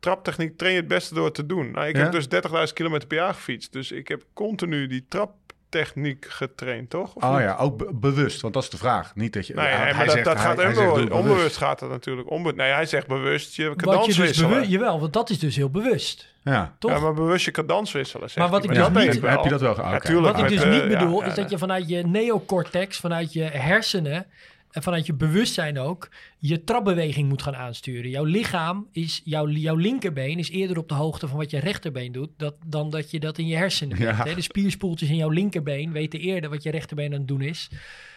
Traptechniek 0.00 0.56
train 0.58 0.72
je 0.74 0.78
het 0.80 0.88
beste 0.88 1.14
door 1.14 1.32
te 1.32 1.46
doen. 1.46 1.70
Nou, 1.70 1.86
ik 1.86 1.96
Ja. 1.96 2.02
heb 2.02 2.12
dus 2.12 2.28
30.000 2.28 2.72
kilometer 2.74 3.08
per 3.08 3.16
jaar 3.18 3.34
gefietst. 3.34 3.72
Dus 3.72 3.92
ik 3.92 4.08
heb 4.08 4.22
continu 4.34 4.86
die 4.86 5.04
traptechniek 5.08 6.26
getraind, 6.28 6.90
toch? 6.90 7.14
Of 7.14 7.22
Oh 7.22 7.30
niet? 7.32 7.40
ja, 7.40 7.56
ook 7.56 7.76
be- 7.78 7.90
bewust, 7.94 8.40
want 8.40 8.54
dat 8.54 8.62
is 8.62 8.70
de 8.70 8.76
vraag. 8.76 9.14
Niet 9.14 9.32
dat 9.32 9.46
je... 9.46 9.54
Nee, 9.54 9.64
hij- 9.66 9.74
nee, 9.76 9.84
hij 9.84 9.94
maar 9.94 10.04
dat, 10.04 10.14
zegt- 10.14 10.24
dat 10.26 10.34
hij- 10.36 10.44
gaat 10.44 10.56
hij 10.56 10.74
zegt, 10.74 11.10
Onbewust 11.10 11.56
gaat 11.56 11.78
dat 11.78 11.88
natuurlijk. 11.90 12.30
Onbe 12.30 12.52
nee, 12.52 12.70
hij 12.72 12.86
zegt 12.86 13.06
bewust 13.06 13.56
je 13.56 13.72
cadans 13.76 14.00
je 14.06 14.12
dus 14.12 14.16
wisselen. 14.26 14.68
jawel, 14.68 15.00
want 15.00 15.12
dat 15.12 15.30
is 15.30 15.38
dus 15.38 15.56
heel 15.56 15.70
bewust. 15.70 16.28
Ja. 16.44 16.74
Toch? 16.78 16.90
Ja, 16.90 16.98
maar 16.98 17.14
bewust 17.14 17.44
je 17.44 17.50
cadans 17.50 17.92
wisselen. 17.92 18.28
Maar 18.36 18.48
wat 18.48 18.64
ik 18.64 18.68
dus 18.74 18.88
niet- 18.88 19.22
Heb 19.22 19.42
je 19.44 19.48
dat 19.50 19.60
wel 19.60 19.76
Ja. 19.76 20.20
Wat 20.20 20.38
ik 20.38 20.48
dus 20.48 20.62
eh, 20.62 20.70
niet 20.70 20.82
ja, 20.82 20.86
bedoel, 20.88 21.20
ja, 21.20 21.26
is 21.26 21.34
dat 21.34 21.50
je 21.50 21.58
vanuit 21.58 21.88
je 21.88 22.06
neocortex, 22.06 22.96
vanuit 22.98 23.32
je 23.32 23.42
hersenen 23.42 24.26
en 24.70 24.82
vanuit 24.82 25.06
je 25.06 25.14
bewustzijn 25.14 25.78
ook, 25.78 26.08
je 26.38 26.64
trapbeweging 26.64 27.28
moet 27.28 27.42
gaan 27.42 27.56
aansturen. 27.56 28.10
Jouw 28.10 28.24
lichaam 28.24 28.88
is, 28.92 29.20
jouw, 29.24 29.48
jouw 29.48 29.74
linkerbeen 29.76 30.38
is 30.38 30.50
eerder 30.50 30.78
op 30.78 30.88
de 30.88 30.94
hoogte 30.94 31.28
van 31.28 31.38
wat 31.38 31.50
je 31.50 31.58
rechterbeen 31.58 32.12
doet, 32.12 32.30
dat, 32.36 32.54
dan 32.66 32.90
dat 32.90 33.10
je 33.10 33.20
dat 33.20 33.38
in 33.38 33.46
je 33.46 33.56
hersenen 33.56 33.98
Ja. 33.98 34.14
Hè? 34.14 34.34
De 34.34 34.40
spierspoeltjes 34.40 35.08
in 35.08 35.16
jouw 35.16 35.28
linkerbeen 35.28 35.92
weten 35.92 36.20
eerder 36.20 36.50
wat 36.50 36.62
je 36.62 36.70
rechterbeen 36.70 37.12
aan 37.12 37.18
het 37.18 37.28
doen 37.28 37.40
is. 37.42 37.70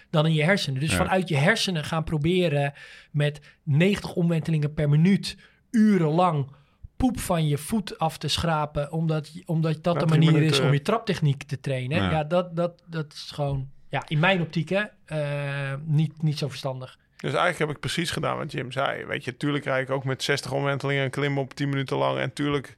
Dan 0.10 0.26
in 0.26 0.34
je 0.34 0.44
hersenen. 0.44 0.80
Dus 0.80 0.92
Ja. 0.92 0.98
vanuit 0.98 1.30
je 1.30 1.36
hersenen 1.36 1.84
gaan 1.84 2.04
proberen 2.04 2.74
met 3.12 3.42
90 3.64 4.14
omwentelingen 4.14 4.74
per 4.74 4.90
minuut, 4.90 5.38
urenlang, 5.72 6.48
poep 6.98 7.20
van 7.20 7.48
je 7.48 7.58
voet 7.58 8.00
af 8.00 8.18
te 8.18 8.28
schrapen, 8.28 8.92
omdat, 8.92 9.32
omdat 9.46 9.84
dat 9.84 10.00
de 10.00 10.06
manier 10.06 10.42
is 10.42 10.60
om 10.60 10.74
je 10.74 10.82
traptechniek 10.82 11.44
te 11.44 11.60
trainen. 11.60 11.98
Ja. 11.98 12.12
Ja, 12.12 12.24
dat, 12.24 12.56
dat, 12.56 12.84
dat 12.86 13.14
is 13.14 13.32
gewoon, 13.34 13.70
ja, 13.94 14.04
in 14.08 14.20
mijn 14.20 14.42
optiek, 14.42 14.70
hè, 14.70 14.84
eh, 15.06 15.74
niet, 15.86 16.22
niet 16.22 16.38
zo 16.38 16.48
verstandig. 16.48 16.98
Dus 17.16 17.32
eigenlijk 17.32 17.60
heb 17.60 17.70
ik 17.70 17.80
precies 17.80 18.12
gedaan 18.12 18.38
wat 18.38 18.52
Jim 18.52 18.72
zei. 18.72 19.06
Weet 19.06 19.24
je, 19.24 19.38
tuurlijk 19.38 19.64
rijd 19.64 19.88
ik 19.88 19.94
ook 19.94 20.04
met 20.04 20.24
60 20.24 20.52
omwentelingen 20.52 21.04
en 21.04 21.10
klim 21.10 21.38
op 21.38 21.54
10 21.54 21.70
minuten 21.70 21.98
lang. 21.98 22.20
En 22.20 22.34
tuurlijk 22.34 22.76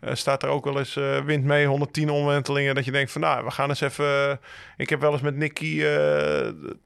eh, 0.00 0.14
staat 0.14 0.42
er 0.42 0.48
ook 0.48 0.64
wel 0.64 0.78
eens 0.78 0.96
eh, 0.96 1.24
wind 1.24 1.44
mee, 1.44 1.66
110 1.66 2.10
omwentelingen. 2.10 2.74
Dat 2.74 2.84
je 2.84 2.90
denkt 2.90 3.12
van 3.12 3.20
nou, 3.20 3.44
we 3.44 3.50
gaan 3.50 3.68
eens 3.68 3.80
even... 3.80 4.40
ik 4.76 4.90
heb 4.90 5.00
wel 5.00 5.12
eens 5.12 5.20
met 5.20 5.36
Nicky 5.36 5.84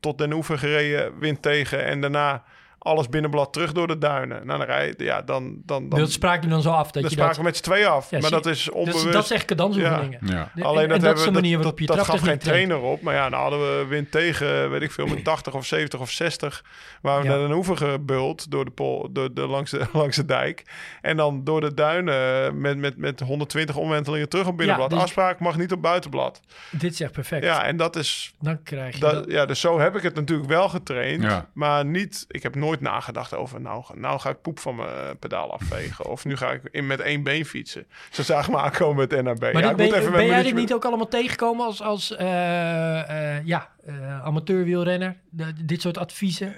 tot 0.01 0.19
Den 0.19 0.33
Oever 0.33 0.59
gereden, 0.59 1.19
wind 1.19 1.43
tegen. 1.43 1.85
En 1.85 2.01
daarna 2.01 2.45
alles 2.83 3.09
binnenblad 3.09 3.53
terug 3.53 3.73
door 3.73 3.87
de 3.87 3.99
duinen. 3.99 4.47
Nou, 4.47 4.59
dan 4.59 4.66
rij 4.66 4.87
je, 4.87 5.05
ja, 5.05 5.23
dan... 5.23 5.62
dan, 5.64 5.88
dan 5.88 5.99
dat 5.99 6.12
spraak 6.12 6.42
je 6.42 6.49
dan 6.49 6.62
zo 6.62 6.71
af. 6.71 6.85
Dat 6.85 6.92
dan 6.92 7.03
je 7.03 7.09
spraken 7.09 7.29
dat, 7.29 7.37
we 7.37 7.42
met 7.42 7.57
z'n 7.57 7.62
tweeën 7.62 7.87
af. 7.87 8.11
Ja, 8.11 8.18
maar 8.18 8.29
zie- 8.29 8.37
dat 8.42 8.47
is 8.47 8.64
dat, 8.64 8.75
onbewust. 8.75 9.07
is- 9.07 9.12
dat 9.12 9.25
is 9.25 9.31
echt 9.31 9.45
cadansoefeningen. 9.45 10.18
Ja. 10.25 10.51
De- 10.55 10.64
Alleen 10.64 10.83
en, 10.83 10.88
dat, 10.88 10.97
en 10.99 11.03
dat 11.05 11.12
is 11.16 11.18
de 11.18 11.25
hebben 11.25 11.25
we- 11.25 11.31
manier 11.33 11.51
dat, 11.53 11.61
waarop 11.62 11.79
je 11.81 11.87
dat, 11.87 11.97
dat 11.97 12.05
gaf 12.07 12.14
geen 12.14 12.25
traint. 12.25 12.40
trainer 12.42 12.79
op. 12.81 13.03
Maar 13.03 13.14
ja, 13.14 13.29
dan 13.31 13.40
hadden 13.40 13.61
we 13.79 13.87
wind 13.88 14.11
tegen, 14.11 14.71
weet 14.71 14.83
ik 14.83 14.90
veel, 14.92 15.07
met 15.07 15.25
80 15.33 15.55
of 15.55 15.66
70 15.66 16.01
of 16.01 16.11
60. 16.11 16.64
Waar 17.03 17.23
we 17.23 17.29
Ja. 17.29 17.37
naar 17.37 17.49
de 17.49 17.55
oever 17.55 17.77
gebult 17.77 18.51
door 18.51 18.64
de, 18.64 18.71
pol, 18.71 19.09
door 19.12 19.35
de, 19.35 19.47
langs, 19.47 19.71
de, 19.71 19.87
langs 19.92 20.16
de 20.16 20.25
dijk. 20.25 20.62
En 21.01 21.16
dan 21.16 21.45
door 21.45 21.61
de 21.61 21.75
duinen 21.75 22.61
met, 22.61 22.77
met, 22.79 22.97
met 22.97 23.21
120 23.21 23.77
omwentelingen 23.77 24.29
terug 24.29 24.47
op 24.47 24.57
binnenblad. 24.57 24.90
dus- 24.90 24.99
Afspraak 24.99 25.40
mag 25.40 25.57
niet 25.57 25.73
op 25.73 25.83
buitenblad. 25.83 26.40
Dit 26.71 26.92
is 26.92 27.01
echt 27.01 27.12
perfect. 27.12 27.45
Ja, 27.45 27.64
en 27.64 27.77
dat 27.77 27.97
is... 27.97 28.35
Dan 28.40 28.62
krijg 28.62 28.95
je 28.95 29.01
Dat, 29.01 29.12
dat. 29.12 29.25
ja, 29.31 29.47
dus 29.47 29.61
zo 29.61 29.79
heb 29.81 29.97
ik 29.97 30.03
het 30.03 30.14
natuurlijk 30.14 30.49
wel 30.49 30.68
getraind. 30.68 31.23
Ja. 31.23 31.49
Maar 31.53 31.85
niet... 31.85 32.25
Ik 32.29 32.42
heb 32.42 32.55
nooit 32.55 32.72
nagedacht 32.81 33.35
over... 33.35 33.61
Nou, 33.61 33.85
nou 33.95 34.21
ga 34.21 34.31
ik 34.31 34.41
poep 34.43 34.59
van 34.59 34.77
mijn 34.77 35.19
pedaal 35.19 35.53
afvegen. 35.53 36.07
of 36.07 36.25
nu 36.25 36.37
ga 36.37 36.51
ik 36.53 36.61
in 36.71 36.87
met 36.87 37.01
één 37.01 37.23
been 37.23 37.45
fietsen. 37.45 37.87
Zo 38.11 38.23
zagen 38.23 38.53
me 38.53 38.59
aankomen 38.59 38.97
met 39.09 39.23
NAB. 39.23 39.41
Maar 39.41 39.63
ja, 39.63 39.71
ik 39.71 39.77
ben, 39.77 39.87
moet 39.87 39.95
je- 39.95 40.01
even 40.01 40.13
ben 40.13 40.27
jij 40.27 40.43
dit 40.43 40.55
niet 40.55 40.73
ook 40.73 40.85
allemaal 40.85 41.09
tegengekomen 41.09 41.65
als, 41.67 41.83
als 41.83 42.17
eh, 42.17 43.37
eh, 43.37 43.45
ja, 43.47 43.69
eh, 43.85 44.23
amateurwielrenner? 44.25 45.17
De- 45.31 45.65
dit 45.65 45.81
soort 45.81 45.99
adviezen? 45.99 46.55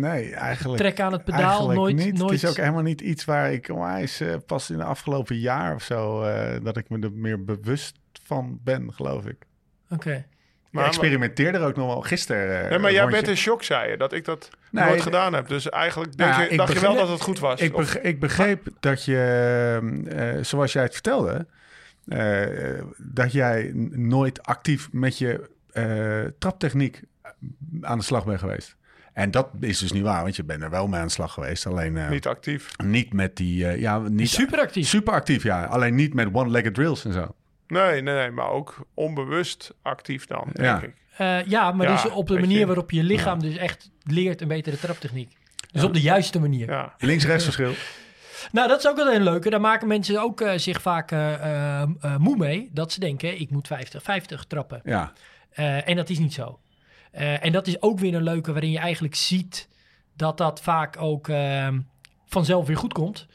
Nee, 0.00 0.34
eigenlijk... 0.34 0.78
Trek 0.82 1.00
aan 1.00 1.12
het 1.12 1.24
pedaal, 1.24 1.70
nooit, 1.70 1.96
niet. 1.96 2.18
nooit... 2.18 2.30
Het 2.32 2.42
is 2.42 2.48
ook 2.48 2.56
helemaal 2.56 2.82
niet 2.82 3.00
iets 3.00 3.24
waar 3.24 3.52
ik 3.52 3.68
onwijs 3.68 4.20
eh, 4.20 4.34
pas 4.46 4.70
in 4.70 4.76
de 4.76 4.84
afgelopen 4.84 5.36
jaar 5.38 5.74
of 5.74 5.82
zo... 5.82 6.22
eh, 6.22 6.64
dat 6.64 6.76
ik 6.76 6.88
me 6.88 6.98
er 6.98 7.12
meer 7.12 7.44
bewust 7.44 7.96
van 8.22 8.58
ben, 8.64 8.92
geloof 8.94 9.26
ik. 9.26 9.36
Oké. 9.90 10.24
Maar, 10.70 10.82
ik 10.84 10.88
experimenteer 10.88 11.54
er 11.54 11.64
ook 11.66 11.76
nog 11.76 11.86
wel 11.86 12.00
gisteren. 12.00 12.62
eh, 12.64 12.70
Nee, 12.70 12.78
maar 12.78 12.90
jij 12.92 13.00
rondje. 13.00 13.16
bent 13.20 13.28
in 13.30 13.36
shock, 13.36 13.62
zei 13.62 13.90
je, 13.90 13.96
dat 13.96 14.12
ik 14.12 14.24
dat 14.24 14.48
Nee, 14.70 14.84
nooit 14.84 15.02
gedaan 15.02 15.32
heb. 15.32 15.48
Dus 15.48 15.68
eigenlijk 15.68 16.16
denk 16.16 16.30
Nou, 16.30 16.42
je, 16.50 16.56
dacht 16.56 16.68
je 16.68 16.74
begreep- 16.74 16.92
wel 16.96 17.00
dat 17.06 17.08
het 17.12 17.20
goed 17.20 17.38
was. 17.38 17.60
Ik, 17.60 17.74
Of- 17.74 17.92
beg- 17.92 18.02
ik 18.02 18.20
begreep 18.20 18.68
dat 18.80 19.04
je, 19.04 19.78
eh, 20.08 20.44
zoals 20.44 20.72
jij 20.72 20.82
het 20.82 20.92
vertelde, 20.92 21.46
eh, 22.08 22.46
dat 22.96 23.32
jij 23.32 23.70
nooit 23.92 24.42
actief 24.42 24.88
met 24.92 25.18
je 25.18 25.50
eh, 25.72 26.20
traptechniek 26.38 27.00
aan 27.80 27.98
de 27.98 28.04
slag 28.04 28.24
bent 28.24 28.38
geweest. 28.38 28.76
En 29.12 29.30
dat 29.30 29.48
is 29.60 29.78
dus 29.78 29.92
niet 29.92 30.02
waar, 30.02 30.22
want 30.22 30.36
je 30.36 30.44
bent 30.44 30.62
er 30.62 30.70
wel 30.70 30.86
mee 30.88 31.00
aan 31.00 31.06
de 31.06 31.12
slag 31.12 31.32
geweest. 31.32 31.66
Alleen 31.66 31.96
eh, 31.96 32.02
niet. 32.02 32.12
niet 32.12 32.26
actief. 32.26 32.70
met 33.10 33.36
die, 33.36 33.66
eh, 33.66 33.80
ja, 33.80 33.98
niet 33.98 34.28
Super 34.30 34.58
actief. 34.60 34.86
super 34.88 35.12
actief, 35.12 35.42
ja. 35.42 35.64
Alleen 35.64 35.94
niet 35.94 36.14
met 36.14 36.28
one-legged 36.32 36.74
drills 36.74 37.04
en 37.04 37.12
zo. 37.12 37.34
Nee, 37.68 38.02
nee, 38.02 38.14
nee, 38.14 38.30
maar 38.30 38.48
ook 38.50 38.86
onbewust 38.94 39.74
actief 39.82 40.26
dan, 40.26 40.44
denk 40.52 40.58
Ja. 40.82 40.82
ik. 40.82 40.94
Eh, 41.16 41.50
ja, 41.50 41.72
maar 41.72 41.86
Ja, 41.88 42.02
dus 42.02 42.10
op 42.12 42.26
de 42.28 42.38
manier 42.38 42.58
je. 42.58 42.66
waarop 42.66 42.90
je 42.90 43.02
lichaam 43.02 43.38
dus 43.40 43.56
echt 43.56 43.90
leert 44.02 44.40
een 44.40 44.48
betere 44.48 44.78
traptechniek. 44.78 45.36
Dus 45.72 45.84
op 45.84 45.94
de 45.94 46.00
juiste 46.00 46.40
manier. 46.40 46.68
Ja. 46.70 46.94
Links-rechts 46.98 47.44
verschil. 47.44 47.72
Nou, 48.52 48.68
dat 48.68 48.78
is 48.78 48.88
ook 48.88 48.96
wel 48.96 49.12
een 49.14 49.22
leuke. 49.22 49.50
Daar 49.50 49.60
maken 49.60 49.88
mensen 49.88 50.22
ook 50.22 50.40
eh, 50.40 50.58
zich 50.58 50.82
vaak 50.82 51.10
eh, 51.12 51.34
eh, 51.34 51.82
eh, 52.00 52.16
moe 52.16 52.36
mee. 52.36 52.68
Dat 52.72 52.92
ze 52.92 53.00
denken, 53.00 53.40
ik 53.40 53.50
moet 53.50 53.68
50-50 53.68 54.46
trappen. 54.48 54.80
Ja, 54.84 55.12
Eh, 55.50 55.88
en 55.88 55.96
dat 55.96 56.08
is 56.10 56.18
niet 56.18 56.32
zo. 56.34 56.58
Eh, 57.10 57.44
en 57.44 57.52
dat 57.52 57.66
is 57.66 57.82
ook 57.82 57.98
weer 57.98 58.14
een 58.14 58.22
leuke 58.22 58.52
waarin 58.52 58.70
je 58.70 58.78
eigenlijk 58.78 59.14
ziet 59.14 59.68
dat 60.16 60.38
dat 60.38 60.60
vaak 60.62 60.96
ook 61.00 61.28
ehm, 61.28 61.78
vanzelf 62.26 62.66
weer 62.66 62.76
goed 62.76 62.92
komt. 62.92 63.26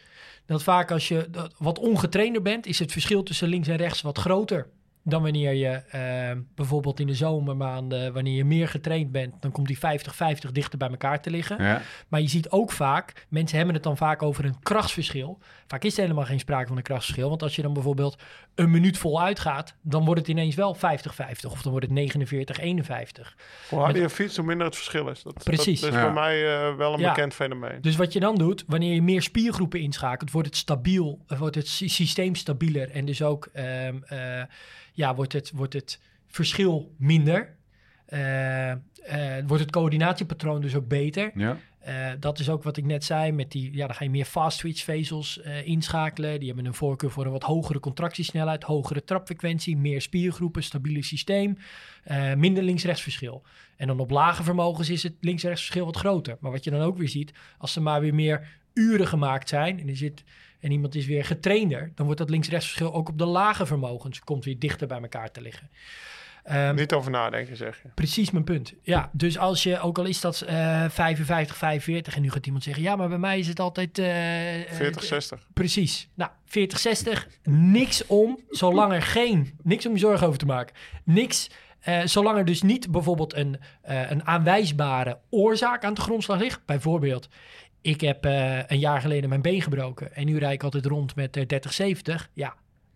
Dat 0.45 0.63
vaak 0.63 0.91
als 0.91 1.07
je 1.07 1.27
dat- 1.31 1.53
wat 1.57 1.79
ongetrainder 1.79 2.41
bent, 2.41 2.65
is 2.65 2.79
het 2.79 2.91
verschil 2.91 3.23
tussen 3.23 3.47
links 3.47 3.67
en 3.67 3.75
rechts 3.75 4.01
wat 4.01 4.17
groter. 4.17 4.67
Dan 5.05 5.21
wanneer 5.21 5.53
je 5.53 5.67
ehm, 5.69 6.41
bijvoorbeeld 6.55 6.99
in 6.99 7.07
de 7.07 7.13
zomermaanden, 7.15 8.13
wanneer 8.13 8.33
je 8.35 8.45
meer 8.45 8.67
getraind 8.67 9.11
bent, 9.11 9.33
dan 9.41 9.51
komt 9.51 9.67
die 9.67 9.77
50-50 9.77 10.51
dichter 10.51 10.77
bij 10.77 10.89
elkaar 10.89 11.21
te 11.21 11.29
liggen. 11.29 11.63
ja. 11.63 11.81
Maar 12.07 12.21
je 12.21 12.27
ziet 12.27 12.49
ook 12.49 12.71
vaak, 12.71 13.25
mensen 13.29 13.57
hebben 13.57 13.75
het 13.75 13.83
dan 13.83 13.97
vaak 13.97 14.21
over 14.21 14.45
een 14.45 14.59
krachtsverschil. 14.61 15.39
Vaak 15.67 15.83
is 15.83 15.95
er 15.95 16.01
helemaal 16.01 16.25
geen 16.25 16.39
sprake 16.39 16.67
van 16.67 16.77
een 16.77 16.83
krachtsverschil. 16.83 17.29
Want 17.29 17.43
als 17.43 17.55
je 17.55 17.61
dan 17.61 17.73
bijvoorbeeld 17.73 18.21
een 18.55 18.71
minuut 18.71 18.97
vol 18.97 19.21
uitgaat, 19.21 19.75
dan 19.81 20.05
wordt 20.05 20.19
het 20.19 20.29
ineens 20.29 20.55
wel 20.55 20.75
50-50. 20.75 20.79
Of 21.51 21.61
dan 21.61 21.71
wordt 21.71 21.87
het 21.89 21.93
49-51. 21.93 23.35
Hoe 23.69 23.79
harder 23.79 24.01
je 24.01 24.09
fietst, 24.09 24.37
hoe 24.37 24.45
minder 24.45 24.65
het 24.65 24.75
verschil 24.75 25.07
is. 25.07 25.23
Dat, 25.23 25.43
Precies. 25.43 25.79
Dat 25.81 25.89
is 25.89 25.95
Ja. 25.95 26.03
bij 26.03 26.13
mij 26.13 26.55
eh, 26.69 26.75
wel 26.75 26.93
een 26.93 26.99
Ja. 26.99 27.09
bekend 27.13 27.33
fenomeen. 27.33 27.81
Dus 27.81 27.95
wat 27.95 28.13
je 28.13 28.19
dan 28.19 28.35
doet, 28.35 28.63
wanneer 28.67 28.93
je 28.93 29.01
meer 29.01 29.21
spiergroepen 29.21 29.79
inschakelt, 29.79 30.31
wordt 30.31 30.47
het 30.47 30.57
stabiel, 30.57 31.19
eh, 31.27 31.39
wordt 31.39 31.55
het 31.55 31.67
sy- 31.67 31.87
systeem 31.87 32.35
stabieler. 32.35 32.89
En 32.91 33.05
dus 33.05 33.21
ook 33.21 33.49
ehm, 33.53 33.97
eh, 34.07 34.41
ja, 34.93 35.15
wordt, 35.15 35.33
het, 35.33 35.51
wordt 35.53 35.73
het 35.73 35.99
verschil 36.27 36.93
minder. 36.97 37.55
Eh, 38.05 38.71
eh, 38.71 38.77
wordt 39.47 39.63
het 39.63 39.71
coördinatiepatroon 39.71 40.61
dus 40.61 40.75
ook 40.75 40.87
beter. 40.87 41.31
ja. 41.35 41.57
Eh, 41.83 42.11
dat 42.19 42.39
is 42.39 42.49
ook 42.49 42.63
wat 42.63 42.77
ik 42.77 42.85
net 42.85 43.03
zei. 43.03 43.31
Met 43.31 43.51
die, 43.51 43.73
ja, 43.73 43.85
dan 43.87 43.95
ga 43.95 44.03
je 44.03 44.09
meer 44.09 44.25
fast 44.25 44.59
twitch 44.59 44.83
vezels 44.83 45.41
eh, 45.41 45.67
inschakelen. 45.67 46.39
Die 46.39 46.47
hebben 46.47 46.65
een 46.65 46.73
voorkeur 46.73 47.11
voor 47.11 47.25
een 47.25 47.31
wat 47.31 47.43
hogere 47.43 47.79
contractiesnelheid, 47.79 48.63
hogere 48.63 49.03
trapfrequentie, 49.03 49.77
meer 49.77 50.01
spiergroepen, 50.01 50.63
stabiele 50.63 51.03
systeem, 51.03 51.57
eh, 52.03 52.33
minder 52.33 52.63
links-rechts 52.63 53.01
verschil. 53.01 53.43
En 53.75 53.87
dan 53.87 53.99
op 53.99 54.11
lage 54.11 54.43
vermogens 54.43 54.89
is 54.89 55.03
het 55.03 55.13
links-rechts 55.19 55.61
verschil 55.61 55.85
wat 55.85 55.97
groter. 55.97 56.37
Maar 56.39 56.51
wat 56.51 56.63
je 56.63 56.71
dan 56.71 56.81
ook 56.81 56.97
weer 56.97 57.09
ziet, 57.09 57.33
als 57.57 57.75
er 57.75 57.81
maar 57.81 58.01
weer 58.01 58.15
meer 58.15 58.47
uren 58.73 59.07
gemaakt 59.07 59.49
zijn 59.49 59.79
en, 59.79 59.89
er 59.89 59.97
zit, 59.97 60.23
en 60.59 60.71
iemand 60.71 60.95
is 60.95 61.05
weer 61.05 61.25
getrainder, 61.25 61.91
dan 61.95 62.05
wordt 62.05 62.21
dat 62.21 62.29
links-rechts 62.29 62.65
verschil 62.65 62.93
ook 62.93 63.09
op 63.09 63.17
de 63.17 63.25
lage 63.25 63.65
vermogens 63.65 64.19
komt 64.19 64.45
weer 64.45 64.59
dichter 64.59 64.87
bij 64.87 65.01
elkaar 65.01 65.31
te 65.31 65.41
liggen. 65.41 65.69
Ehm, 66.43 66.75
Niet 66.75 66.93
over 66.93 67.11
nadenken, 67.11 67.57
zeg 67.57 67.79
je. 67.83 67.89
Precies 67.93 68.31
mijn 68.31 68.43
punt. 68.43 68.73
Ja, 68.81 69.09
dus 69.13 69.37
als 69.37 69.63
je, 69.63 69.79
ook 69.79 69.97
al 69.97 70.05
is 70.05 70.21
dat 70.21 70.41
eh 70.41 70.85
55, 70.89 71.55
45, 71.57 72.15
en 72.15 72.21
nu 72.21 72.31
gaat 72.31 72.45
iemand 72.45 72.63
zeggen, 72.63 72.83
ja, 72.83 72.95
maar 72.95 73.09
bij 73.09 73.17
mij 73.17 73.39
is 73.39 73.47
het 73.47 73.59
altijd. 73.59 73.97
eh, 73.99 74.05
40, 74.75 75.03
60. 75.03 75.47
Precies. 75.53 76.09
Nou, 76.13 76.31
40, 76.45 76.79
60, 76.79 77.27
niks 77.43 78.05
om, 78.05 78.39
zolang 78.49 78.93
er 78.93 79.01
geen, 79.01 79.59
niks 79.63 79.85
om 79.85 79.93
je 79.93 79.99
zorgen 79.99 80.27
over 80.27 80.39
te 80.39 80.45
maken. 80.45 80.75
Niks, 81.03 81.49
eh, 81.79 82.01
zolang 82.05 82.37
er 82.37 82.45
dus 82.45 82.61
niet 82.61 82.91
bijvoorbeeld 82.91 83.35
een, 83.35 83.57
eh, 83.81 84.11
een 84.11 84.25
aanwijsbare 84.27 85.19
oorzaak 85.29 85.83
aan 85.83 85.93
de 85.93 86.01
grondslag 86.01 86.39
ligt. 86.39 86.65
Bijvoorbeeld, 86.65 87.29
ik 87.81 88.01
heb 88.01 88.25
eh, 88.25 88.57
een 88.67 88.79
jaar 88.79 89.01
geleden 89.01 89.29
mijn 89.29 89.41
been 89.41 89.61
gebroken 89.61 90.15
en 90.15 90.25
nu 90.25 90.37
rijd 90.37 90.53
ik 90.53 90.63
altijd 90.63 90.85
rond 90.85 91.15
met 91.15 91.37
eh, 91.37 91.45
30, 91.45 91.73
70. 91.73 92.29
Ja, 92.33 92.53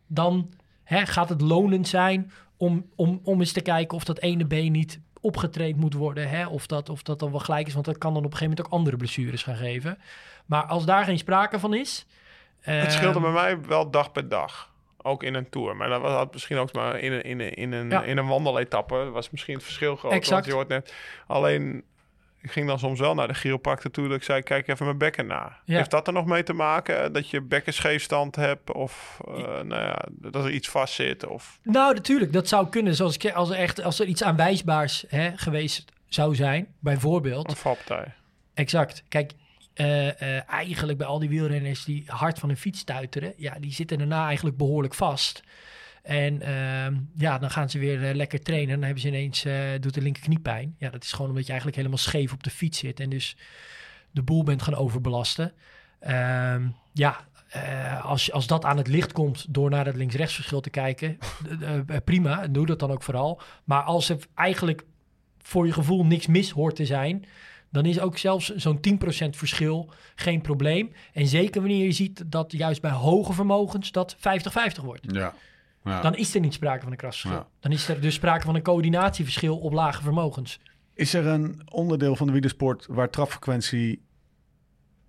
dan 0.07 0.53
hè, 0.83 1.05
gaat 1.05 1.29
het 1.29 1.41
lonend 1.41 1.87
zijn 1.87 2.31
om, 2.57 2.85
om, 2.95 3.19
om 3.23 3.39
eens 3.39 3.51
te 3.51 3.61
kijken 3.61 3.97
of 3.97 4.03
dat 4.03 4.19
ene 4.19 4.45
been 4.45 4.71
niet 4.71 4.99
opgetraind 5.21 5.77
moet 5.77 5.93
worden. 5.93 6.29
Hè? 6.29 6.47
Of, 6.47 6.67
dat, 6.67 6.89
of 6.89 7.03
dat 7.03 7.19
dan 7.19 7.31
wel 7.31 7.39
gelijk 7.39 7.67
is, 7.67 7.73
want 7.73 7.85
dat 7.85 7.97
kan 7.97 8.13
dan 8.13 8.23
op 8.25 8.31
een 8.31 8.37
gegeven 8.37 8.55
moment 8.55 8.73
ook 8.73 8.79
andere 8.79 8.97
blessures 8.97 9.43
gaan 9.43 9.55
geven. 9.55 9.97
Maar 10.45 10.63
als 10.63 10.85
daar 10.85 11.03
geen 11.03 11.17
sprake 11.17 11.59
van 11.59 11.73
is... 11.73 12.05
Het 12.59 12.91
scheelde 12.91 13.19
ehm, 13.19 13.21
bij 13.21 13.31
mij 13.31 13.61
wel 13.61 13.89
dag 13.91 14.11
per 14.11 14.29
dag. 14.29 14.71
Ook 15.01 15.23
in 15.23 15.33
een 15.33 15.49
tour. 15.49 15.75
Maar 15.75 15.89
dat 15.89 16.01
was 16.01 16.11
had 16.11 16.33
misschien 16.33 16.57
ook 16.57 16.73
maar 16.73 16.99
in 16.99 17.11
een, 17.11 17.23
in 17.23 17.39
een, 17.39 17.53
in 17.53 17.71
een, 17.71 17.89
Ja. 17.89 18.03
in 18.03 18.17
een 18.17 18.27
wandeletappe. 18.27 19.09
was 19.09 19.29
misschien 19.29 19.53
het 19.53 19.63
verschil 19.63 19.95
groot. 19.95 20.11
Exact. 20.11 20.29
Want 20.31 20.45
je 20.45 20.53
hoort 20.53 20.67
net... 20.67 20.93
Alleen, 21.27 21.83
ik 22.47 22.53
ging 22.53 22.67
dan 22.67 22.79
soms 22.79 22.99
wel 22.99 23.13
naar 23.13 23.27
de 23.27 23.33
chiropractor 23.33 23.91
toe. 23.91 24.07
Dat 24.07 24.17
ik 24.17 24.23
zei, 24.23 24.41
kijk 24.41 24.67
even 24.67 24.85
mijn 24.85 24.97
bekken 24.97 25.27
na. 25.27 25.57
Ja. 25.65 25.77
Heeft 25.77 25.91
dat 25.91 26.07
er 26.07 26.13
nog 26.13 26.25
mee 26.25 26.43
te 26.43 26.53
maken? 26.53 27.13
Dat 27.13 27.29
je 27.29 27.41
bekken 27.41 27.73
scheefstand 27.73 28.35
hebt? 28.35 28.71
Of 28.71 29.19
eh, 29.27 29.33
nou 29.61 29.81
ja, 29.81 30.05
dat 30.11 30.45
er 30.45 30.51
iets 30.51 30.69
vast 30.69 30.93
zit? 30.93 31.25
Of... 31.25 31.59
Nou, 31.63 31.93
natuurlijk, 31.93 32.33
dat 32.33 32.47
zou 32.47 32.69
kunnen. 32.69 32.95
Zoals 32.95 33.17
ik, 33.17 33.31
als, 33.31 33.49
er 33.49 33.55
echt, 33.55 33.83
als 33.83 33.99
er 33.99 34.05
iets 34.05 34.23
aanwijsbaars 34.23 35.05
hè, 35.07 35.31
geweest 35.35 35.91
zou 36.07 36.35
zijn, 36.35 36.67
bijvoorbeeld. 36.79 37.49
Een 37.49 37.55
valpartij. 37.55 38.13
Exact. 38.53 39.03
Kijk, 39.09 39.31
eh, 39.73 40.21
eh, 40.21 40.49
eigenlijk 40.49 40.97
bij 40.97 41.07
al 41.07 41.19
die 41.19 41.29
wielrenners 41.29 41.85
die 41.85 42.03
hard 42.07 42.39
van 42.39 42.49
hun 42.49 42.57
fiets 42.57 42.79
stuiteren, 42.79 43.33
ja, 43.37 43.55
die 43.59 43.73
zitten 43.73 43.97
daarna 43.97 44.25
eigenlijk 44.25 44.57
behoorlijk 44.57 44.93
vast. 44.93 45.43
En 46.07 46.41
ehm, 46.41 46.95
ja, 47.15 47.37
dan 47.37 47.49
gaan 47.49 47.69
ze 47.69 47.79
weer 47.79 48.09
eh, 48.09 48.15
lekker 48.15 48.41
trainen. 48.41 48.73
Dan 48.73 48.83
hebben 48.83 49.01
ze 49.01 49.07
ineens, 49.07 49.45
eh, 49.45 49.55
doet 49.79 49.93
de 49.93 50.01
linkerknie 50.01 50.39
pijn. 50.39 50.75
Ja, 50.77 50.89
dat 50.89 51.03
is 51.03 51.11
gewoon 51.11 51.27
omdat 51.27 51.43
je 51.43 51.49
eigenlijk 51.49 51.77
helemaal 51.77 52.01
scheef 52.01 52.33
op 52.33 52.43
de 52.43 52.49
fiets 52.49 52.79
zit. 52.79 52.99
En 52.99 53.09
dus 53.09 53.37
de 54.11 54.21
boel 54.21 54.43
bent 54.43 54.61
gaan 54.61 54.75
overbelasten. 54.75 55.53
Ehm, 55.99 56.67
ja, 56.93 57.27
eh, 57.49 58.05
als, 58.05 58.31
als 58.31 58.47
dat 58.47 58.65
aan 58.65 58.77
het 58.77 58.87
licht 58.87 59.11
komt 59.11 59.45
door 59.49 59.69
naar 59.69 59.85
het 59.85 59.95
links-rechts 59.95 60.35
verschil 60.35 60.61
te 60.61 60.69
kijken, 60.69 61.17
prima, 62.03 62.47
doe 62.47 62.65
dat 62.65 62.79
dan 62.79 62.91
ook 62.91 63.03
vooral. 63.03 63.41
Maar 63.63 63.81
als 63.81 64.09
er 64.09 64.17
eigenlijk 64.35 64.83
voor 65.37 65.65
je 65.65 65.73
gevoel 65.73 66.05
niks 66.05 66.27
mis 66.27 66.49
hoort 66.51 66.75
te 66.75 66.85
zijn, 66.85 67.25
dan 67.71 67.85
is 67.85 67.99
ook 67.99 68.17
zelfs 68.17 68.55
zo'n 68.55 68.79
10% 68.79 69.37
verschil 69.37 69.89
geen 70.15 70.41
probleem. 70.41 70.91
En 71.13 71.27
zeker 71.27 71.61
wanneer 71.61 71.85
je 71.85 71.91
ziet 71.91 72.23
dat 72.31 72.51
juist 72.51 72.81
bij 72.81 72.91
hoge 72.91 73.33
vermogens 73.33 73.91
dat 73.91 74.15
50-50 74.15 74.19
wordt. 74.83 75.05
Ja. 75.11 75.33
Ja. 75.87 76.01
Dan 76.01 76.15
is 76.15 76.35
er 76.35 76.41
niet 76.41 76.53
sprake 76.53 76.81
van 76.81 76.91
een 76.91 76.97
krasverschil. 76.97 77.39
Ja. 77.39 77.47
Dan 77.59 77.71
is 77.71 77.89
er 77.89 78.01
dus 78.01 78.13
sprake 78.13 78.45
van 78.45 78.55
een 78.55 78.61
coördinatieverschil 78.61 79.57
op 79.57 79.73
lage 79.73 80.01
vermogens. 80.01 80.59
Is 80.93 81.13
er 81.13 81.25
een 81.27 81.61
onderdeel 81.71 82.15
van 82.15 82.25
de 82.27 82.33
wielersport 82.33 82.85
waar 82.89 83.09
trapfrequentie... 83.09 84.01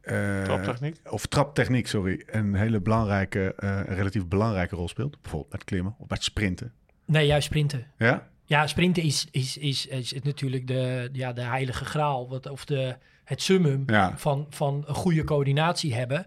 eh, 0.01 0.43
Traptechniek? 0.43 0.97
Of 1.11 1.27
traptechniek, 1.27 1.87
sorry. 1.89 2.23
Een 2.27 2.55
hele 2.55 2.81
belangrijke, 2.81 3.55
eh, 3.55 3.69
een 3.87 3.95
relatief 3.95 4.27
belangrijke 4.27 4.77
rol 4.77 4.89
speelt. 4.89 5.23
Bijvoorbeeld 5.23 5.51
bij 5.51 5.59
het 5.61 5.69
klimmen 5.69 5.95
of 5.99 6.07
bij 6.07 6.17
het 6.17 6.25
sprinten. 6.27 6.73
Nee, 7.05 7.27
juist 7.27 7.47
sprinten. 7.47 7.87
Ja? 7.99 8.29
Ja, 8.45 8.67
sprinten 8.67 9.03
is, 9.03 9.27
is, 9.31 9.57
is, 9.57 9.87
is 9.87 10.15
natuurlijk 10.23 10.67
de, 10.67 11.09
ja, 11.13 11.33
de 11.33 11.41
heilige 11.41 11.85
graal. 11.85 12.29
Wat, 12.29 12.47
of 12.51 12.65
de, 12.65 12.97
het 13.25 13.43
summum 13.43 13.83
Ja. 13.87 14.13
van, 14.19 14.47
van 14.51 14.85
een 14.87 14.95
goede 14.95 15.25
coördinatie 15.25 15.95
hebben. 15.95 16.27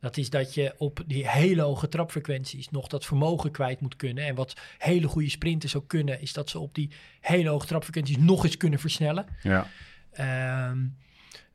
Dat 0.00 0.16
is 0.16 0.30
dat 0.30 0.54
je 0.54 0.74
op 0.78 1.02
die 1.06 1.28
hele 1.28 1.62
hoge 1.62 1.88
trapfrequenties 1.88 2.70
nog 2.70 2.86
dat 2.86 3.04
vermogen 3.04 3.50
kwijt 3.50 3.80
moet 3.80 3.96
kunnen. 3.96 4.24
En 4.24 4.34
wat 4.34 4.54
hele 4.78 5.08
goede 5.08 5.30
sprinters 5.30 5.76
ook 5.76 5.88
kunnen, 5.88 6.20
is 6.20 6.32
dat 6.32 6.50
ze 6.50 6.58
op 6.58 6.74
die 6.74 6.90
hele 7.20 7.48
hoge 7.48 7.66
trapfrequenties 7.66 8.16
nog 8.16 8.44
eens 8.44 8.56
kunnen 8.56 8.78
versnellen. 8.78 9.26
Ja. 9.42 9.66
Ehm, 10.12 10.86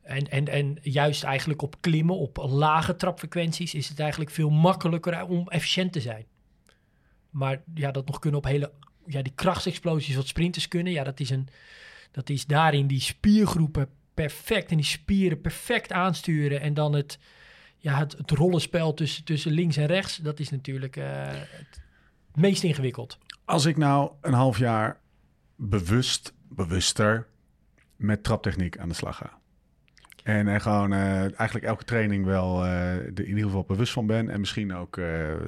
en, 0.02 0.30
en, 0.30 0.48
en 0.48 0.78
juist 0.82 1.22
eigenlijk 1.22 1.62
op 1.62 1.76
klimmen, 1.80 2.16
op 2.16 2.36
lage 2.36 2.96
trapfrequenties, 2.96 3.74
is 3.74 3.88
het 3.88 4.00
eigenlijk 4.00 4.30
veel 4.30 4.50
makkelijker 4.50 5.26
om 5.26 5.48
efficiënt 5.48 5.92
te 5.92 6.00
zijn. 6.00 6.26
Maar 7.30 7.62
ja, 7.74 7.90
dat 7.90 8.06
nog 8.06 8.18
kunnen 8.18 8.40
op 8.40 8.46
hele, 8.46 8.72
ja, 9.06 9.22
die 9.22 9.32
krachtsexplosies 9.34 10.14
wat 10.14 10.26
sprinters 10.26 10.68
kunnen, 10.68 10.92
ja, 10.92 11.04
dat 11.04 11.20
is, 11.20 11.30
een, 11.30 11.48
dat 12.10 12.30
is 12.30 12.46
daarin 12.46 12.86
die 12.86 13.00
spiergroepen 13.00 13.88
perfect 14.14 14.70
en 14.70 14.76
die 14.76 14.86
spieren 14.86 15.40
perfect 15.40 15.92
aansturen. 15.92 16.60
En 16.60 16.74
dan 16.74 16.92
het, 16.92 17.18
ja, 17.84 17.98
het, 17.98 18.12
het 18.12 18.30
rollenspel 18.30 18.94
tussen, 18.94 19.24
tussen 19.24 19.52
links 19.52 19.76
en 19.76 19.86
rechts, 19.86 20.16
dat 20.16 20.40
is 20.40 20.50
natuurlijk 20.50 20.96
eh, 20.96 21.06
het 21.50 21.80
meest 22.34 22.62
ingewikkeld. 22.62 23.18
Als 23.44 23.64
ik 23.64 23.76
nou 23.76 24.10
een 24.20 24.32
half 24.32 24.58
jaar 24.58 25.00
bewust, 25.56 26.32
bewuster 26.48 27.26
met 27.96 28.24
traptechniek 28.24 28.78
aan 28.78 28.88
de 28.88 28.94
slag 28.94 29.16
ga. 29.16 29.38
En 30.22 30.46
er 30.46 30.60
gewoon 30.60 30.92
eh, 30.92 31.20
eigenlijk 31.20 31.64
elke 31.64 31.84
training 31.84 32.24
wel 32.24 32.64
eh, 32.64 32.94
er 32.94 33.18
in 33.20 33.28
ieder 33.28 33.44
geval 33.44 33.64
bewust 33.64 33.92
van 33.92 34.06
ben. 34.06 34.30
En 34.30 34.40
misschien 34.40 34.74
ook 34.74 34.96
eh, 34.96 35.32
eh, 35.32 35.38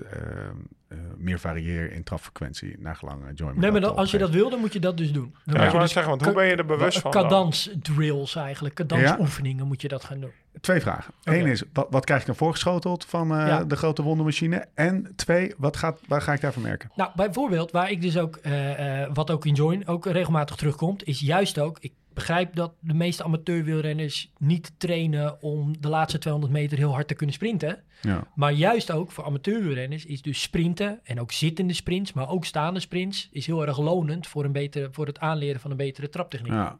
eh, 0.88 0.98
meer 1.16 1.38
varieer 1.38 1.92
in 1.92 2.02
trapfrequentie 2.02 2.76
naar 2.78 2.96
gelang 2.96 3.22
Joy 3.34 3.52
Nee, 3.54 3.70
maar 3.70 3.80
dat 3.80 3.96
als 3.96 4.10
je 4.10 4.18
dat 4.18 4.30
wil, 4.30 4.50
dan 4.50 4.60
moet 4.60 4.72
je 4.72 4.80
dat 4.80 4.96
dus 4.96 5.12
doen. 5.12 5.34
Dan 5.44 5.54
Ja, 5.54 5.58
moet 5.58 5.66
ik 5.66 5.72
je 5.72 5.78
dus 5.78 5.92
zeggen, 5.92 6.10
want 6.10 6.24
hoe 6.24 6.34
ben 6.34 6.46
je 6.46 6.56
er 6.56 6.66
bewust 6.66 6.98
van 6.98 7.10
dan? 7.10 7.22
Cadans 7.22 7.70
drills 7.82 8.34
eigenlijk, 8.34 8.74
cadansoefeningen 8.74 9.66
moet 9.66 9.82
je 9.82 9.88
dat 9.88 10.04
gaan 10.04 10.20
doen. 10.20 10.32
Twee 10.60 10.80
vragen. 10.80 11.14
Eén 11.22 11.46
is, 11.46 11.62
wat, 11.72 11.86
wat 11.90 12.04
krijg 12.04 12.20
ik 12.20 12.26
dan 12.26 12.36
voorgeschoteld 12.36 13.04
van 13.04 13.32
eh, 13.34 13.46
Ja. 13.46 13.64
de 13.64 13.76
grote 13.76 14.02
wondermachine? 14.02 14.66
En 14.74 15.12
twee, 15.16 15.54
wat 15.56 15.76
gaat, 15.76 16.00
waar 16.08 16.22
ga 16.22 16.32
ik 16.32 16.40
daarvan 16.40 16.62
merken? 16.62 16.90
Nou, 16.94 17.10
bijvoorbeeld, 17.14 17.70
waar 17.70 17.90
ik 17.90 18.02
dus 18.02 18.18
ook, 18.18 18.36
eh, 18.36 19.02
eh, 19.02 19.10
wat 19.14 19.30
ook 19.30 19.46
in 19.46 19.54
Join 19.54 19.86
ook 19.86 20.06
regelmatig 20.06 20.56
terugkomt, 20.56 21.04
is 21.06 21.20
juist 21.20 21.58
ook, 21.58 21.78
ik 21.80 21.92
begrijp 22.14 22.54
dat 22.54 22.72
de 22.80 22.94
meeste 22.94 23.24
amateurwielrenners 23.24 24.32
niet 24.38 24.72
trainen 24.78 25.42
om 25.42 25.80
de 25.80 25.88
laatste 25.88 26.18
200 26.18 26.52
meter 26.54 26.78
heel 26.78 26.92
hard 26.92 27.08
te 27.08 27.14
kunnen 27.14 27.34
sprinten. 27.34 27.82
Ja. 28.00 28.26
Maar 28.34 28.52
juist 28.52 28.90
ook 28.90 29.10
voor 29.12 29.24
amateurwielrenners 29.24 30.04
is 30.04 30.22
dus 30.22 30.42
sprinten 30.42 31.00
en 31.04 31.20
ook 31.20 31.32
zittende 31.32 31.72
sprints, 31.72 32.12
maar 32.12 32.28
ook 32.28 32.44
staande 32.44 32.80
sprints, 32.80 33.28
is 33.32 33.46
heel 33.46 33.66
erg 33.66 33.78
lonend 33.78 34.26
voor, 34.26 34.44
een 34.44 34.52
betere, 34.52 34.88
voor 34.92 35.06
het 35.06 35.18
aanleren 35.18 35.60
van 35.60 35.70
een 35.70 35.76
betere 35.76 36.08
traptechniek. 36.08 36.52
ja. 36.52 36.76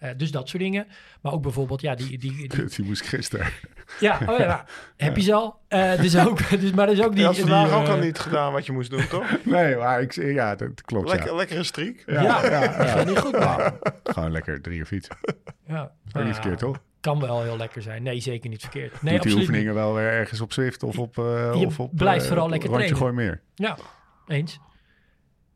Eh, 0.00 0.10
dus 0.16 0.30
dat 0.30 0.48
soort 0.48 0.62
dingen. 0.62 0.86
Maar 1.20 1.32
ook 1.32 1.42
bijvoorbeeld, 1.42 1.80
ja, 1.80 1.94
die, 1.94 2.18
die, 2.18 2.18
die, 2.18 2.48
Die 2.76 2.84
moest 2.84 3.00
ik 3.00 3.06
gisteren. 3.06 3.46
Ja, 4.00 4.18
oh 4.26 4.38
ja, 4.46 4.64
heb 4.96 5.16
je 5.16 5.22
ze 5.22 5.32
al. 5.32 5.60
Eh, 5.68 6.00
dus 6.00 6.18
ook, 6.18 6.50
dus, 6.60 6.70
maar 6.70 6.90
is 6.90 7.02
ook 7.02 7.10
die... 7.10 7.20
Je 7.20 7.26
had 7.26 7.38
vandaag 7.38 7.68
die, 7.68 7.76
ook 7.76 7.88
al 7.88 7.96
eh, 7.96 8.02
niet 8.02 8.18
gedaan 8.18 8.52
wat 8.52 8.66
je 8.66 8.72
moest 8.72 8.90
doen, 8.90 9.06
toch? 9.08 9.36
Nee, 9.44 9.76
maar 9.76 10.00
ik, 10.00 10.12
ja, 10.14 10.54
dat 10.54 10.82
klopt. 10.82 11.08
Lekker, 11.08 11.30
ja. 11.30 11.36
Lekkere 11.36 11.62
streak. 11.62 12.02
Ja, 12.06 12.22
Ja, 12.22 12.62
ja, 12.84 13.04
niet 13.04 13.18
goed. 13.18 13.32
Nou, 13.38 13.72
gewoon 14.04 14.32
lekker 14.32 14.60
drie 14.60 14.78
uur 14.78 14.86
fietsen. 14.86 15.16
Ja. 15.66 15.92
Ook 16.12 16.24
niet 16.24 16.34
verkeerd, 16.34 16.58
toch? 16.58 16.82
Kan 17.00 17.20
wel 17.20 17.42
heel 17.42 17.56
lekker 17.56 17.82
zijn. 17.82 18.02
Nee, 18.02 18.20
zeker 18.20 18.50
niet 18.50 18.60
verkeerd. 18.60 19.02
Nee, 19.02 19.14
Doet 19.14 19.22
die 19.22 19.36
oefeningen 19.36 19.74
wel 19.74 19.94
weer 19.94 20.10
ergens 20.10 20.40
op 20.40 20.52
Zwift 20.52 20.82
of 20.82 20.98
op... 20.98 21.18
eh 21.18 21.54
Je 21.54 21.66
of 21.66 21.80
op 21.80 21.96
blijft 21.96 22.26
vooral 22.26 22.44
op 22.44 22.50
lekker 22.50 22.70
trainen. 22.70 22.96
Gooi 22.96 23.12
meer. 23.12 23.40
Ja, 23.54 23.78
eens. 24.26 24.60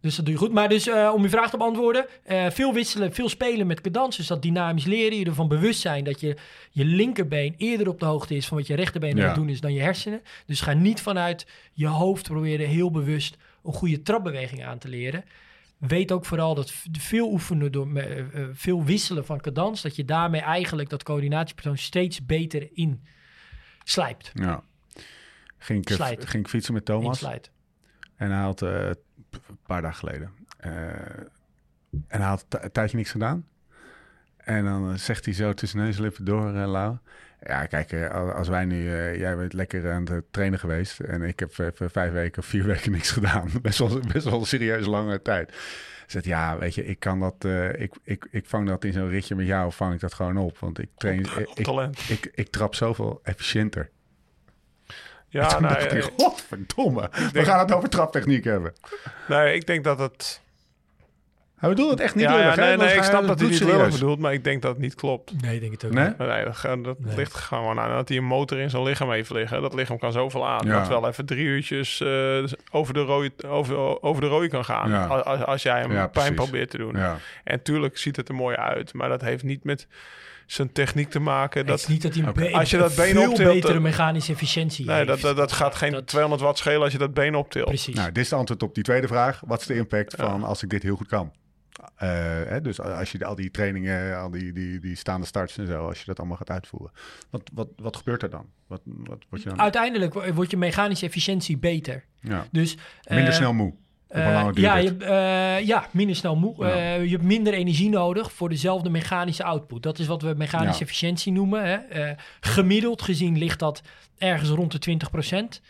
Dus 0.05 0.17
dat 0.17 0.25
doe 0.25 0.35
je 0.35 0.41
goed. 0.41 0.53
Maar 0.53 0.69
dus 0.69 0.89
eh, 0.89 1.11
om 1.15 1.23
je 1.23 1.29
vraag 1.29 1.51
te 1.51 1.57
beantwoorden. 1.57 2.07
eh, 2.25 2.51
veel 2.51 2.73
wisselen, 2.73 3.13
veel 3.13 3.29
spelen 3.29 3.67
met 3.67 3.81
cadans. 3.81 4.17
Dus 4.17 4.27
dat 4.27 4.43
dynamisch 4.43 4.85
leren. 4.85 5.19
Je 5.19 5.25
ervan 5.25 5.49
bewust 5.49 5.81
zijn 5.81 6.05
dat 6.05 6.21
je, 6.21 6.37
je 6.71 6.85
linkerbeen 6.85 7.55
eerder 7.57 7.89
op 7.89 8.01
de 8.01 8.07
hoogte 8.07 8.35
is 8.37 8.47
van 8.47 8.57
wat 8.57 8.67
je 8.67 8.75
rechterbeen 8.75 9.13
aan 9.13 9.19
Ja. 9.19 9.27
het 9.27 9.35
doen 9.35 9.49
is 9.49 9.61
dan 9.61 9.73
je 9.73 9.81
hersenen. 9.81 10.23
Dus 10.47 10.61
ga 10.61 10.73
niet 10.73 11.01
vanuit 11.01 11.47
je 11.73 11.87
hoofd 11.87 12.23
proberen 12.29 12.69
heel 12.69 12.91
bewust 12.91 13.37
een 13.65 13.73
goede 13.73 14.03
trapbeweging 14.03 14.65
aan 14.65 14.79
te 14.79 14.89
leren. 14.89 15.25
Weet 15.79 16.13
ook 16.13 16.25
vooral 16.25 16.55
dat 16.55 16.73
veel 16.93 17.31
oefenen 17.31 17.73
door 17.73 17.97
eh, 17.97 18.25
veel 18.53 18.85
wisselen 18.85 19.27
van 19.27 19.41
cadans, 19.41 19.83
dat 19.83 19.97
je 19.97 20.05
daarmee 20.05 20.41
eigenlijk 20.41 20.89
dat 20.89 21.03
coördinatiepatroon 21.03 21.79
steeds 21.79 22.27
beter 22.27 22.69
in 22.73 23.05
slijpt. 23.85 24.31
Ja. 24.35 24.63
Ging 25.59 25.89
ik, 25.89 25.97
ging 26.29 26.45
ik 26.45 26.49
fietsen 26.49 26.75
met 26.75 26.85
Thomas. 26.85 27.25
En 28.17 28.31
hij 28.31 28.43
had 28.43 28.63
een 29.49 29.59
paar 29.67 29.83
dagen 29.83 29.99
geleden. 30.09 30.31
eh, 30.59 30.71
en 32.09 32.21
hij 32.21 32.29
had 32.29 32.47
een 32.49 32.73
tijdje 32.73 32.97
niks 32.97 33.11
gedaan. 33.11 33.47
En 34.37 34.65
dan 34.65 34.91
eh, 34.93 34.97
zegt 34.99 35.25
hij 35.25 35.35
zo 35.35 35.53
tussen 35.53 35.79
neus 35.79 35.97
en 35.97 36.03
lippen 36.03 36.25
door, 36.25 36.55
eh 36.55 36.67
Lau. 36.71 36.97
Ja, 37.47 37.67
kijk, 37.67 37.93
al- 38.11 38.33
als 38.33 38.49
wij 38.49 38.65
nu... 38.65 38.85
jij 39.19 39.37
bent 39.37 39.53
lekker 39.53 39.93
aan 39.93 40.09
het 40.11 40.25
trainen 40.33 40.59
geweest... 40.59 41.01
en 41.01 41.23
ik 41.23 41.39
heb 41.39 41.59
even 41.59 41.91
vijf 41.91 42.13
weken 42.13 42.43
of 42.43 42.47
vier 42.49 42.65
weken 42.73 42.93
niks 42.93 43.11
gedaan. 43.11 43.49
Best 43.63 43.79
wel, 43.79 44.01
best 44.13 44.25
wel 44.25 44.41
een 44.41 44.47
serieus 44.47 44.87
lange 44.87 45.23
tijd. 45.23 45.53
Zegt, 46.07 46.25
ja, 46.25 46.59
weet 46.59 46.75
je, 46.75 46.85
ik 46.87 46.99
kan 46.99 47.21
dat... 47.21 47.45
ik, 47.79 47.95
ik, 48.03 48.27
ik 48.31 48.47
vang 48.47 48.69
dat 48.69 48.85
in 48.85 48.93
zo'n 48.93 49.09
ritje 49.09 49.35
met 49.35 49.47
jou, 49.47 49.73
vang 49.73 49.95
ik 49.95 50.01
dat 50.01 50.15
gewoon 50.15 50.37
op. 50.37 50.59
Want 50.59 50.79
ik 50.79 50.89
train... 50.97 51.19
Ik, 51.21 51.29
ik, 52.09 52.31
ik 52.35 52.51
trap 52.51 52.75
zoveel 52.75 53.21
efficiënter. 53.23 53.91
Ja, 55.41 55.47
Toen 55.49 55.63
nou, 55.63 55.75
dacht 55.75 55.85
ik, 55.93 56.03
eh, 56.05 56.09
godverdomme. 56.17 57.09
We 57.13 57.29
denk- 57.33 57.47
gaan 57.47 57.59
het 57.59 57.73
over 57.73 57.89
traptechniek 57.89 58.45
hebben. 58.45 58.73
nee, 59.29 59.55
ik 59.55 59.67
denk 59.67 59.85
dat 59.85 59.99
het... 59.99 60.43
Hij 61.57 61.69
bedoelt 61.69 61.91
het 61.91 62.01
echt 62.01 62.15
niet 62.15 62.25
ja, 62.25 62.37
lullig, 62.37 62.55
ja, 62.57 62.63
hè? 62.63 62.69
nee, 62.77 62.87
nee, 62.87 62.97
ik 62.97 63.03
snap 63.03 63.27
dat 63.27 63.39
hij 63.41 63.49
niet 63.49 63.59
lullig 63.59 63.75
bloedserieus. 63.75 63.93
bedoelt, 64.01 64.19
maar 64.19 64.33
ik 64.33 64.45
denk 64.45 64.63
dat 64.63 64.71
het 64.73 64.81
niet 64.81 64.95
klopt. 64.95 65.43
Nee, 65.43 65.55
ik 65.55 65.61
denk 65.61 65.73
het 65.73 65.85
ook 65.85 65.93
Nee? 65.93 66.05
niet. 66.09 66.19
Nee, 66.19 66.45
dat, 66.45 66.85
dat 66.85 66.99
Nee. 67.01 67.17
ligt 67.17 67.35
gewoon 67.35 67.81
aan 67.81 67.91
dat 67.91 68.09
hij 68.09 68.19
een 68.19 68.25
motor 68.25 68.59
in 68.59 68.71
zijn 68.71 68.83
lichaam 68.83 69.11
heeft 69.11 69.31
liggen. 69.31 69.63
Dat 69.63 69.75
lichaam 69.75 69.99
kan 69.99 70.13
zoveel 70.13 70.47
aan. 70.49 70.67
Ja. 70.67 70.79
Dat 70.79 70.89
wel 70.89 71.09
even 71.09 71.27
drie 71.27 71.45
uurtjes 71.45 72.01
eh, 72.01 72.45
over, 72.71 72.95
de 72.95 73.01
rode, 73.01 73.33
over, 73.47 74.03
over 74.03 74.23
de 74.23 74.29
rode 74.29 74.49
kan 74.49 74.65
gaan. 74.65 74.91
Ja. 74.91 75.07
Als, 75.07 75.41
als 75.45 75.63
jij 75.63 75.81
hem 75.81 75.93
Ja, 75.93 75.97
pijn 75.97 76.11
precies. 76.11 76.35
probeert 76.35 76.71
te 76.71 76.79
doen. 76.79 76.97
Ja, 76.97 77.17
En 77.45 77.63
tuurlijk 77.63 77.99
ziet 77.99 78.17
het 78.17 78.29
er 78.29 78.35
mooi 78.35 78.57
uit. 78.57 78.93
Maar 78.95 79.09
dat 79.09 79.21
heeft 79.21 79.43
niet 79.43 79.65
met 79.65 79.87
zijn 80.47 80.73
techniek 80.73 81.11
te 81.11 81.19
maken. 81.19 81.67
Het 81.67 81.75
is 81.75 81.81
Dat, 81.81 81.91
niet 81.91 82.03
dat 82.03 82.15
hij 82.15 82.23
een 82.23 82.29
Oké. 82.29 82.41
be- 82.41 82.53
Als 82.53 82.71
je 82.71 82.77
dat 82.79 82.95
been 82.97 83.07
veel 83.15 83.29
optilt, 83.31 83.53
betere 83.55 83.73
dan- 83.73 83.83
mechanische 83.83 84.33
efficiëntie 84.33 84.87
nee, 84.87 84.99
dat, 84.99 85.09
heeft. 85.09 85.23
dat, 85.23 85.37
dat 85.37 85.53
gaat 85.53 85.75
geen 85.75 85.93
Dat- 85.93 86.07
200 86.07 86.43
watt 86.43 86.59
schelen 86.59 86.83
als 86.83 86.93
je 86.93 86.99
dat 86.99 87.15
been 87.15 87.35
optilt. 87.35 87.65
Precies. 87.67 87.95
Nou, 87.95 88.13
dit 88.13 88.23
is 88.23 88.29
de 88.29 88.35
antwoord 88.37 88.63
op 88.63 88.75
die 88.75 88.85
tweede 88.85 89.07
vraag. 89.07 89.41
Wat 89.47 89.61
is 89.61 89.67
de 89.67 89.75
impact 89.75 90.15
van 90.17 90.43
als 90.43 90.63
ik 90.63 90.69
dit 90.71 90.83
heel 90.83 90.97
goed 90.97 91.09
kan? 91.09 91.33
Eh, 91.97 92.09
hè, 92.47 92.61
dus 92.61 92.81
als 92.81 93.13
je 93.13 93.25
al 93.25 93.35
die 93.35 93.51
trainingen, 93.51 94.19
al 94.19 94.31
die, 94.31 94.53
die, 94.53 94.81
die 94.81 94.97
staande 94.97 95.27
starts 95.27 95.59
en 95.59 95.67
zo, 95.67 95.87
als 95.89 95.99
je 95.99 96.05
dat 96.05 96.19
allemaal 96.19 96.37
gaat 96.37 96.51
uitvoeren. 96.51 96.91
Wat, 97.31 97.51
wat, 97.55 97.69
wat 97.77 97.97
gebeurt 97.97 98.23
er 98.23 98.31
dan? 98.31 98.47
Wat, 98.67 98.81
wat 98.85 99.19
word 99.29 99.43
je 99.43 99.49
dan? 99.49 99.61
Uiteindelijk 99.61 100.15
wo- 100.15 100.33
wordt 100.33 100.51
je 100.51 100.57
mechanische 100.57 101.07
efficiëntie 101.07 101.59
beter. 101.59 102.05
Ja. 102.21 102.47
Dus, 102.53 102.77
Minder 103.09 103.29
eh, 103.29 103.33
snel 103.35 103.53
moe. 103.53 103.75
Eh, 104.15 104.49
ja, 104.55 104.77
je, 104.77 104.97
eh, 104.97 105.67
ja, 105.67 105.87
minder 105.91 106.17
snel 106.17 106.37
moe. 106.37 106.55
Ja. 106.59 106.73
Eh, 106.73 107.05
je 107.05 107.11
hebt 107.11 107.23
minder 107.23 107.53
energie 107.53 107.89
nodig 107.89 108.33
voor 108.33 108.49
dezelfde 108.49 108.91
mechanische 108.91 109.45
output. 109.45 109.83
Dat 109.83 109.99
is 109.99 110.07
wat 110.07 110.23
we 110.23 110.35
mechanische 110.37 110.79
Ja. 110.79 110.85
efficiëntie 110.85 111.33
noemen. 111.33 111.65
Hè. 111.65 112.15
Gemiddeld 112.41 113.03
gezien 113.03 113.39
ligt 113.39 113.59
dat 113.59 113.83
ergens 114.19 114.51
rond 114.51 114.73
de 114.73 114.79
20% 114.79 115.63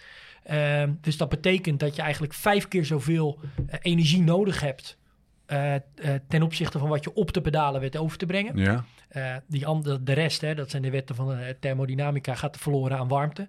dus 1.01 1.17
dat 1.17 1.29
betekent 1.29 1.81
dat 1.81 1.97
je 1.97 2.03
eigenlijk 2.03 2.35
vijf 2.35 2.69
keer 2.69 2.85
zoveel 2.85 3.39
energie 3.81 4.23
nodig 4.23 4.61
hebt... 4.61 4.99
ten 6.29 6.43
opzichte 6.43 6.79
van 6.79 6.89
wat 6.89 7.05
je 7.05 7.15
op 7.15 7.33
de 7.33 7.41
pedalen 7.41 7.81
weet 7.81 7.97
over 7.97 8.19
te 8.19 8.27
brengen. 8.27 8.57
Ja. 8.57 8.85
Eh, 9.15 9.35
die 9.47 9.67
andere, 9.67 10.03
de 10.03 10.13
rest, 10.13 10.41
hè, 10.41 10.55
dat 10.55 10.71
zijn 10.71 10.83
de 10.83 10.91
wetten 10.91 11.15
van 11.15 11.29
de 11.29 11.57
thermodynamica, 11.61 12.35
gaat 12.35 12.57
verloren 12.57 12.99
aan 12.99 13.09
warmte. 13.09 13.49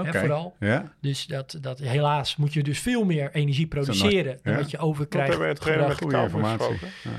Oké. 0.00 0.10
Hè, 0.10 0.18
vooral. 0.18 0.56
Ja. 0.60 0.92
Dus 1.00 1.26
dat, 1.26 1.58
dat, 1.60 1.78
helaas 1.78 2.36
moet 2.36 2.52
je 2.52 2.62
dus 2.62 2.78
veel 2.78 3.04
meer 3.04 3.30
energie 3.32 3.66
produceren 3.66 4.38
dan 4.42 4.52
ja. 4.52 4.58
wat 4.58 4.70
je 4.70 4.76
Dat 4.76 4.86
overkrijgt. 4.86 5.28
hebben 5.28 5.48
we 5.48 5.70
het 5.70 5.88
met. 5.88 5.98
Goede 5.98 6.22
informatie. 6.22 6.78
Ja. 7.04 7.10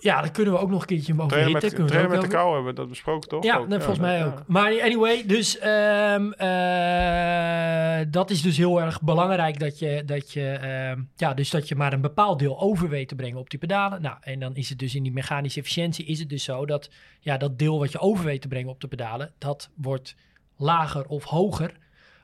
Ja, 0.00 0.20
daar 0.20 0.30
kunnen 0.30 0.52
we 0.52 0.58
ook 0.58 0.70
nog 0.70 0.80
een 0.80 0.86
keertje 0.86 1.12
over 1.12 1.28
Trainen 1.28 1.52
met, 1.52 1.86
trainen 1.86 2.20
de 2.20 2.26
kou 2.26 2.54
hebben 2.54 2.70
we 2.70 2.80
dat 2.80 2.88
besproken, 2.88 3.28
toch? 3.28 3.44
Ja, 3.44 3.56
Ook, 3.56 3.68
nee, 3.68 3.78
volgens 3.78 3.98
mij 3.98 4.18
ja. 4.18 4.24
ook. 4.24 4.42
Maar 4.46 4.80
anyway, 4.80 5.26
dus 5.26 5.58
ehm, 5.58 6.32
eh, 6.32 8.06
dat 8.10 8.30
is 8.30 8.42
dus 8.42 8.56
heel 8.56 8.80
erg 8.80 9.02
belangrijk 9.02 9.58
dat 9.58 9.78
je, 9.78 10.02
dat 10.06 10.32
je, 10.32 10.50
ehm, 10.50 11.02
ja, 11.16 11.34
dus 11.34 11.50
dat 11.50 11.68
je 11.68 11.74
maar 11.74 11.92
een 11.92 12.00
bepaald 12.00 12.38
deel 12.38 12.60
over 12.60 12.88
weet 12.88 13.08
te 13.08 13.14
brengen 13.14 13.38
op 13.38 13.50
die 13.50 13.58
pedalen. 13.58 14.02
Nou, 14.02 14.16
en 14.20 14.40
dan 14.40 14.54
is 14.54 14.68
het 14.68 14.78
dus 14.78 14.94
in 14.94 15.02
die 15.02 15.12
mechanische 15.12 15.60
efficiëntie 15.60 16.06
is 16.06 16.18
het 16.18 16.28
dus 16.28 16.44
zo 16.44 16.66
dat 16.66 16.90
ja, 17.20 17.36
dat 17.36 17.58
deel 17.58 17.78
wat 17.78 17.92
je 17.92 17.98
over 17.98 18.24
weet 18.24 18.40
te 18.40 18.48
brengen 18.48 18.70
op 18.70 18.80
de 18.80 18.88
pedalen, 18.88 19.32
dat 19.38 19.70
wordt 19.74 20.14
lager 20.56 21.06
of 21.06 21.24
hoger 21.24 21.72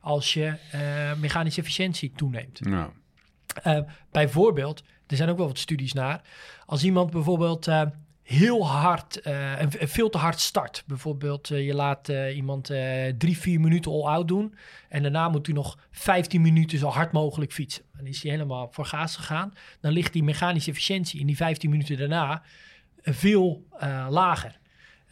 als 0.05 0.35
je 0.35 0.55
eh, 0.71 0.81
mechanische 1.21 1.61
efficiëntie 1.61 2.13
toeneemt. 2.17 2.61
Ja. 2.63 2.93
Eh, 3.63 3.79
bijvoorbeeld, 4.11 4.83
er 5.07 5.17
zijn 5.17 5.29
ook 5.29 5.37
wel 5.37 5.47
wat 5.47 5.59
studies 5.59 5.93
naar. 5.93 6.21
Als 6.67 6.85
iemand 6.85 7.11
bijvoorbeeld 7.11 7.67
eh, 7.67 7.83
heel 8.23 8.69
hard, 8.69 9.21
en 9.21 9.71
veel 9.71 10.11
te 10.11 10.19
hard 10.19 10.41
start. 10.41 10.85
Bijvoorbeeld, 10.87 11.49
je 11.49 11.75
laat 11.75 12.09
iemand 12.09 12.67
drie, 13.19 13.39
vier 13.39 13.61
minuten 13.61 13.93
all-out 13.93 14.29
doen. 14.29 14.55
En 14.89 15.03
daarna 15.03 15.29
moet 15.29 15.47
hij 15.47 15.55
nog 15.55 15.79
15 15.91 16.43
minuten 16.43 16.79
zo 16.79 16.89
hard 16.89 17.13
mogelijk 17.13 17.53
fietsen. 17.53 17.85
Dan 17.97 18.07
is 18.07 18.23
hij 18.23 18.31
helemaal 18.31 18.69
voor 18.71 18.85
gaas 18.85 19.17
gegaan. 19.17 19.53
Dan 19.81 19.93
ligt 19.93 20.13
die 20.13 20.23
mechanische 20.23 20.71
efficiëntie 20.71 21.21
in 21.21 21.27
die 21.27 21.37
15 21.37 21.71
minuten 21.71 21.97
daarna 21.99 22.43
veel 23.03 23.67
lager. 24.09 24.59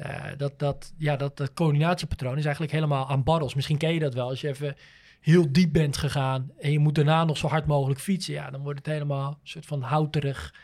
Eh, 0.03 0.24
dat, 0.36 0.59
dat, 0.59 0.92
ja, 0.96 1.16
dat, 1.16 1.36
dat 1.36 1.53
coördinatiepatroon 1.55 2.38
is 2.38 2.44
eigenlijk 2.44 2.72
helemaal 2.74 3.09
aan 3.09 3.22
barrels. 3.22 3.55
Misschien 3.55 3.78
ken 3.78 3.94
je 3.94 4.00
dat 4.00 4.14
wel. 4.14 4.28
Als 4.28 4.40
je 4.40 4.48
even 4.48 4.76
heel 5.20 5.53
diep 5.53 5.72
bent 5.72 5.96
gegaan 5.96 6.50
en 6.59 6.72
je 6.72 6.78
moet 6.78 6.94
daarna 6.94 7.24
nog 7.24 7.36
zo 7.36 7.48
hard 7.48 7.66
mogelijk 7.66 8.00
fietsen, 8.00 8.34
ja, 8.34 8.50
dan 8.50 8.62
wordt 8.62 8.78
het 8.78 8.88
helemaal 8.88 9.28
een 9.28 9.48
soort 9.48 9.66
van 9.66 9.82
houterig. 9.82 10.55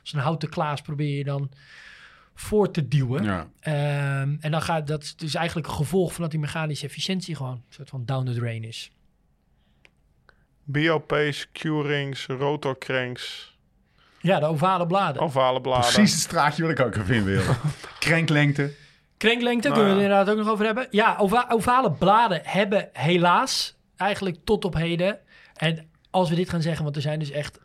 Als 0.00 0.12
een 0.12 0.20
houten 0.20 0.48
klaas 0.48 0.80
probeer 0.80 1.16
je 1.16 1.24
dan 1.24 1.50
voor 2.34 2.70
te 2.70 2.88
duwen. 2.88 3.24
Ja. 3.24 3.48
Ehm, 3.60 4.36
en 4.40 4.50
dan 4.50 4.62
gaat 4.62 4.86
dat 4.86 5.02
is 5.02 5.16
dus 5.16 5.34
eigenlijk 5.34 5.66
een 5.66 5.74
gevolg 5.74 6.12
van 6.12 6.22
dat 6.22 6.30
die 6.30 6.40
mechanische 6.40 6.86
efficiëntie 6.86 7.36
gewoon 7.36 7.52
een 7.52 7.62
soort 7.68 7.88
van 7.88 8.04
down 8.04 8.24
the 8.26 8.34
drain 8.34 8.64
is. 8.64 8.90
BOP's, 10.64 11.48
Q-rings, 11.52 12.26
rotorcranks, 12.26 13.56
Ja, 14.20 14.40
de 14.40 14.46
ovale 14.46 14.86
bladen. 14.86 15.22
ovale 15.22 15.60
bladen. 15.60 15.92
Precies 15.92 16.12
het 16.12 16.20
straatje 16.22 16.62
wat 16.62 16.70
ik 16.70 16.80
ook 16.80 16.94
even 16.94 17.14
in 17.14 17.24
wil. 17.24 17.42
Krenklengte. 17.98 18.72
Krenklengte, 19.24 19.68
Nou 19.68 19.80
kunnen 19.80 19.96
we 19.96 20.02
het 20.02 20.10
inderdaad 20.10 20.34
ook 20.38 20.44
nog 20.44 20.52
over 20.52 20.64
hebben. 20.64 20.86
Ja, 20.90 21.16
ova- 21.18 21.46
ovale 21.48 21.92
bladen 21.92 22.40
hebben 22.44 22.88
helaas 22.92 23.76
eigenlijk 23.96 24.36
tot 24.44 24.64
op 24.64 24.74
heden. 24.74 25.18
En 25.56 25.88
als 26.10 26.28
we 26.28 26.34
dit 26.34 26.48
gaan 26.50 26.62
zeggen, 26.62 26.84
want 26.84 26.96
er 26.96 27.02
zijn 27.02 27.18
dus 27.18 27.30
echt 27.30 27.58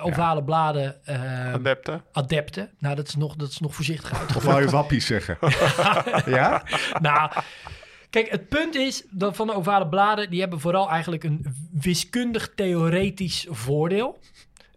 ovale 0.00 0.44
bladen 0.44 0.96
eh, 1.06 1.52
Adepten. 1.52 2.02
adepten. 2.12 2.70
Nou, 2.78 2.94
dat 2.96 3.08
is 3.08 3.14
nog, 3.16 3.36
dat 3.36 3.48
is 3.50 3.58
nog 3.58 3.74
voorzichtig 3.74 4.36
Of 4.36 4.44
wou 4.44 4.60
je 4.62 4.70
wappies 4.70 5.06
zeggen? 5.06 5.38
ja? 6.38 6.62
nou, 7.00 7.30
kijk, 8.10 8.30
het 8.30 8.48
punt 8.48 8.74
is 8.74 9.04
dat 9.10 9.36
van 9.36 9.46
de 9.46 9.54
ovale 9.54 9.88
bladen, 9.88 10.30
die 10.30 10.40
hebben 10.40 10.60
vooral 10.60 10.90
eigenlijk 10.90 11.24
een 11.24 11.46
wiskundig 11.72 12.52
theoretisch 12.54 13.46
voordeel. 13.50 14.18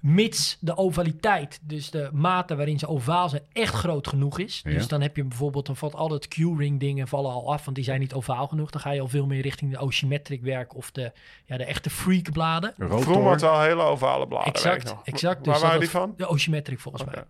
Mits 0.02 0.58
de 0.60 0.78
ovaliteit, 0.78 1.60
dus 1.62 1.90
de 1.90 2.10
mate 2.14 2.56
waarin 2.56 2.80
ze 2.80 2.88
ovaal 2.88 3.30
zijn, 3.30 3.42
echt 3.52 3.74
groot 3.74 4.08
genoeg 4.08 4.40
is. 4.40 4.62
Ja. 4.64 4.72
Dus 4.72 4.88
dan 4.88 5.02
heb 5.02 5.16
je 5.16 5.24
bijvoorbeeld, 5.24 5.66
dan 5.66 5.76
valt 5.76 5.96
al 5.96 6.08
dat 6.08 6.28
Q-ring 6.28 6.80
dingen 6.80 7.08
vallen 7.08 7.32
al 7.32 7.54
af, 7.54 7.64
want 7.64 7.76
die 7.76 7.86
zijn 7.86 8.00
niet 8.00 8.14
ovaal 8.14 8.48
genoeg. 8.48 8.70
Dan 8.70 8.82
ga 8.82 8.92
je 8.92 9.02
al 9.02 9.08
veel 9.08 9.26
meer 9.26 9.42
richting 9.42 9.72
de 9.72 9.78
ocemetric 9.78 10.42
werk 10.42 10.76
of 10.76 10.92
de, 10.92 11.12
ja, 11.46 11.58
de 11.58 11.64
echte 11.64 11.90
freak 11.90 12.32
bladen. 12.32 12.74
Vroeger 12.78 13.24
had 13.24 13.42
wel 13.42 13.62
hele 13.62 13.82
ovale 13.82 14.28
bladen. 14.28 14.54
Exact, 14.54 14.96
exact. 15.04 15.46
Waar 15.46 15.54
Dus 15.54 15.54
dat 15.54 15.62
waren 15.62 15.80
die 15.80 15.90
van? 15.90 16.14
De 16.18 16.28
ocemetric 16.28 16.80
volgens 16.80 17.04
mij. 17.04 17.24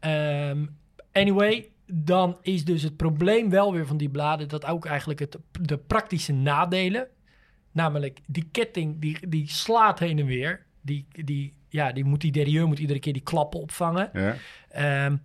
Ehm, 0.00 0.66
anyway, 1.12 1.68
dan 1.86 2.36
is 2.42 2.64
dus 2.64 2.82
het 2.82 2.96
probleem 2.96 3.50
wel 3.50 3.72
weer 3.72 3.86
van 3.86 3.96
die 3.96 4.08
bladen 4.08 4.48
dat 4.48 4.64
ook 4.64 4.84
eigenlijk 4.84 5.20
het, 5.20 5.38
de 5.60 5.76
praktische 5.76 6.32
nadelen, 6.32 7.08
namelijk 7.72 8.20
die 8.26 8.48
ketting 8.52 9.00
die, 9.00 9.28
die 9.28 9.48
slaat 9.48 9.98
heen 9.98 10.18
en 10.18 10.26
weer, 10.26 10.66
die, 10.80 11.06
die, 11.24 11.54
ja, 11.70 11.92
die 11.92 12.04
moet 12.04 12.20
die 12.20 12.32
derieur 12.32 12.66
moet 12.66 12.78
iedere 12.78 12.98
keer 12.98 13.12
die 13.12 13.22
klappen 13.22 13.60
opvangen. 13.60 14.10
Ja. 14.12 14.36
Ehm, 14.68 15.16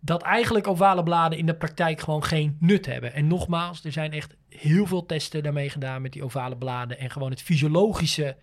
dat 0.00 0.22
eigenlijk 0.22 0.66
ovale 0.66 1.02
bladen 1.02 1.38
in 1.38 1.46
de 1.46 1.54
praktijk 1.54 2.00
gewoon 2.00 2.24
geen 2.24 2.56
nut 2.60 2.86
hebben. 2.86 3.12
En 3.12 3.26
nogmaals, 3.26 3.84
er 3.84 3.92
zijn 3.92 4.12
echt 4.12 4.36
heel 4.48 4.86
veel 4.86 5.06
testen 5.06 5.42
daarmee 5.42 5.70
gedaan 5.70 6.02
met 6.02 6.12
die 6.12 6.24
ovale 6.24 6.56
bladen. 6.56 6.98
En 6.98 7.10
gewoon 7.10 7.30
het 7.30 7.42
fysiologische 7.42 8.36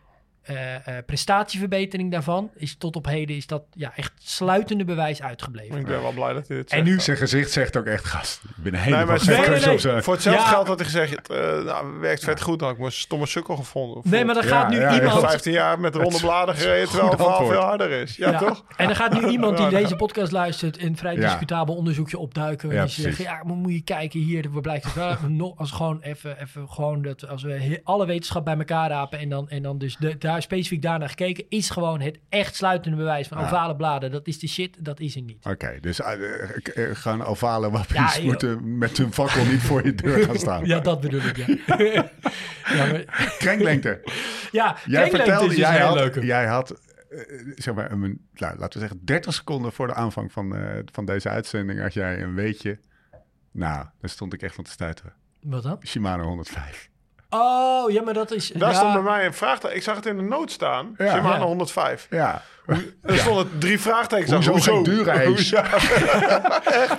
eh, 0.46 0.76
eh, 0.98 1.06
prestatieverbetering 1.06 2.12
daarvan 2.12 2.50
is 2.56 2.76
tot 2.78 2.96
op 2.96 3.06
heden 3.06 3.36
is 3.36 3.48
dat 3.48 3.64
ja, 3.74 3.92
echt 3.96 4.12
sluitende 4.18 4.86
bewijs 4.86 5.22
uitgebleven. 5.22 5.78
Ik 5.80 5.86
ben 5.86 6.02
wel 6.02 6.12
blij 6.12 6.34
dat 6.34 6.48
hij 6.48 6.58
dit 6.58 6.72
En 6.72 6.78
zegt. 6.78 6.90
nu 6.90 7.00
Zijn 7.02 7.18
gezicht 7.18 7.52
zegt 7.52 7.78
ook 7.78 7.86
echt, 7.86 8.06
gast. 8.06 8.42
Ik 8.58 8.64
ben 8.64 8.74
helemaal 8.74 8.98
Nee, 9.00 9.08
maar 9.08 9.20
gek 9.20 9.28
nee, 9.28 9.48
nee, 9.50 9.60
op 9.60 9.66
nee. 9.66 9.78
zijn- 9.80 10.04
Voor 10.04 10.14
hetzelfde 10.14 10.42
Ja. 10.42 10.48
geld 10.48 10.68
had 10.68 10.76
hij 10.80 10.86
gezegd, 10.86 11.30
eh 11.30 11.38
nou, 11.64 12.00
werkt 12.00 12.24
vet 12.24 12.42
goed. 12.42 12.60
Dan 12.60 12.68
had 12.68 12.76
ik 12.78 12.82
me 12.84 12.88
een 12.88 12.96
stomme 12.96 13.26
sukkel 13.26 13.56
gevonden. 13.56 14.02
Nee, 14.06 14.26
maar 14.26 14.34
dan 14.36 14.44
Ja, 14.44 14.50
gaat 14.50 14.70
nu 14.70 14.80
ja, 14.80 14.94
iemand... 14.96 15.20
15 15.20 15.52
jaar 15.52 15.80
met 15.80 15.96
ronde 15.96 16.20
bladen 16.20 16.56
gereden, 16.56 16.88
terwijl 16.90 17.10
het 17.12 17.20
verhaal 17.22 17.46
veel 17.46 17.62
harder 17.62 17.90
is. 17.92 18.16
Ja, 18.16 18.32
Ja, 18.32 18.38
toch? 18.38 18.64
En 18.78 18.86
dan 18.86 18.96
gaat 18.96 19.22
nu 19.22 19.28
iemand 19.28 19.58
die 19.58 19.68
deze 19.70 19.96
podcast 19.96 20.32
luistert 20.32 20.82
een 20.82 20.98
vrij 20.98 21.16
Ja. 21.16 21.20
discutabel 21.30 21.76
onderzoekje 21.76 22.18
opduiken. 22.18 22.70
En 22.70 22.76
Ja, 22.76 22.82
die 22.82 22.92
zegt, 22.92 23.18
ja, 23.18 23.44
maar 23.44 23.56
moet 23.56 23.72
je 23.74 23.82
kijken 23.84 24.20
hier, 24.20 24.52
waar 24.52 24.62
blijkt 24.62 24.84
het 24.86 24.94
wel. 24.94 25.16
Nog, 25.28 25.58
als 25.58 25.72
gewoon 25.72 26.02
even, 26.02 26.42
even 26.42 26.70
gewoon 26.70 27.02
dat 27.02 27.28
als 27.28 27.44
we 27.44 27.82
alle 27.84 28.06
wetenschap 28.06 28.46
bij 28.46 28.58
elkaar 28.58 28.90
rapen 28.90 29.20
en 29.20 29.30
dan, 29.30 29.50
en 29.50 29.62
dan 29.64 29.78
dus 29.78 29.96
de, 30.00 30.18
daar 30.36 30.44
specifiek 30.44 30.82
daarnaar 30.82 31.10
gekeken, 31.10 31.46
is 31.50 31.70
gewoon 31.70 32.02
het 32.02 32.20
echt 32.30 32.56
sluitende 32.56 32.98
bewijs 32.98 33.28
van 33.28 33.38
Ja. 33.38 33.44
ovale 33.46 33.76
bladen. 33.76 34.12
Dat 34.12 34.28
is 34.28 34.40
de 34.40 34.48
shit, 34.48 34.86
dat 34.86 35.00
is 35.00 35.16
er 35.16 35.22
niet. 35.22 35.46
Oké, 35.46 35.78
dus 35.82 36.02
eh, 36.02 36.14
eh, 36.14 36.90
eh, 36.90 36.96
gaan 36.96 37.24
ovale 37.24 37.70
wappies 37.70 38.16
Ja, 38.16 38.24
moeten 38.24 38.78
met 38.78 38.98
hun 38.98 39.14
fakkel 39.14 39.46
niet 39.46 39.62
voor 39.62 39.86
je 39.86 39.96
deur 39.96 40.24
gaan 40.26 40.38
staan. 40.38 40.66
Ja, 40.76 40.80
dat 40.80 41.02
bedoel 41.02 41.22
ik, 41.22 41.38
ja. 41.38 41.46
ja, 42.76 42.86
maar, 42.86 43.36
Krenklengte. 43.38 44.02
ja 44.52 44.78
Jij 44.86 45.10
vertelde, 45.10 45.44
is 45.44 45.50
dus 45.50 45.58
jij 45.60 45.80
had, 45.80 46.14
jij 46.22 46.46
had 46.46 46.82
zeg 47.56 47.74
maar, 47.74 47.92
een, 47.92 48.28
nou, 48.34 48.58
laten 48.58 48.80
we 48.80 48.88
zeggen, 48.88 49.06
30 49.06 49.34
seconden 49.34 49.72
voor 49.72 49.88
de 49.88 49.94
aanvang 49.94 50.32
van, 50.32 50.56
van 50.92 51.06
deze 51.06 51.30
uitzending 51.30 51.82
had 51.82 51.94
jij 51.94 52.22
een 52.22 52.36
weetje. 52.36 52.80
Nou, 53.52 53.86
daar 54.00 54.10
stond 54.10 54.34
ik 54.34 54.42
echt 54.42 54.56
van 54.56 54.64
te 54.64 54.72
stuiteren. 54.72 55.14
Wat 55.42 55.64
dan? 55.64 55.78
Shimano 55.86 56.24
105. 56.24 56.90
Oh, 57.40 57.92
ja, 57.92 58.02
maar 58.02 58.14
dat 58.14 58.32
is... 58.32 58.48
Daar 58.50 58.70
ja, 58.72 58.76
stond 58.76 58.94
bij 58.94 59.02
mij 59.02 59.26
een 59.26 59.34
vraagteken. 59.34 59.76
Ik 59.76 59.84
zag 59.84 59.96
het 59.96 60.06
in 60.06 60.18
de 60.18 60.24
noot 60.24 60.52
staan. 60.52 60.96
Ja. 60.98 61.14
Shimano 61.16 61.36
Ja. 61.40 61.46
105. 61.46 62.08
Ja, 62.10 62.42
Er 63.02 63.18
stonden 63.18 63.50
drie 63.60 63.80
vraagtekens. 63.80 64.32
aan. 64.32 64.52
Hoezo 64.54 64.84
geen 64.84 65.08
ijs? 65.08 65.26
Hoezo? 65.28 65.56
Echt? 66.82 66.98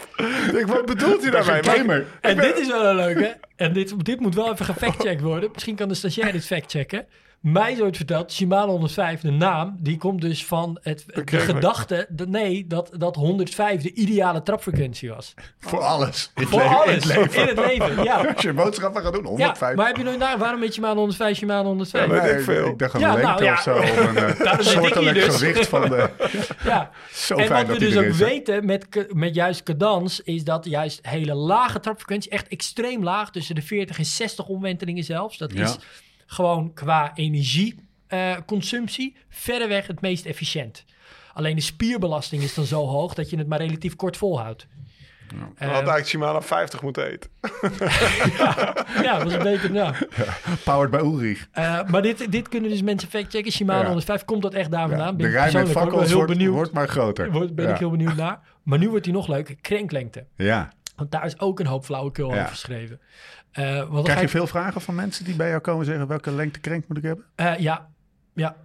Wat 0.66 0.86
bedoelt 0.86 1.22
hij 1.22 1.30
daarmee? 1.30 2.04
En 2.20 2.36
dit 2.36 2.58
is 2.58 2.66
wel 2.68 2.84
een 2.86 2.96
leuke. 2.96 3.36
En 3.56 3.72
dit, 3.72 4.04
dit 4.04 4.20
moet 4.20 4.34
wel 4.34 4.52
even 4.52 4.64
gefactcheckt 4.64 5.20
worden. 5.20 5.50
Misschien 5.52 5.76
kan 5.76 5.88
de 5.88 5.94
stagiair 5.94 6.32
dit 6.32 6.46
factchecken. 6.46 7.06
Mij 7.52 7.72
is 7.72 7.80
ooit 7.80 7.96
verteld, 7.96 8.32
Shimano 8.32 8.70
105, 8.70 9.20
de 9.20 9.30
naam, 9.30 9.76
die 9.80 9.96
komt 9.96 10.20
dus 10.20 10.46
van 10.46 10.78
het, 10.82 11.04
de 11.24 11.38
gedachte, 11.38 12.06
dat, 12.08 12.28
nee, 12.28 12.66
dat, 12.66 12.90
dat 12.98 13.14
105 13.16 13.82
de 13.82 13.92
ideale 13.92 14.42
trapfrequentie 14.42 15.08
was. 15.10 15.34
Voor 15.60 15.80
alles. 15.80 16.30
In 16.34 16.42
het 16.42 16.50
Voor 16.50 16.58
leven- 16.60 16.76
alles, 16.76 16.88
In 16.94 16.94
het 16.94 17.04
leven. 17.16 17.40
in 17.40 17.46
het 17.56 17.66
leven, 17.66 18.04
ja. 18.04 18.14
Als 18.34 18.42
je 18.42 18.52
boodschappen 18.52 19.02
gaat 19.02 19.12
doen, 19.12 19.22
ja 19.22 19.28
105. 19.28 19.74
maar 19.76 19.86
heb 19.86 19.96
je 19.96 20.02
nooit 20.02 20.18
naar, 20.18 20.38
waarom 20.38 20.60
met 20.60 20.72
Shimano 20.74 20.94
105, 20.94 21.36
Shimano 21.36 21.68
105? 21.68 22.06
Ja, 22.06 22.12
Nee, 22.12 22.20
weet 22.20 22.38
ik 22.38 22.44
veel. 22.44 22.66
Ik 22.66 22.78
dacht 22.78 22.94
een 22.94 23.00
Ja, 23.00 23.12
lengte 23.14 23.26
nou, 23.30 23.44
ja. 23.44 23.52
of 23.52 23.60
zo. 23.60 23.76
Of 23.76 23.96
een 23.96 24.14
uh, 24.14 24.22
weet 24.26 24.52
ik 24.58 24.60
soortelijk 24.62 25.14
dus. 25.14 25.36
gewicht 25.36 25.68
van 25.68 25.88
de... 25.88 26.10
Ja. 26.64 26.90
Zo 27.12 27.34
en 27.36 27.46
fijn 27.46 27.66
wat 27.66 27.78
we 27.78 27.84
dus 27.84 27.96
ook 27.96 28.04
is. 28.04 28.16
weten 28.16 28.64
met, 28.66 28.86
met 29.12 29.34
juist 29.34 29.62
cadans, 29.62 30.20
is 30.20 30.44
dat 30.44 30.64
juist 30.64 30.98
hele 31.02 31.34
lage 31.34 31.80
trapfrequentie, 31.80 32.30
echt 32.30 32.48
extreem 32.48 33.02
laag, 33.04 33.30
tussen 33.30 33.54
de 33.54 33.62
40 33.62 33.98
en 33.98 34.04
60 34.04 34.46
omwentelingen 34.46 35.04
zelfs. 35.04 35.38
Dat 35.38 35.52
Ja. 35.52 35.62
is 35.64 35.76
gewoon 36.26 36.72
qua 36.74 37.12
energieconsumptie 37.14 39.16
verreweg 39.28 39.86
het 39.86 40.00
meest 40.00 40.26
efficiënt. 40.26 40.84
Alleen 41.32 41.56
de 41.56 41.62
spierbelasting 41.62 42.42
is 42.42 42.54
dan 42.54 42.64
zo 42.64 42.86
hoog 42.86 43.14
dat 43.14 43.30
je 43.30 43.38
het 43.38 43.48
maar 43.48 43.58
relatief 43.60 43.96
kort 43.96 44.16
volhoudt. 44.16 44.66
Dan 45.28 45.38
had 45.40 45.50
Eh, 45.58 45.68
eigenlijk 45.68 46.06
Shimano 46.06 46.40
50 46.40 46.82
moeten 46.82 47.06
eten. 47.10 47.30
ja, 49.02 49.14
dat 49.14 49.22
was 49.22 49.32
een 49.32 49.42
beter 49.42 49.70
naam. 49.72 49.92
Powered 50.64 50.90
by 50.90 50.96
Ulrich. 50.96 51.48
Eh, 51.52 51.82
maar 51.84 52.02
dit, 52.02 52.32
dit 52.32 52.48
kunnen 52.48 52.70
dus 52.70 52.82
mensen 52.82 53.08
factchecken. 53.08 53.52
Shimano 53.52 53.78
Ja. 53.80 53.84
105, 53.86 54.24
komt 54.24 54.42
dat 54.42 54.54
echt 54.54 54.70
daar 54.70 54.88
vandaan? 54.88 55.10
de 55.10 55.16
ben 55.16 55.26
ik 55.26 55.32
rij 55.32 55.52
met 55.52 55.68
fakkels 55.70 56.12
wordt, 56.12 56.32
benieuwd. 56.32 56.54
wordt 56.54 56.72
maar 56.72 56.88
groter. 56.88 57.30
Word- 57.30 57.54
ben 57.54 57.64
ja. 57.66 57.72
ik 57.72 57.78
heel 57.78 57.90
benieuwd 57.90 58.16
naar. 58.16 58.40
Maar 58.62 58.78
nu 58.78 58.88
wordt 58.90 59.04
hij 59.04 59.14
nog 59.14 59.28
leuker. 59.28 59.56
Krenklengte. 59.60 60.24
Ja. 60.36 60.72
Want 60.96 61.10
daar 61.10 61.26
is 61.26 61.40
ook 61.40 61.60
een 61.60 61.66
hoop 61.66 61.84
flauwekul 61.84 62.28
Ja. 62.30 62.36
over 62.36 62.48
geschreven. 62.48 63.00
Eh, 63.56 63.88
want 63.88 64.04
Krijg 64.04 64.18
je 64.18 64.24
ik- 64.24 64.30
veel 64.30 64.46
vragen 64.46 64.80
van 64.80 64.94
mensen 64.94 65.24
die 65.24 65.34
bij 65.36 65.48
jou 65.48 65.60
komen 65.60 65.84
zeggen... 65.86 66.06
welke 66.06 66.30
lengte 66.30 66.60
krenk 66.60 66.88
moet 66.88 66.96
ik 66.96 67.02
hebben? 67.02 67.24
Eh, 67.34 67.58
ja, 67.58 67.88
ja. 68.34 68.56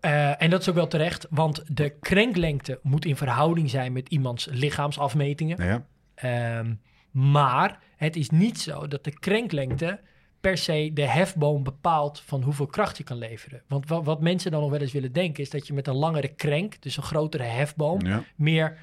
Eh, 0.00 0.42
en 0.42 0.50
dat 0.50 0.60
is 0.60 0.68
ook 0.68 0.74
wel 0.74 0.86
terecht, 0.86 1.26
want 1.30 1.62
de 1.76 1.90
krenklengte 2.00 2.78
moet 2.82 3.04
in 3.04 3.16
verhouding 3.16 3.70
zijn 3.70 3.92
met 3.92 4.08
iemands 4.08 4.48
lichaamsafmetingen. 4.50 5.64
Ja. 5.64 5.84
Ehm, 6.14 6.74
maar 7.10 7.78
het 7.96 8.16
is 8.16 8.30
niet 8.30 8.60
zo 8.60 8.88
dat 8.88 9.04
de 9.04 9.18
krenklengte 9.18 10.00
per 10.40 10.58
se 10.58 10.90
de 10.94 11.06
hefboom 11.06 11.62
bepaalt 11.62 12.20
van 12.26 12.42
hoeveel 12.42 12.66
kracht 12.66 12.96
je 12.98 13.04
kan 13.04 13.18
leveren. 13.18 13.62
Want 13.68 13.88
wa- 13.88 14.02
wat 14.02 14.20
mensen 14.20 14.50
dan 14.50 14.60
nog 14.60 14.70
wel 14.70 14.80
eens 14.80 14.92
willen 14.92 15.12
denken 15.12 15.42
is 15.42 15.50
dat 15.50 15.66
je 15.66 15.72
met 15.72 15.86
een 15.86 15.94
langere 15.94 16.28
krenk, 16.28 16.82
dus 16.82 16.96
een 16.96 17.02
grotere 17.02 17.42
hefboom, 17.42 18.00
Ja. 18.06 18.22
meer 18.36 18.78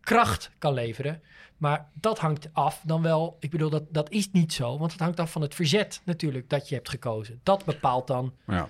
kracht 0.00 0.50
kan 0.58 0.74
leveren. 0.74 1.22
Maar 1.58 1.88
dat 1.94 2.18
hangt 2.18 2.48
af 2.52 2.80
dan 2.84 3.02
wel, 3.02 3.36
ik 3.40 3.50
bedoel, 3.50 3.70
dat, 3.70 3.82
dat 3.90 4.10
is 4.10 4.28
niet 4.32 4.52
zo, 4.52 4.78
want 4.78 4.92
het 4.92 5.00
hangt 5.00 5.20
af 5.20 5.30
van 5.32 5.42
het 5.42 5.54
verzet 5.54 6.00
natuurlijk 6.04 6.50
dat 6.50 6.68
je 6.68 6.74
hebt 6.74 6.88
gekozen. 6.88 7.40
Dat 7.42 7.64
bepaalt 7.64 8.06
dan 8.06 8.32
ja. 8.46 8.68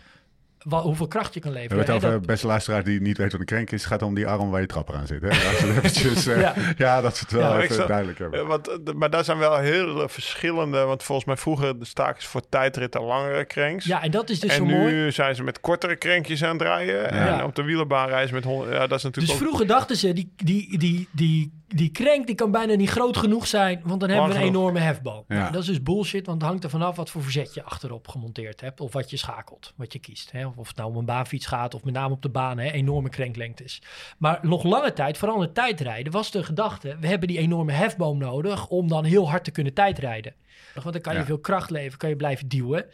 hoeveel 0.68 1.08
kracht 1.08 1.34
je 1.34 1.40
kan 1.40 1.52
We 1.52 1.56
leveren. 1.58 1.76
hebben 1.78 1.94
het 1.94 2.04
over, 2.04 2.18
Dat- 2.18 2.26
beste 2.28 2.46
luisteraar 2.46 2.84
die 2.84 3.00
niet 3.00 3.18
weet 3.18 3.30
wat 3.32 3.40
een 3.40 3.46
krenk 3.46 3.70
is... 3.70 3.84
gaat 3.84 4.02
om 4.02 4.14
die 4.14 4.26
arm 4.26 4.50
waar 4.50 4.60
je 4.60 4.66
trapper 4.66 4.94
aan 4.94 5.06
zit. 5.06 5.20
Hè? 5.22 5.28
We 5.28 5.68
eventjes, 5.76 6.26
eh, 6.26 6.40
Ja. 6.40 6.54
ja. 6.76 7.00
dat 7.00 7.16
ze 7.16 7.22
het 7.22 7.32
wel 7.32 7.52
Ja, 7.56 7.60
even 7.60 7.86
duidelijk 7.88 8.18
hebben. 8.18 8.40
Eh, 8.40 8.46
Want, 8.46 8.68
eh, 8.68 8.94
maar 8.94 9.10
daar 9.10 9.24
zijn 9.24 9.38
wel 9.38 9.56
heel 9.58 10.08
verschillende... 10.08 10.84
Want 10.84 11.02
volgens 11.02 11.26
mij 11.26 11.36
vroeger 11.36 11.78
de 11.78 11.84
staken 11.84 12.22
ze 12.22 12.28
voor 12.28 12.48
tijdritten 12.48 13.02
langere 13.02 13.46
cranks. 13.46 13.84
ja, 13.84 14.02
en 14.02 14.10
dat 14.10 14.30
is 14.30 14.40
dus 14.40 14.50
en 14.50 14.56
zo 14.56 14.64
nu 14.64 14.78
mooi. 14.78 15.10
zijn 15.12 15.34
ze 15.34 15.42
met 15.42 15.60
kortere 15.60 15.96
krankjes 15.96 16.44
aan 16.44 16.58
het. 16.58 17.14
Ja. 17.14 17.38
En 17.38 17.44
op 17.44 17.54
de 17.54 17.62
wielerbaan 17.62 18.10
ze 18.28 18.34
met 18.34 18.44
100. 18.44 18.72
Ja, 18.72 18.78
dat 18.78 18.82
is 18.86 18.88
Dus 18.88 19.02
natuurlijk 19.02 19.34
ook... 19.34 19.46
vroeger 19.46 19.66
dachten 19.66 19.96
ze, 19.96 20.12
die, 20.12 20.32
die, 20.36 20.78
die, 20.78 21.08
die, 21.12 21.52
die 21.68 21.90
crank 21.90 22.26
die 22.26 22.34
kan 22.34 22.50
bijna 22.50 22.74
niet 22.74 22.88
groot 22.90 23.16
genoeg 23.16 23.46
zijn, 23.46 23.80
want 23.84 24.00
dan 24.00 24.08
hebben 24.10 24.28
we 24.28 24.34
een 24.34 24.40
enorme 24.40 24.78
hefboom. 24.78 25.24
Ja. 25.28 25.38
Nou, 25.38 25.52
dat 25.52 25.60
is 25.60 25.66
dus 25.68 25.82
bullshit, 25.82 26.26
want 26.26 26.40
het 26.40 26.50
hangt 26.50 26.64
er 26.64 26.70
vanaf 26.70 26.96
wat 26.96 27.10
voor 27.10 27.22
verzet 27.22 27.54
je 27.54 27.62
achterop 27.62 28.08
gemonteerd 28.08 28.60
hebt, 28.60 28.80
of 28.80 28.92
wat 28.92 29.10
je 29.10 29.16
schakelt, 29.16 29.72
wat 29.76 29.92
je 29.92 29.98
kiest. 29.98 30.32
Hè? 30.32 30.46
Of 30.46 30.68
het 30.68 30.76
nou 30.76 30.90
om 30.90 30.96
een 30.96 31.04
baanfiets 31.04 31.46
gaat, 31.46 31.74
of 31.74 31.84
met 31.84 31.94
name 31.94 32.14
op 32.14 32.22
de 32.22 32.28
baan, 32.28 32.58
hè? 32.58 32.70
enorme 32.70 33.08
krenklengtes. 33.08 33.82
Maar 34.18 34.38
nog 34.42 34.62
lange 34.62 34.92
tijd, 34.92 35.18
vooral 35.18 35.36
in 35.36 35.42
het 35.42 35.54
tijdrijden, 35.54 36.12
was 36.12 36.30
de 36.30 36.44
gedachte, 36.44 36.96
we 37.00 37.06
hebben 37.06 37.28
die 37.28 37.38
enorme 37.38 37.72
hefboom 37.72 38.18
nodig 38.18 38.68
om 38.68 38.88
dan 38.88 39.04
heel 39.04 39.30
hard 39.30 39.44
te 39.44 39.50
kunnen 39.50 39.74
tijdrijden. 39.74 40.34
Want 40.74 40.92
dan 40.92 41.02
kan 41.02 41.12
je 41.12 41.18
Ja. 41.18 41.24
veel 41.24 41.38
kracht 41.38 41.70
leveren, 41.70 41.98
kan 41.98 42.08
je 42.08 42.16
blijven 42.16 42.48
duwen. 42.48 42.84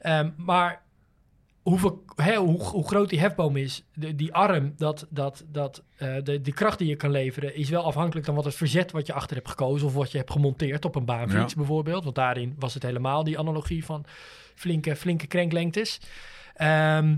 Ehm, 0.00 0.30
maar 0.36 0.82
hoeveel, 1.62 2.04
hè, 2.16 2.36
hoe, 2.36 2.60
hoe 2.62 2.86
groot 2.86 3.08
die 3.08 3.20
hefboom 3.20 3.56
is, 3.56 3.84
de, 3.94 4.14
die 4.14 4.34
arm, 4.34 4.72
dat, 4.76 5.06
dat, 5.10 5.44
dat, 5.48 5.82
eh, 5.96 6.14
de, 6.24 6.40
die 6.40 6.52
kracht 6.52 6.78
die 6.78 6.88
je 6.88 6.96
kan 6.96 7.10
leveren, 7.10 7.54
is 7.56 7.68
wel 7.68 7.84
afhankelijk 7.84 8.26
van 8.26 8.34
wat 8.34 8.44
het 8.44 8.54
verzet 8.54 8.90
wat 8.92 9.06
je 9.06 9.12
achter 9.12 9.36
hebt 9.36 9.48
gekozen 9.48 9.86
of 9.86 9.94
wat 9.94 10.10
je 10.12 10.18
hebt 10.18 10.30
gemonteerd 10.30 10.84
op 10.84 10.94
een 10.94 11.04
baanfiets 11.04 11.52
Ja. 11.52 11.58
bijvoorbeeld. 11.58 12.04
Want 12.04 12.16
daarin 12.16 12.54
was 12.58 12.74
het 12.74 12.82
helemaal 12.82 13.24
die 13.24 13.38
analogie 13.38 13.84
van 13.84 14.04
flinke, 14.54 14.96
flinke 14.96 15.26
krenklengtes. 15.26 16.00
Ehm, 16.54 17.16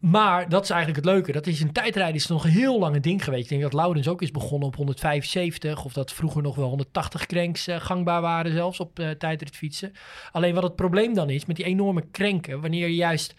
maar 0.00 0.48
dat 0.48 0.62
is 0.62 0.70
eigenlijk 0.70 1.04
het 1.04 1.14
leuke. 1.14 1.32
Dat 1.32 1.46
is 1.46 1.60
in 1.60 1.72
tijdrijden 1.72 2.14
is 2.14 2.26
nog 2.26 2.44
een 2.44 2.50
heel 2.50 2.78
lange 2.78 3.00
ding 3.00 3.24
geweest. 3.24 3.42
Ik 3.42 3.48
denk 3.48 3.62
dat 3.62 3.72
Laurens 3.72 4.08
ook 4.08 4.22
is 4.22 4.30
begonnen 4.30 4.68
op 4.68 4.76
175. 4.76 5.84
Of 5.84 5.92
dat 5.92 6.12
vroeger 6.12 6.42
nog 6.42 6.54
wel 6.54 6.68
180 6.68 7.26
cranks 7.26 7.66
eh, 7.66 7.80
gangbaar 7.80 8.20
waren 8.20 8.52
zelfs 8.52 8.80
op 8.80 8.98
eh 8.98 9.10
tijdritfietsen. 9.10 9.92
Alleen 10.32 10.54
wat 10.54 10.62
het 10.62 10.76
probleem 10.76 11.14
dan 11.14 11.30
is 11.30 11.46
met 11.46 11.56
die 11.56 11.64
enorme 11.64 12.04
krenken. 12.10 12.60
Wanneer 12.60 12.88
je 12.88 12.94
juist 12.94 13.34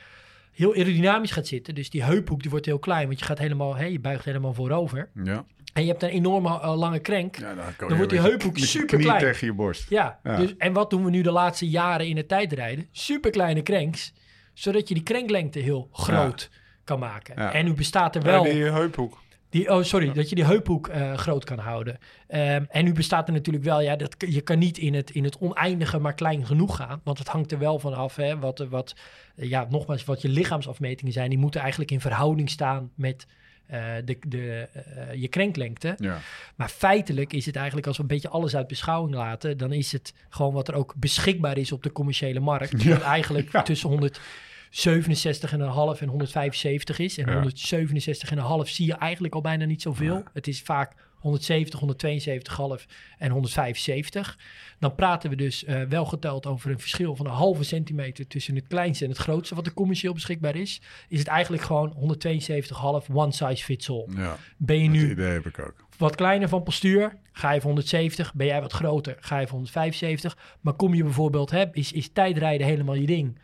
heel 0.51 0.73
aerodynamisch 0.73 1.31
gaat 1.31 1.47
zitten. 1.47 1.75
Dus 1.75 1.89
die 1.89 2.03
heuphoek 2.03 2.41
die 2.41 2.51
wordt 2.51 2.65
heel 2.65 2.79
klein. 2.79 3.07
Want 3.07 3.19
je 3.19 3.25
gaat 3.25 3.39
helemaal, 3.39 3.81
je 3.81 3.99
buigt 3.99 4.25
helemaal 4.25 4.53
voorover. 4.53 5.09
Ja. 5.23 5.45
En 5.73 5.84
je 5.84 5.89
hebt 5.89 6.03
een 6.03 6.09
enorme 6.09 6.49
eh, 6.49 6.77
lange 6.77 6.99
krenk. 6.99 7.39
Ja, 7.39 7.55
dan, 7.77 7.95
wordt 7.95 8.11
die 8.11 8.19
heuphoek 8.19 8.57
superklein. 8.57 9.17
knie 9.17 9.31
tegen 9.31 9.47
je 9.47 9.53
borst. 9.53 9.89
Ja, 9.89 10.19
Ja. 10.23 10.38
Dus, 10.38 10.57
en 10.57 10.73
wat 10.73 10.89
doen 10.89 11.03
we 11.03 11.09
nu 11.09 11.21
de 11.21 11.31
laatste 11.31 11.69
jaren 11.69 12.07
in 12.07 12.17
het 12.17 12.27
tijdrijden? 12.27 12.88
Super 12.91 13.31
kleine 13.31 13.63
cranks, 13.63 14.13
zodat 14.53 14.87
je 14.87 14.93
die 14.93 15.03
krenklengte 15.03 15.59
heel 15.59 15.89
groot 15.91 16.49
kan 16.83 16.99
maken. 16.99 17.35
Ja. 17.37 17.53
En 17.53 17.65
nu 17.65 17.73
bestaat 17.73 18.15
er 18.15 18.21
wel... 18.21 18.43
die 18.43 18.63
heuphoek. 18.63 19.21
Die, 19.49 19.71
oh, 19.71 19.83
sorry, 19.83 20.11
dat 20.11 20.29
je 20.29 20.35
die 20.35 20.45
heuphoek 20.45 20.87
eh, 20.87 21.13
groot 21.13 21.43
kan 21.43 21.59
houden. 21.59 21.97
Ehm, 22.27 22.63
en 22.69 22.83
nu 22.85 22.93
bestaat 22.93 23.27
er 23.27 23.33
natuurlijk 23.33 23.63
wel, 23.63 23.81
ja, 23.81 23.95
dat, 23.95 24.15
je 24.17 24.41
kan 24.41 24.59
niet 24.59 24.77
in 24.77 24.93
het, 24.93 25.09
in 25.09 25.23
het 25.23 25.37
oneindige 25.37 25.99
maar 25.99 26.13
klein 26.13 26.45
genoeg 26.45 26.75
gaan. 26.75 27.01
Want 27.03 27.17
het 27.17 27.27
hangt 27.27 27.51
er 27.51 27.59
wel 27.59 27.79
van 27.79 27.93
af, 27.93 28.15
hè, 28.15 28.39
wat, 28.39 28.59
wat, 28.69 28.95
ja, 29.35 29.67
nogmaals, 29.69 30.03
wat 30.03 30.21
je 30.21 30.29
lichaamsafmetingen 30.29 31.13
zijn. 31.13 31.29
Die 31.29 31.39
moeten 31.39 31.61
eigenlijk 31.61 31.91
in 31.91 32.01
verhouding 32.01 32.49
staan 32.49 32.91
met 32.95 33.25
eh, 33.66 33.93
de, 34.05 34.18
de, 34.28 34.68
eh, 34.74 35.14
je 35.22 35.28
krenklengte. 35.28 35.93
Ja. 35.97 36.20
Maar 36.55 36.70
feitelijk 36.70 37.34
is 37.34 37.45
het 37.45 37.55
eigenlijk, 37.55 37.88
als 37.88 37.97
we 37.97 38.01
een 38.03 38.07
beetje 38.09 38.30
alles 38.30 38.55
uit 38.55 38.68
beschouwing 38.68 39.16
laten, 39.16 39.57
dan 39.57 39.72
is 39.74 39.91
het 39.91 40.14
gewoon 40.30 40.53
wat 40.53 40.68
er 40.68 40.74
ook 40.74 40.93
beschikbaar 40.95 41.57
is 41.57 41.72
op 41.72 41.84
de 41.84 41.91
commerciële 41.91 42.39
markt. 42.39 42.82
Ja. 42.84 43.01
Eigenlijk 43.01 43.51
Ja. 43.51 43.61
tussen 43.61 43.89
167,5 43.89 46.01
en 46.01 46.07
175 46.07 46.99
is. 46.99 47.18
En 47.18 47.28
Ja. 47.32 47.34
167,5 47.34 48.70
zie 48.70 48.86
je 48.86 48.93
eigenlijk 48.93 49.36
al 49.36 49.41
bijna 49.41 49.66
niet 49.66 49.82
zoveel. 49.82 50.24
Het 50.34 50.47
is 50.47 50.61
vaak 50.61 50.91
170, 51.24 51.80
172,5 52.80 52.86
en 53.17 53.32
175. 53.32 54.38
Dan 54.80 54.95
praten 54.95 55.30
we 55.30 55.36
dus 55.36 55.63
eh, 55.63 55.82
wel 55.82 56.05
geteld 56.05 56.45
over 56.45 56.71
een 56.71 56.80
verschil 56.80 57.15
van 57.15 57.26
een 57.26 57.32
halve 57.32 57.63
centimeter 57.63 58.28
tussen 58.28 58.55
het 58.55 58.67
kleinste 58.67 59.03
en 59.03 59.09
het 59.09 59.19
grootste 59.19 59.55
wat 59.55 59.65
er 59.65 59.74
commercieel 59.74 60.13
beschikbaar 60.13 60.55
is. 60.55 60.82
Is 61.07 61.19
het 61.19 61.28
eigenlijk 61.28 61.63
gewoon 61.63 62.17
172,5 63.07 63.13
one 63.13 63.32
size 63.32 63.63
fits 63.63 63.89
all. 63.89 64.05
ja, 64.15 64.38
Ben 64.57 64.84
je 64.84 64.89
nu 64.89 65.11
idee 65.11 65.32
heb 65.32 65.45
ik 65.45 65.59
ook. 65.59 65.86
wat 65.97 66.15
kleiner 66.15 66.49
van 66.49 66.63
postuur, 66.63 67.17
ga 67.32 67.51
je 67.51 67.61
voor 67.61 67.69
170. 67.69 68.34
Ben 68.34 68.47
jij 68.47 68.61
wat 68.61 68.74
groter, 68.74 69.17
ga 69.19 69.39
je 69.39 69.47
voor 69.47 69.55
175. 69.55 70.38
Maar 70.61 70.74
kom 70.74 70.93
je 70.93 71.03
bijvoorbeeld, 71.03 71.51
hè, 71.51 71.65
is, 71.71 71.91
is 71.91 72.09
tijdrijden 72.13 72.67
helemaal 72.67 72.95
je 72.95 73.05
ding. 73.05 73.38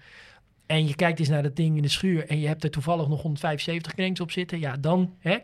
En 0.70 0.88
je 0.88 0.96
kijkt 0.96 1.20
eens 1.20 1.30
naar 1.30 1.44
dat 1.44 1.56
ding 1.56 1.76
in 1.76 1.82
de 1.82 1.88
schuur 1.88 2.28
en 2.28 2.40
je 2.40 2.48
hebt 2.48 2.64
er 2.64 2.70
toevallig 2.70 3.08
nog 3.08 3.22
175 3.22 3.94
cranks 3.94 4.20
op 4.20 4.32
zitten. 4.32 4.60
Ja, 4.60 4.78
dan 4.78 5.16
eh, 5.22 5.36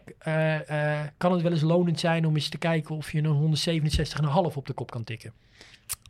eh, 1.00 1.08
kan 1.18 1.32
het 1.32 1.42
wel 1.42 1.52
eens 1.52 1.62
lonend 1.62 2.00
zijn 2.00 2.26
om 2.26 2.36
eens 2.36 2.50
te 2.50 2.58
kijken 2.58 2.96
of 2.96 3.12
je 3.12 3.24
een 3.24 3.58
167,5 4.52 4.56
op 4.56 4.66
de 4.66 4.74
kop 4.74 4.92
kan 4.92 5.04
tikken. 5.04 5.34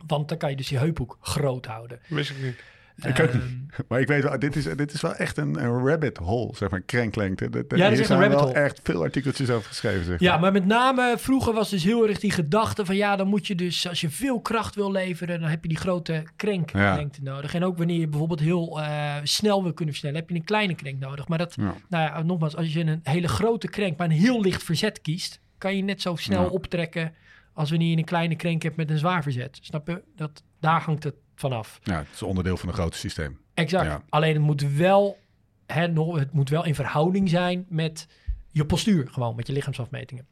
Want 0.06 0.28
dan 0.28 0.38
kan 0.38 0.50
je 0.50 0.56
dus 0.56 0.68
je 0.68 0.78
heuphoek 0.78 1.18
groot 1.20 1.66
houden. 1.66 2.00
Wist 2.06 2.30
ik 2.30 2.42
niet. 2.42 2.62
Ik 3.02 3.20
ook 3.20 3.28
Ehm, 3.28 3.40
Maar 3.88 4.00
ik 4.00 4.06
weet 4.08 4.22
wel, 4.22 4.38
dit 4.38 4.56
is, 4.56 4.64
dit 4.64 4.92
is 4.92 5.00
wel 5.00 5.14
echt 5.14 5.36
een, 5.36 5.62
een 5.64 5.86
rabbit 5.86 6.16
hole, 6.16 6.56
zeg 6.56 6.70
maar, 6.70 6.80
krenklengte. 6.80 7.50
Dat, 7.50 7.70
dat 7.70 7.78
is 7.78 7.86
hier 7.96 8.04
zijn 8.06 8.18
rabbit 8.20 8.38
wel 8.38 8.46
hole. 8.48 8.58
echt 8.58 8.80
veel 8.82 9.02
artikeltjes 9.02 9.50
over 9.50 9.68
geschreven, 9.68 10.04
zeg 10.04 10.20
Ja, 10.20 10.30
maar. 10.32 10.40
maar 10.40 10.52
met 10.52 10.66
name 10.66 11.14
vroeger 11.18 11.52
was 11.52 11.70
dus 11.70 11.84
heel 11.84 12.08
erg 12.08 12.18
die 12.18 12.30
gedachte 12.30 12.84
van 12.84 12.96
ja, 12.96 13.16
dan 13.16 13.28
moet 13.28 13.46
je 13.46 13.54
dus 13.54 13.88
als 13.88 14.00
je 14.00 14.10
veel 14.10 14.40
kracht 14.40 14.74
wil 14.74 14.90
leveren, 14.92 15.40
dan 15.40 15.48
heb 15.48 15.62
je 15.62 15.68
die 15.68 15.78
grote 15.78 16.22
krenklengte 16.36 17.22
nodig. 17.22 17.54
En 17.54 17.64
ook 17.64 17.78
wanneer 17.78 17.98
je 18.00 18.08
bijvoorbeeld 18.08 18.40
heel 18.40 18.80
eh, 18.80 19.14
snel 19.22 19.62
wil 19.62 19.72
kunnen 19.72 19.94
versnellen, 19.94 20.20
heb 20.20 20.28
je 20.30 20.34
een 20.36 20.44
kleine 20.44 20.74
krenk 20.74 20.98
nodig. 21.00 21.28
Maar 21.28 21.38
dat, 21.38 21.54
Ja. 21.54 21.74
nou 21.88 22.04
ja, 22.04 22.22
nogmaals, 22.22 22.56
als 22.56 22.72
je 22.72 22.80
een 22.80 23.00
hele 23.02 23.28
grote 23.28 23.68
krenk, 23.68 23.96
maar 23.98 24.06
een 24.06 24.12
heel 24.12 24.40
licht 24.40 24.62
verzet 24.62 25.00
kiest, 25.00 25.40
kan 25.58 25.76
je 25.76 25.82
net 25.82 26.02
zo 26.02 26.14
snel 26.16 26.42
Ja. 26.42 26.48
optrekken 26.48 27.14
als 27.54 27.70
wanneer 27.70 27.90
je 27.90 27.96
een 27.96 28.04
kleine 28.04 28.36
krenk 28.36 28.62
hebt 28.62 28.76
met 28.76 28.90
een 28.90 28.98
zwaar 28.98 29.22
verzet. 29.22 29.58
Snap 29.60 29.88
je? 29.88 30.02
Dat, 30.16 30.42
daar 30.60 30.80
hangt 30.80 31.04
het 31.04 31.14
vanaf. 31.36 31.78
Ja, 31.82 31.98
het 31.98 32.08
is 32.14 32.22
onderdeel 32.22 32.56
van 32.56 32.68
een 32.68 32.74
groot 32.74 32.94
systeem. 32.94 33.38
Exact. 33.54 33.84
Ja. 33.84 34.02
Alleen 34.08 34.34
het 34.34 34.42
moet 34.42 34.62
wel, 34.62 35.18
hè, 35.66 35.80
het 35.80 36.32
moet 36.32 36.48
wel 36.48 36.64
in 36.64 36.74
verhouding 36.74 37.28
zijn 37.28 37.66
met 37.68 38.06
je 38.50 38.64
postuur, 38.64 39.08
gewoon 39.10 39.36
met 39.36 39.46
je 39.46 39.52
lichaamsafmetingen. 39.52 40.26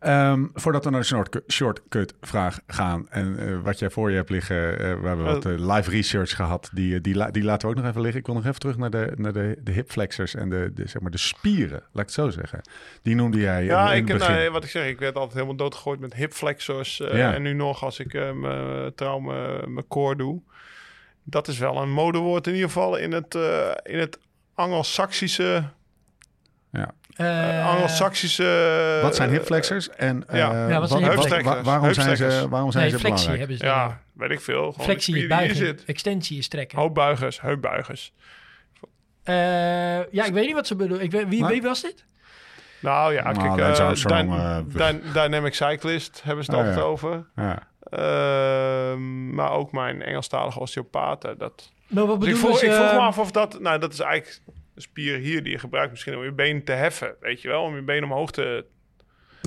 Ehm, 0.00 0.44
voordat 0.54 0.84
we 0.84 0.90
naar 0.90 1.00
de 1.00 1.06
shortcut, 1.06 1.42
shortcut 1.52 2.14
vraag 2.20 2.60
gaan. 2.66 3.06
En 3.08 3.38
eh, 3.38 3.60
wat 3.62 3.78
jij 3.78 3.90
voor 3.90 4.10
je 4.10 4.16
hebt 4.16 4.30
liggen. 4.30 4.72
eh, 4.72 5.00
we 5.00 5.06
hebben 5.06 5.24
wat 5.24 5.44
eh, 5.46 5.52
live 5.74 5.90
research 5.90 6.36
gehad. 6.36 6.70
Die, 6.72 7.00
die, 7.00 7.14
la- 7.14 7.30
die 7.30 7.42
laten 7.42 7.68
we 7.68 7.74
ook 7.74 7.80
nog 7.80 7.90
even 7.90 8.00
liggen. 8.00 8.20
Ik 8.20 8.26
wil 8.26 8.34
nog 8.34 8.46
even 8.46 8.60
terug 8.60 8.76
naar 8.76 8.90
de, 8.90 9.12
naar 9.16 9.32
de, 9.32 9.56
de 9.62 9.72
hip 9.72 9.90
flexors 9.90 10.34
en 10.34 10.48
de, 10.48 10.70
de, 10.74 10.88
zeg 10.88 11.02
maar 11.02 11.10
de 11.10 11.18
spieren. 11.18 11.78
Laat 11.80 11.86
ik 11.92 11.92
het 12.00 12.12
zo 12.12 12.30
zeggen. 12.30 12.60
Die 13.02 13.14
noemde 13.14 13.38
jij 13.40 13.64
Ja, 13.64 13.92
in 13.92 14.08
ik, 14.08 14.18
nou, 14.18 14.50
wat 14.50 14.64
ik 14.64 14.70
zeg, 14.70 14.86
ik 14.86 14.98
werd 14.98 15.14
altijd 15.14 15.34
helemaal 15.34 15.56
doodgegooid 15.56 16.00
met 16.00 16.14
hip 16.14 16.32
flexors. 16.32 16.96
Ja. 16.96 17.34
En 17.34 17.42
nu 17.42 17.52
nog, 17.52 17.84
als 17.84 17.98
ik 17.98 18.12
mijn 18.34 18.94
trouw 18.94 19.18
mijn 19.18 19.86
core 19.88 20.16
doe. 20.16 20.40
Dat 21.22 21.48
is 21.48 21.58
wel 21.58 21.82
een 21.82 21.90
modewoord 21.92 22.46
in 22.46 22.52
ieder 22.54 22.68
geval 22.68 22.96
in 22.96 23.12
het, 23.12 23.34
in 23.82 23.98
het 23.98 24.18
Anglo-Saxische... 24.54 25.64
ja. 26.76 26.90
Eh, 27.60 27.68
Anglo-Saxische... 27.68 28.98
Wat 29.02 29.16
zijn 29.16 29.30
hip 29.30 29.44
flexors? 29.44 29.88
En 29.90 30.28
eh, 30.28 30.38
Ja, 30.38 30.80
wat 30.80 30.90
wa- 30.90 31.62
waarom 31.62 31.94
zijn 31.94 32.16
ze, 32.16 32.46
waarom 32.48 32.70
zijn 32.72 32.82
nee, 32.84 32.92
ze 32.92 32.98
flexie 32.98 33.28
belangrijk? 33.28 33.38
hebben 33.38 33.56
ze. 33.58 33.64
Ja, 33.64 34.00
weet 34.12 34.30
ik 34.30 34.40
veel. 34.40 34.70
Gewoon 34.72 34.86
flexie 34.86 35.16
is 35.18 35.26
buigen, 35.26 35.56
zit. 35.56 35.84
extensie 35.84 36.38
is 36.38 36.48
trekken. 36.48 36.78
Hoopbuigers, 36.78 37.40
heupbuigers. 37.40 38.12
Eh, 39.22 39.34
ja, 40.12 40.24
ik 40.24 40.32
weet 40.32 40.46
niet 40.46 40.54
wat 40.54 40.66
ze 40.66 40.76
bedoelen. 40.76 41.04
Ik 41.04 41.10
weet, 41.10 41.28
wie, 41.28 41.40
Maar- 41.40 41.50
wie 41.50 41.62
was 41.62 41.82
dit? 41.82 42.04
Nou 42.80 43.12
ja, 43.14 43.32
Nou, 43.32 43.56
kijk, 43.56 43.78
Armstrong, 43.78 44.32
Dy- 44.72 45.12
Dynamic 45.12 45.54
Cyclist 45.54 46.22
hebben 46.24 46.44
ze 46.44 46.50
het 46.50 46.60
Oh, 46.60 46.66
altijd 46.66 46.84
ja. 46.84 46.90
over. 46.90 47.26
Ja. 47.36 47.58
Ehm, 47.90 49.34
maar 49.34 49.50
ook 49.50 49.72
mijn 49.72 50.02
Engelstalige 50.02 50.60
osteopaten. 50.60 51.38
Dat... 51.38 51.70
Nou, 51.88 52.06
wat 52.08 52.20
Dus 52.20 52.28
ik, 52.28 52.36
vroeg, 52.36 52.58
ze? 52.58 52.66
ik 52.66 52.72
vroeg 52.72 52.92
me 52.92 52.98
af 52.98 53.18
of 53.18 53.30
dat... 53.30 53.60
Nou, 53.60 53.78
dat 53.78 53.92
is 53.92 54.00
eigenlijk 54.00 54.40
spier 54.76 55.18
hier 55.18 55.42
die 55.42 55.52
je 55.52 55.58
gebruikt 55.58 55.90
misschien 55.90 56.16
om 56.16 56.22
je 56.22 56.32
been 56.32 56.64
te 56.64 56.72
heffen. 56.72 57.14
Weet 57.20 57.42
je 57.42 57.48
wel? 57.48 57.62
Om 57.62 57.74
je 57.74 57.82
been 57.82 58.04
omhoog 58.04 58.30
te... 58.30 58.64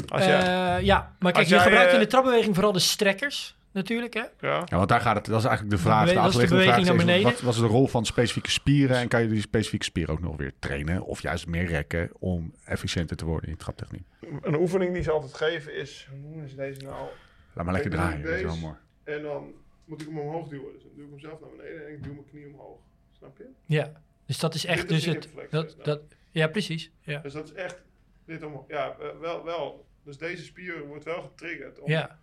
Als 0.07 0.25
je, 0.25 0.31
eh, 0.31 0.85
ja, 0.85 1.15
maar 1.19 1.31
kijk, 1.31 1.35
Als 1.35 1.47
je 1.47 1.55
jij, 1.55 1.63
gebruikt 1.63 1.89
in 1.89 1.97
eh, 1.97 2.03
de 2.03 2.09
trapbeweging 2.09 2.53
vooral 2.55 2.71
de 2.71 2.79
strekkers, 2.79 3.57
natuurlijk. 3.71 4.13
Hè? 4.13 4.23
ja. 4.39 4.61
Ja, 4.65 4.77
want 4.77 4.89
daar 4.89 5.01
gaat 5.01 5.15
het. 5.15 5.25
Dat 5.25 5.39
is 5.39 5.45
eigenlijk 5.45 5.75
de 5.75 5.81
vraag. 5.81 6.07
De 6.07 6.13
dat 6.13 6.25
is 6.25 6.31
de 6.33 6.39
achterliggende 6.39 6.63
vraag 6.63 6.75
beweging 6.75 6.97
naar 6.97 7.07
is, 7.07 7.21
beneden. 7.21 7.31
Wat 7.31 7.41
was 7.41 7.59
de 7.59 7.75
rol 7.75 7.87
van 7.87 8.05
specifieke 8.05 8.49
spieren? 8.49 8.97
En 8.97 9.07
kan 9.07 9.21
je 9.21 9.27
die 9.27 9.41
specifieke 9.41 9.85
spieren 9.85 10.13
ook 10.13 10.21
nog 10.21 10.37
weer 10.37 10.53
trainen? 10.59 11.03
Of 11.03 11.21
juist 11.21 11.47
meer 11.47 11.65
rekken 11.65 12.09
om 12.19 12.53
efficiënter 12.63 13.17
te 13.17 13.25
worden 13.25 13.45
in 13.45 13.51
je 13.51 13.59
traptechniek? 13.59 14.03
Een 14.41 14.55
oefening 14.55 14.93
die 14.93 15.03
ze 15.03 15.11
altijd 15.11 15.33
geven 15.33 15.75
is... 15.75 16.07
Hoe 16.09 16.19
noemen 16.19 16.49
ze 16.49 16.55
deze 16.55 16.81
nou? 16.81 17.07
Laat 17.53 17.65
maar 17.65 17.73
lekker 17.73 17.91
draaien. 17.91 18.23
Dat 18.23 18.33
is 18.33 18.41
wel 18.41 18.57
mooi. 18.57 18.75
En 19.03 19.21
dan 19.21 19.51
moet 19.85 20.01
ik 20.01 20.07
hem 20.07 20.19
omhoog 20.19 20.47
duwen. 20.47 20.73
Dus 20.73 20.83
dan 20.83 20.91
duw 20.95 21.03
ik 21.03 21.09
hem 21.09 21.19
zelf 21.19 21.39
naar 21.39 21.49
beneden 21.57 21.87
en 21.87 21.93
ik 21.93 22.03
duw 22.03 22.13
mijn 22.13 22.25
knie 22.31 22.47
omhoog. 22.47 22.77
Snap 23.17 23.37
je? 23.37 23.45
Ja, 23.65 23.91
dus 24.29 24.39
dat 24.39 24.53
is 24.55 24.65
echt 24.65 24.79
Dit 24.79 24.89
dus 24.89 25.05
het... 25.05 25.29
hip 25.49 25.83
Dat, 25.83 26.01
ja, 26.31 26.47
precies. 26.47 26.91
Ja. 27.01 27.19
Dus 27.19 27.33
dat 27.33 27.45
is 27.45 27.53
echt 27.53 27.81
dit 28.25 28.43
omhoog. 28.43 28.63
Ja, 28.67 28.95
wel, 29.19 29.43
wel. 29.43 29.85
Dus 30.03 30.17
deze 30.17 30.43
spier 30.43 30.87
wordt 30.87 31.03
wel 31.05 31.21
getriggerd. 31.21 31.79
Om, 31.79 31.89
ja, 31.91 32.19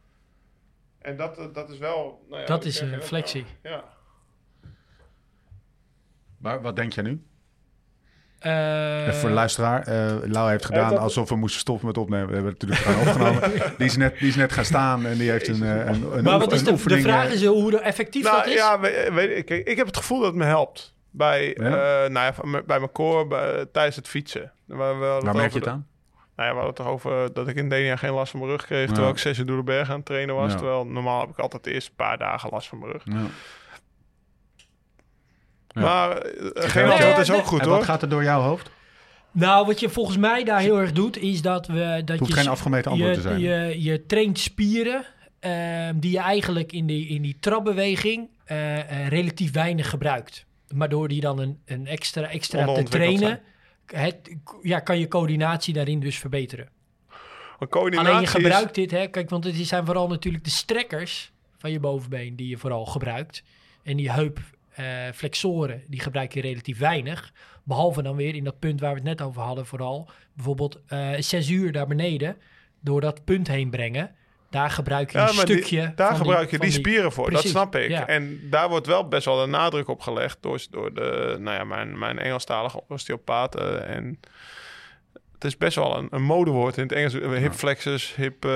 En 0.99 1.17
dat, 1.17 1.55
dat 1.55 1.71
is 1.71 1.79
wel... 1.79 2.25
Nou 2.29 2.41
ja, 2.41 2.47
Dat 2.47 2.65
is 2.65 2.81
een 2.81 3.03
flexie. 3.03 3.43
al. 3.43 3.71
Ja. 3.71 3.85
Maar 6.39 6.63
wat 6.63 6.77
denk 6.77 6.93
jij 6.93 7.03
nu? 7.05 7.23
Eh, 8.39 9.01
Even 9.07 9.15
voor 9.15 9.29
de 9.29 9.35
luisteraar. 9.35 9.83
eh 9.87 10.17
Lau 10.31 10.51
heeft 10.51 10.65
gedaan 10.65 10.99
alsof 10.99 11.29
we 11.29 11.37
moesten 11.37 11.61
stoppen 11.61 11.87
met 11.87 11.99
opnemen. 11.99 12.27
We 12.29 12.35
hebben 12.35 12.53
het 12.53 12.63
natuurlijk 12.63 12.89
gewoon 12.89 13.09
opgenomen. 13.09 13.63
Die 13.79 13.87
is, 13.87 13.97
net, 13.97 14.19
die 14.19 14.29
is 14.29 14.37
net 14.37 14.53
gaan 14.53 14.65
staan 14.65 15.07
en 15.07 15.19
die 15.19 15.31
heeft 15.31 15.49
een, 15.49 15.63
eh, 15.63 15.87
een, 15.87 16.13
een, 16.17 16.25
maar 16.25 16.35
oef- 16.35 16.41
wat 16.45 16.53
is 16.53 16.65
de, 16.65 16.83
de 16.89 17.01
vraag 17.01 17.33
is 17.33 17.45
hoe 17.45 17.79
effectief 17.79 18.25
Nou 18.25 18.37
dat 18.37 18.47
is? 18.47 18.55
ja, 18.55 18.81
we- 18.81 19.11
weet, 19.13 19.51
ik, 19.51 19.67
ik 19.67 19.77
heb 19.77 19.87
het 19.87 19.97
gevoel 19.97 20.19
dat 20.19 20.27
het 20.27 20.37
me 20.37 20.45
helpt. 20.45 20.95
Bij, 21.17 21.47
Ja? 21.59 22.05
eh, 22.05 22.11
nou 22.11 22.35
ja, 22.35 22.63
bij 22.63 22.79
mijn 22.79 22.93
core, 22.93 23.27
bij, 23.27 23.67
tijdens 23.73 23.97
het 23.97 24.09
fietsen. 24.09 24.53
Waar, 24.65 24.99
we 25.01 25.19
Waar 25.23 25.35
merk 25.35 25.53
je 25.53 25.59
het 25.59 25.69
aan? 25.69 25.87
de- 25.89 26.15
Nou 26.37 26.49
ja, 26.49 26.55
we 26.55 26.61
hadden 26.63 26.67
het 26.67 26.77
toch 26.77 26.87
over 26.87 27.33
dat 27.33 27.49
ik 27.49 27.57
in 27.57 27.69
Denia 27.69 27.97
geen 27.97 28.13
last 28.13 28.31
van 28.31 28.41
mijn 28.41 28.53
rug 28.53 28.67
kreeg. 28.67 28.87
Ja. 28.87 28.93
Terwijl 28.93 29.13
ik 29.13 29.19
zes 29.19 29.39
uur 29.39 29.47
door 29.47 29.57
de 29.57 29.63
berg 29.63 29.91
aan 29.91 29.97
het 29.97 30.05
trainen 30.05 30.35
was. 30.35 30.51
Ja. 30.53 30.57
Terwijl 30.57 30.87
normaal 30.87 31.21
heb 31.21 31.29
ik 31.29 31.39
altijd 31.39 31.65
de 31.65 31.73
eerste 31.73 31.93
paar 31.95 32.19
dagen 32.19 32.51
last 32.53 32.69
van 32.69 32.79
mijn 32.79 32.93
rug. 32.93 33.03
Ja. 33.05 33.21
Ja. 35.69 35.81
Maar 35.81 36.27
uh, 36.27 36.51
geen 36.55 36.85
Nee, 36.85 36.93
antwoord 36.93 37.19
is 37.19 37.31
ook 37.33 37.45
goed 37.45 37.61
en 37.61 37.67
hoor. 37.67 37.77
wat 37.77 37.85
gaat 37.85 38.03
er 38.03 38.09
door 38.09 38.23
jouw 38.23 38.41
hoofd? 38.41 38.71
Nou, 39.31 39.67
wat 39.67 39.81
je 39.81 39.89
volgens 39.89 40.17
mij 40.17 40.45
daar 40.45 40.61
heel 40.61 40.79
erg 40.81 40.93
doet, 40.93 41.19
is 41.19 41.43
dat 41.43 41.67
we... 41.67 41.75
Dat 42.05 42.09
Het 42.09 42.19
hoeft 42.19 42.31
je, 42.33 42.39
geen 42.39 42.49
afgemeten 42.49 42.91
antwoord 42.91 43.15
je, 43.15 43.21
te 43.21 43.29
zijn. 43.29 43.41
Je, 43.41 43.83
je 43.83 44.07
traint 44.07 44.39
spieren 44.39 45.05
ehm, 45.41 45.99
die 45.99 46.11
je 46.11 46.19
eigenlijk 46.19 46.73
in 46.73 46.87
die, 46.87 47.09
in 47.09 47.23
die 47.23 47.37
trapbeweging 47.41 48.29
eh, 48.45 48.79
eh, 48.79 49.09
relatief 49.09 49.53
weinig 49.53 49.91
gebruikt. 49.91 50.46
Maar 50.75 50.89
door 50.89 51.09
die 51.09 51.21
dan 51.21 51.39
een, 51.39 51.61
een 51.65 51.87
extra, 51.87 52.29
extra 52.29 52.75
te 52.75 52.83
trainen, 52.83 53.41
het, 53.87 54.37
ja, 54.63 54.81
kan 54.81 54.99
je 54.99 55.09
coördinatie 55.09 55.75
daarin 55.75 56.01
dus 56.01 56.19
verbeteren. 56.19 56.69
Alleen 57.99 58.17
je 58.17 58.23
is- 58.23 58.31
gebruikt 58.31 58.75
dit, 58.75 58.91
hè, 58.91 59.07
kijk, 59.07 59.31
want 59.31 59.45
het 59.45 59.55
zijn 59.57 59.85
vooral 59.87 60.09
natuurlijk 60.09 60.45
de 60.45 60.51
strekkers 60.51 61.33
van 61.59 61.71
je 61.71 61.81
bovenbeen 61.81 62.37
die 62.37 62.49
je 62.49 62.59
vooral 62.59 62.87
gebruikt. 62.87 63.43
En 63.83 63.97
die 63.97 64.11
heupflexoren, 64.13 65.83
die 65.89 66.01
gebruik 66.01 66.35
je 66.35 66.41
relatief 66.41 66.79
weinig. 66.79 67.33
Behalve 67.65 68.03
dan 68.03 68.17
weer 68.17 68.35
in 68.35 68.45
dat 68.45 68.59
punt 68.59 68.81
waar 68.81 68.91
we 68.91 68.97
het 68.97 69.09
net 69.09 69.23
over 69.23 69.43
hadden, 69.43 69.67
vooral 69.67 70.11
bijvoorbeeld 70.35 70.81
eh 70.87 71.11
zes 71.19 71.49
uur 71.49 71.73
daar 71.73 71.87
beneden, 71.87 72.37
door 72.81 73.01
dat 73.01 73.25
punt 73.25 73.49
heen 73.49 73.71
brengen. 73.71 74.15
Daar 74.51 74.71
gebruik 74.71 75.11
je 75.13 75.19
Ja, 75.19 75.29
een 75.29 75.37
maar 75.37 75.45
die- 75.47 75.57
stukje. 75.57 75.93
daar 75.97 76.09
van 76.09 76.17
gebruik 76.17 76.51
je 76.51 76.59
die 76.59 76.71
spieren 76.71 77.13
voor, 77.13 77.25
Precies, 77.27 77.53
dat 77.53 77.63
snap 77.63 77.77
ik. 77.83 77.89
ja. 77.89 78.07
En 78.07 78.41
daar 78.51 78.69
wordt 78.69 78.87
wel 78.87 79.09
best 79.09 79.25
wel 79.25 79.43
een 79.43 79.51
nadruk 79.51 79.89
op 79.89 80.01
gelegd 80.01 80.39
door, 80.41 80.61
door 80.71 80.95
de, 80.95 81.37
nou 81.41 81.57
ja, 81.57 81.65
mijn, 81.65 81.99
mijn 81.99 82.19
Engelstalige 82.19 82.83
osteopaten. 82.89 83.87
En 83.89 84.21
het 85.35 85.45
is 85.45 85.57
best 85.57 85.77
wel 85.77 85.97
een, 85.99 86.09
een 86.11 86.23
modewoord 86.23 86.77
in 86.77 86.83
het 86.83 86.93
Engels. 86.93 87.13
Hip 87.39 87.53
flexors, 87.53 88.15
hip... 88.15 88.45
eh 88.45 88.51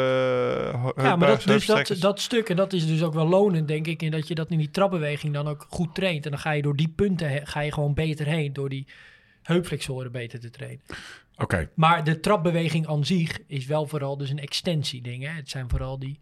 Ja, 0.96 1.16
maar 1.16 1.28
dat, 1.28 1.42
dus 1.42 1.66
dat, 1.66 1.96
dat 1.98 2.20
stuk, 2.20 2.48
en 2.48 2.56
dat 2.56 2.72
is 2.72 2.86
dus 2.86 3.02
ook 3.02 3.14
wel 3.14 3.28
lonend, 3.28 3.68
denk 3.68 3.86
ik, 3.86 4.02
in 4.02 4.10
dat 4.10 4.28
je 4.28 4.34
dat 4.34 4.50
in 4.50 4.58
die 4.58 4.70
trapbeweging 4.70 5.34
dan 5.34 5.48
ook 5.48 5.66
goed 5.68 5.94
traint. 5.94 6.24
En 6.24 6.30
dan 6.30 6.40
ga 6.40 6.50
je 6.50 6.62
door 6.62 6.76
die 6.76 6.92
punten 6.96 7.28
he- 7.30 7.40
ga 7.46 7.60
je 7.60 7.72
gewoon 7.72 7.94
beter 7.94 8.26
heen, 8.26 8.52
door 8.52 8.68
die 8.68 8.86
heupflexoren 9.42 10.12
beter 10.12 10.40
te 10.40 10.50
trainen. 10.50 10.80
Oké, 11.42 11.70
Maar 11.74 12.04
de 12.04 12.20
trapbeweging 12.20 12.86
aan 12.86 13.04
zich 13.04 13.38
is 13.46 13.66
wel 13.66 13.86
vooral 13.86 14.16
dus 14.16 14.30
een 14.30 14.38
extensie 14.38 15.02
ding. 15.02 15.22
Hè? 15.24 15.30
Het 15.30 15.48
zijn 15.48 15.70
vooral 15.70 15.98
die, 15.98 16.20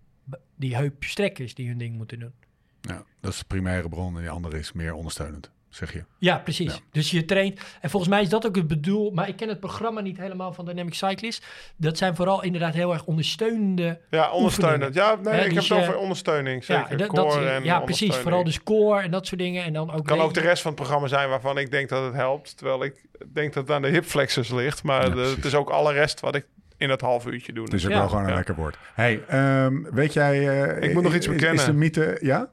die 0.57 0.77
heupstrekkers 0.77 1.55
die 1.55 1.69
hun 1.69 1.79
ding 1.79 1.97
moeten 1.97 2.19
doen. 2.19 2.33
ja, 2.81 3.05
dat 3.21 3.33
is 3.33 3.39
de 3.39 3.45
primaire 3.45 3.89
bron 3.89 4.15
en 4.15 4.21
die 4.21 4.31
andere 4.31 4.59
is 4.59 4.73
meer 4.73 4.95
ondersteunend, 4.95 5.51
zeg 5.69 5.93
je. 5.93 6.05
Ja, 6.19 6.39
precies. 6.39 6.73
Ja. 6.75 6.79
Dus 6.91 7.11
je 7.11 7.25
traint. 7.25 7.61
En 7.81 7.91
volgens 7.91 8.13
mij 8.13 8.23
is 8.23 8.29
dat 8.29 8.47
ook 8.47 8.57
het 8.57 8.69
bedoel. 8.69 9.11
Maar 9.11 9.29
ik 9.29 9.37
ken 9.37 9.49
het 9.49 9.61
programma 9.61 10.01
niet 10.01 10.17
helemaal 10.19 10.53
van 10.53 10.65
Dynamic 10.65 10.95
Cyclist. 10.95 11.47
Dat 11.77 11.99
zijn 11.99 12.17
vooral 12.17 12.43
inderdaad 12.43 12.75
heel 12.75 12.93
erg 12.93 13.05
ondersteunende. 13.05 14.01
Ja, 14.11 14.31
ondersteunend. 14.31 14.95
Ja, 14.95 15.15
nee, 15.15 15.45
ik 15.45 15.55
dus 15.55 15.55
heb 15.55 15.55
het 15.55 15.67
je- 15.67 15.75
over 15.75 15.97
ondersteuning. 15.97 16.65
Zeker, 16.65 16.91
ja, 16.91 16.97
dat, 16.97 17.07
core 17.09 17.41
dat- 17.45 17.51
en 17.53 17.65
ja, 17.65 17.81
precies. 17.81 18.17
Vooral 18.17 18.45
de 18.45 18.51
score 18.51 19.03
en 19.03 19.11
dat 19.11 19.27
soort 19.27 19.41
dingen. 19.41 19.65
En 19.65 19.73
dan 19.73 19.93
ook. 19.93 20.05
kan 20.07 20.17
weet 20.17 20.27
ook 20.27 20.35
de 20.35 20.41
rest 20.41 20.63
van 20.63 20.71
het 20.71 20.81
programma 20.81 21.09
zijn 21.09 21.29
waarvan 21.29 21.59
ik 21.59 21.71
denk 21.71 21.89
dat 21.89 22.05
het 22.05 22.15
helpt. 22.15 22.57
Terwijl 22.57 22.85
ik 22.85 23.07
denk 23.33 23.53
dat 23.55 23.63
het 23.67 23.77
aan 23.77 23.83
de 23.83 23.89
hipflexors 23.89 24.51
ligt. 24.51 24.83
Maar 24.83 25.03
Ja, 25.03 25.09
de- 25.09 25.15
precies. 25.15 25.35
het 25.37 25.45
is 25.45 25.55
ook 25.55 25.71
alle 25.71 25.93
rest 25.93 26.21
wat 26.21 26.35
ik 26.35 26.47
in 26.77 26.89
dat 26.89 27.01
half 27.01 27.27
uurtje 27.27 27.53
doe. 27.53 27.65
Het 27.65 27.73
is 27.73 27.85
ook 27.85 27.91
Ja. 27.91 27.99
wel 27.99 28.09
gewoon 28.09 28.23
een 28.25 28.29
Ja. 28.31 28.35
lekker 28.37 28.55
woord. 28.55 28.77
Hey, 28.95 29.21
ehm, 29.29 29.83
weet 29.91 30.13
jij... 30.13 30.49
eh, 30.77 30.89
Ik 30.89 30.95
moet 30.95 31.03
nog 31.03 31.15
iets 31.15 31.27
is- 31.27 31.33
bekennen. 31.33 31.59
Is 31.59 31.65
de 31.65 31.73
mythe... 31.73 32.19
Ja? 32.21 32.49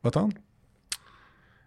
Wat 0.00 0.12
dan? 0.12 0.32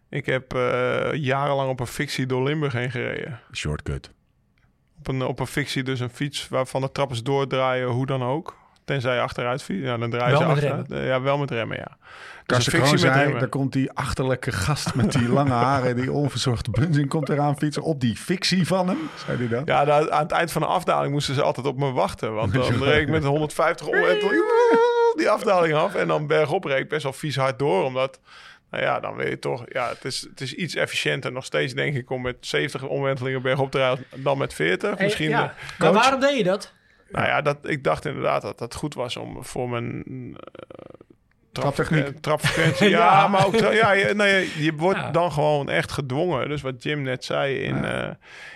Ik 0.10 0.26
heb 0.26 0.54
eh, 0.54 1.14
jarenlang 1.14 1.70
op 1.70 1.80
een 1.80 1.88
fictie 1.88 2.26
door 2.26 2.44
Limburg 2.44 2.74
heen 2.74 2.92
gereden. 2.92 3.40
Shortcut. 3.54 4.12
Op 5.00 5.08
een, 5.08 5.22
op 5.22 5.40
een 5.40 5.48
fictie 5.48 5.84
dus 5.84 6.00
een 6.00 6.10
fiets 6.10 6.48
waarvan 6.50 6.82
de 6.82 6.92
trappers 6.92 7.24
doordraaien, 7.24 7.88
hoe 7.88 8.06
dan 8.06 8.24
ook. 8.24 8.56
Tenzij 8.86 9.16
je 9.16 9.22
achteruit 9.22 9.64
fiets. 9.64 9.84
Ja, 9.84 9.98
dan 9.98 10.10
draaien 10.10 10.40
Wel 10.40 10.56
ze. 10.56 10.84
Eh, 10.96 11.08
Ja, 11.08 11.22
wel 11.22 11.38
met 11.38 11.52
remmen, 11.52 11.78
ja. 11.78 11.98
Dus 11.98 12.46
Karsten 12.46 12.74
een 12.74 12.88
fictie 12.88 13.08
met 13.08 13.16
remmen. 13.18 13.40
daar 13.40 13.50
komt 13.50 13.74
die 13.74 13.92
achterlijke 13.92 14.52
gast 14.52 14.96
met 14.96 15.12
die 15.12 15.30
lange 15.30 15.52
haren, 15.52 15.96
die 15.96 16.12
onverzorgde 16.12 16.72
bunzing 16.72 17.10
komt 17.10 17.30
eraan 17.30 17.58
fietsen 17.58 17.84
op 17.84 18.00
die 18.02 18.16
fictie 18.16 18.68
van 18.68 18.88
hem, 18.88 18.98
zei 19.26 19.38
hij 19.38 19.48
dan. 19.48 19.62
Ja, 19.66 19.86
daar- 19.86 20.12
aan 20.12 20.22
het 20.24 20.32
eind 20.32 20.52
van 20.52 20.62
de 20.62 20.68
afdaling 20.68 21.14
moesten 21.14 21.36
ze 21.36 21.42
altijd 21.42 21.66
op 21.68 21.78
me 21.78 21.92
wachten. 21.92 22.34
Want 22.34 22.54
dan 22.54 22.84
reed 22.84 23.02
ik 23.02 23.10
met 23.10 23.24
150 23.24 23.88
omwenteling 23.88 24.44
die 25.16 25.30
afdaling 25.30 25.74
af. 25.74 25.96
En 25.96 26.08
dan 26.08 26.28
bergop 26.28 26.64
reed 26.64 26.80
ik 26.80 26.90
best 26.90 27.04
wel 27.04 27.14
vies 27.14 27.36
hard 27.36 27.60
door. 27.60 27.84
Omdat, 27.84 28.20
nou 28.72 28.84
ja, 28.84 29.00
dan 29.00 29.16
weet 29.16 29.30
je 29.30 29.40
toch... 29.40 29.64
Ja, 29.70 29.90
het 29.90 30.06
is, 30.06 30.22
het 30.22 30.42
is 30.42 30.54
iets 30.54 30.76
efficiënter 30.76 31.32
nog 31.32 31.46
steeds, 31.46 31.74
denk 31.74 31.96
ik, 31.96 32.10
om 32.10 32.22
met 32.22 32.36
70 32.40 32.84
omwentelingen 32.84 33.42
bergop 33.42 33.72
te 33.72 33.78
rijden 33.78 34.06
dan 34.16 34.38
met 34.38 34.54
40. 34.54 34.96
Hey, 34.98 35.06
Misschien... 35.06 35.30
ja. 35.30 35.54
eh, 35.74 35.80
Maar 35.80 35.94
waarom 35.94 36.20
deed 36.20 36.38
je 36.38 36.44
dat? 36.44 36.74
Nou 37.12 37.26
ja, 37.28 37.42
dat, 37.42 37.58
ik 37.62 37.84
dacht 37.84 38.06
inderdaad 38.06 38.42
dat 38.42 38.58
dat 38.60 38.76
goed 38.76 38.94
was 38.94 39.16
om 39.18 39.44
voor 39.46 39.70
mijn... 39.70 40.04
eh, 40.06 40.96
Traptechniek. 41.52 42.04
eh, 42.08 42.14
Trapfrequentie, 42.22 42.90
ja, 42.98 42.98
Ja. 42.98 43.28
maar 43.28 43.46
ook... 43.46 43.56
tra- 43.56 43.72
Ja, 43.72 43.92
je, 43.92 44.14
nou, 44.14 44.30
je, 44.30 44.64
je 44.64 44.74
wordt 44.74 45.00
Ja. 45.00 45.12
dan 45.12 45.32
gewoon 45.32 45.70
echt 45.70 45.92
gedwongen. 45.92 46.50
Dus 46.50 46.62
wat 46.62 46.84
Jim 46.84 47.02
net 47.02 47.24
zei 47.26 47.56
in, 47.56 47.86
eh, 47.86 48.10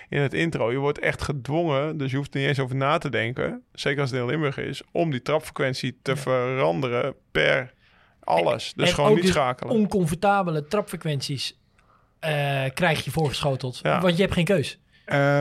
in 0.10 0.20
het 0.22 0.34
intro. 0.34 0.72
Je 0.72 0.78
wordt 0.78 1.00
echt 1.00 1.22
gedwongen, 1.22 1.98
dus 1.98 2.12
je 2.12 2.18
hoeft 2.18 2.34
er 2.34 2.40
niet 2.40 2.50
eens 2.50 2.60
over 2.60 2.76
na 2.76 2.98
te 2.98 3.10
denken. 3.10 3.64
Zeker 3.74 4.02
als 4.02 4.12
het 4.12 4.20
in 4.20 4.26
Limburg 4.26 4.58
is. 4.58 4.82
Om 4.92 5.12
die 5.12 5.22
trapfrequentie 5.22 6.00
te 6.02 6.16
veranderen 6.16 7.16
per 7.32 7.74
alles. 8.24 8.74
Dus 8.76 8.88
En 8.88 8.96
gewoon 8.96 9.14
niet 9.14 9.22
dus 9.22 9.32
schakelen. 9.32 9.74
Oncomfortabele 9.74 10.68
trapfrequenties 10.68 11.58
eh, 12.20 12.64
krijg 12.74 13.04
je 13.04 13.12
voorgeschoteld. 13.12 13.80
Ja. 13.84 14.02
Want 14.02 14.16
je 14.16 14.22
hebt 14.22 14.34
geen 14.34 14.46
keus. 14.46 14.80
Eh, 15.06 15.40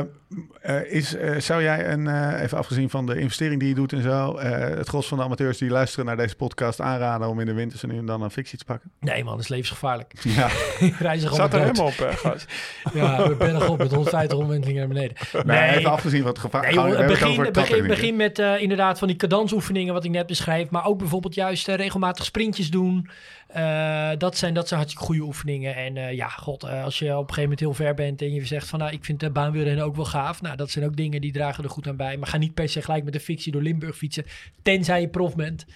eh, 0.61 0.93
is, 0.93 1.15
eh, 1.15 1.41
zou 1.41 1.63
jij, 1.63 1.89
een, 1.89 2.35
even 2.35 2.59
afgezien 2.59 2.91
van 2.91 3.07
de 3.07 3.19
investering 3.19 3.61
die 3.61 3.69
je 3.69 3.75
doet 3.75 3.93
en 3.93 4.03
zo, 4.03 4.39
het 4.39 4.89
gros 4.89 5.09
van 5.09 5.19
de 5.19 5.25
amateurs 5.25 5.59
die 5.59 5.71
luisteren 5.71 6.07
naar 6.07 6.17
deze 6.17 6.37
podcast 6.37 6.81
aanraden 6.81 7.29
om 7.29 7.41
in 7.41 7.47
de 7.47 7.53
winter 7.53 7.79
zo 7.79 7.87
nu 7.87 7.99
en 7.99 8.07
dan 8.07 8.23
een 8.23 8.31
fictie 8.31 8.59
te 8.59 8.65
pakken? 8.65 8.91
Nee 9.01 9.25
man, 9.25 9.33
dat 9.33 9.43
is 9.43 9.49
levensgevaarlijk. 9.49 10.13
Ja, 10.23 10.49
Reizen 10.99 11.33
Staat 11.33 11.55
er 11.55 11.61
helemaal 11.61 11.87
op, 11.87 12.15
gast. 12.17 12.47
Ja, 12.93 13.37
we 13.37 13.51
nog 13.51 13.69
op 13.69 13.79
met 13.79 13.91
150 13.91 14.39
omwentelingen 14.39 14.81
naar 14.81 14.89
beneden. 14.89 15.17
nee, 15.47 15.79
even 15.79 15.91
afgezien 15.91 16.21
van 16.21 16.31
het 16.31 16.39
gevaar. 16.39 16.63
Nee, 16.63 16.75
joh, 16.75 17.07
begin, 17.07 17.53
begin, 17.53 17.87
begin 17.87 18.17
met 18.17 18.39
inderdaad 18.39 18.99
van 18.99 19.09
die 19.09 19.17
cadansoefeningen 19.17 19.95
wat 19.95 20.05
ik 20.05 20.11
net 20.11 20.27
beschreef. 20.27 20.71
Maar 20.71 20.85
ook 20.85 20.99
bijvoorbeeld 20.99 21.35
juist 21.35 21.67
regelmatig 21.67 22.25
sprintjes 22.25 22.71
doen. 22.71 23.09
Eh, 23.53 24.11
dat, 24.19 24.37
zijn, 24.37 24.55
dat 24.55 24.69
zijn 24.69 24.81
hartstikke 24.81 25.07
goede 25.07 25.23
oefeningen. 25.23 25.77
En 25.77 25.97
eh, 25.97 26.13
ja, 26.13 26.29
god, 26.29 26.63
eh, 26.63 26.85
als 26.85 26.99
je 26.99 27.07
op 27.07 27.13
een 27.13 27.19
gegeven 27.35 27.43
moment 27.43 27.61
heel 27.61 27.75
ver 27.75 27.95
bent 27.95 28.23
en 28.23 28.33
je 28.33 28.47
zegt 28.47 28.69
van... 28.69 28.79
nou, 28.79 28.93
ik 28.93 29.05
vind 29.05 29.21
de 29.21 29.31
baanwielrennen 29.31 29.85
ook 29.85 29.97
wel 29.97 30.05
gaaf. 30.05 30.43
Nou, 30.43 30.57
dat 30.57 30.71
zijn 30.71 30.85
ook 30.85 30.97
dingen 30.97 31.21
die 31.21 31.33
dragen 31.33 31.65
er 31.65 31.71
goed 31.71 31.89
aan 31.89 31.97
bij. 31.97 32.17
Maar 32.17 32.29
ga 32.29 32.37
niet 32.37 32.55
per 32.55 32.69
se 32.69 32.83
gelijk 32.83 33.05
met 33.05 33.13
de 33.13 33.21
fictie 33.21 33.53
door 33.53 33.63
Limburg 33.63 33.97
fietsen. 33.97 34.25
Tenzij 34.63 35.01
je 35.01 35.09
prof 35.09 35.37
bent. 35.37 35.67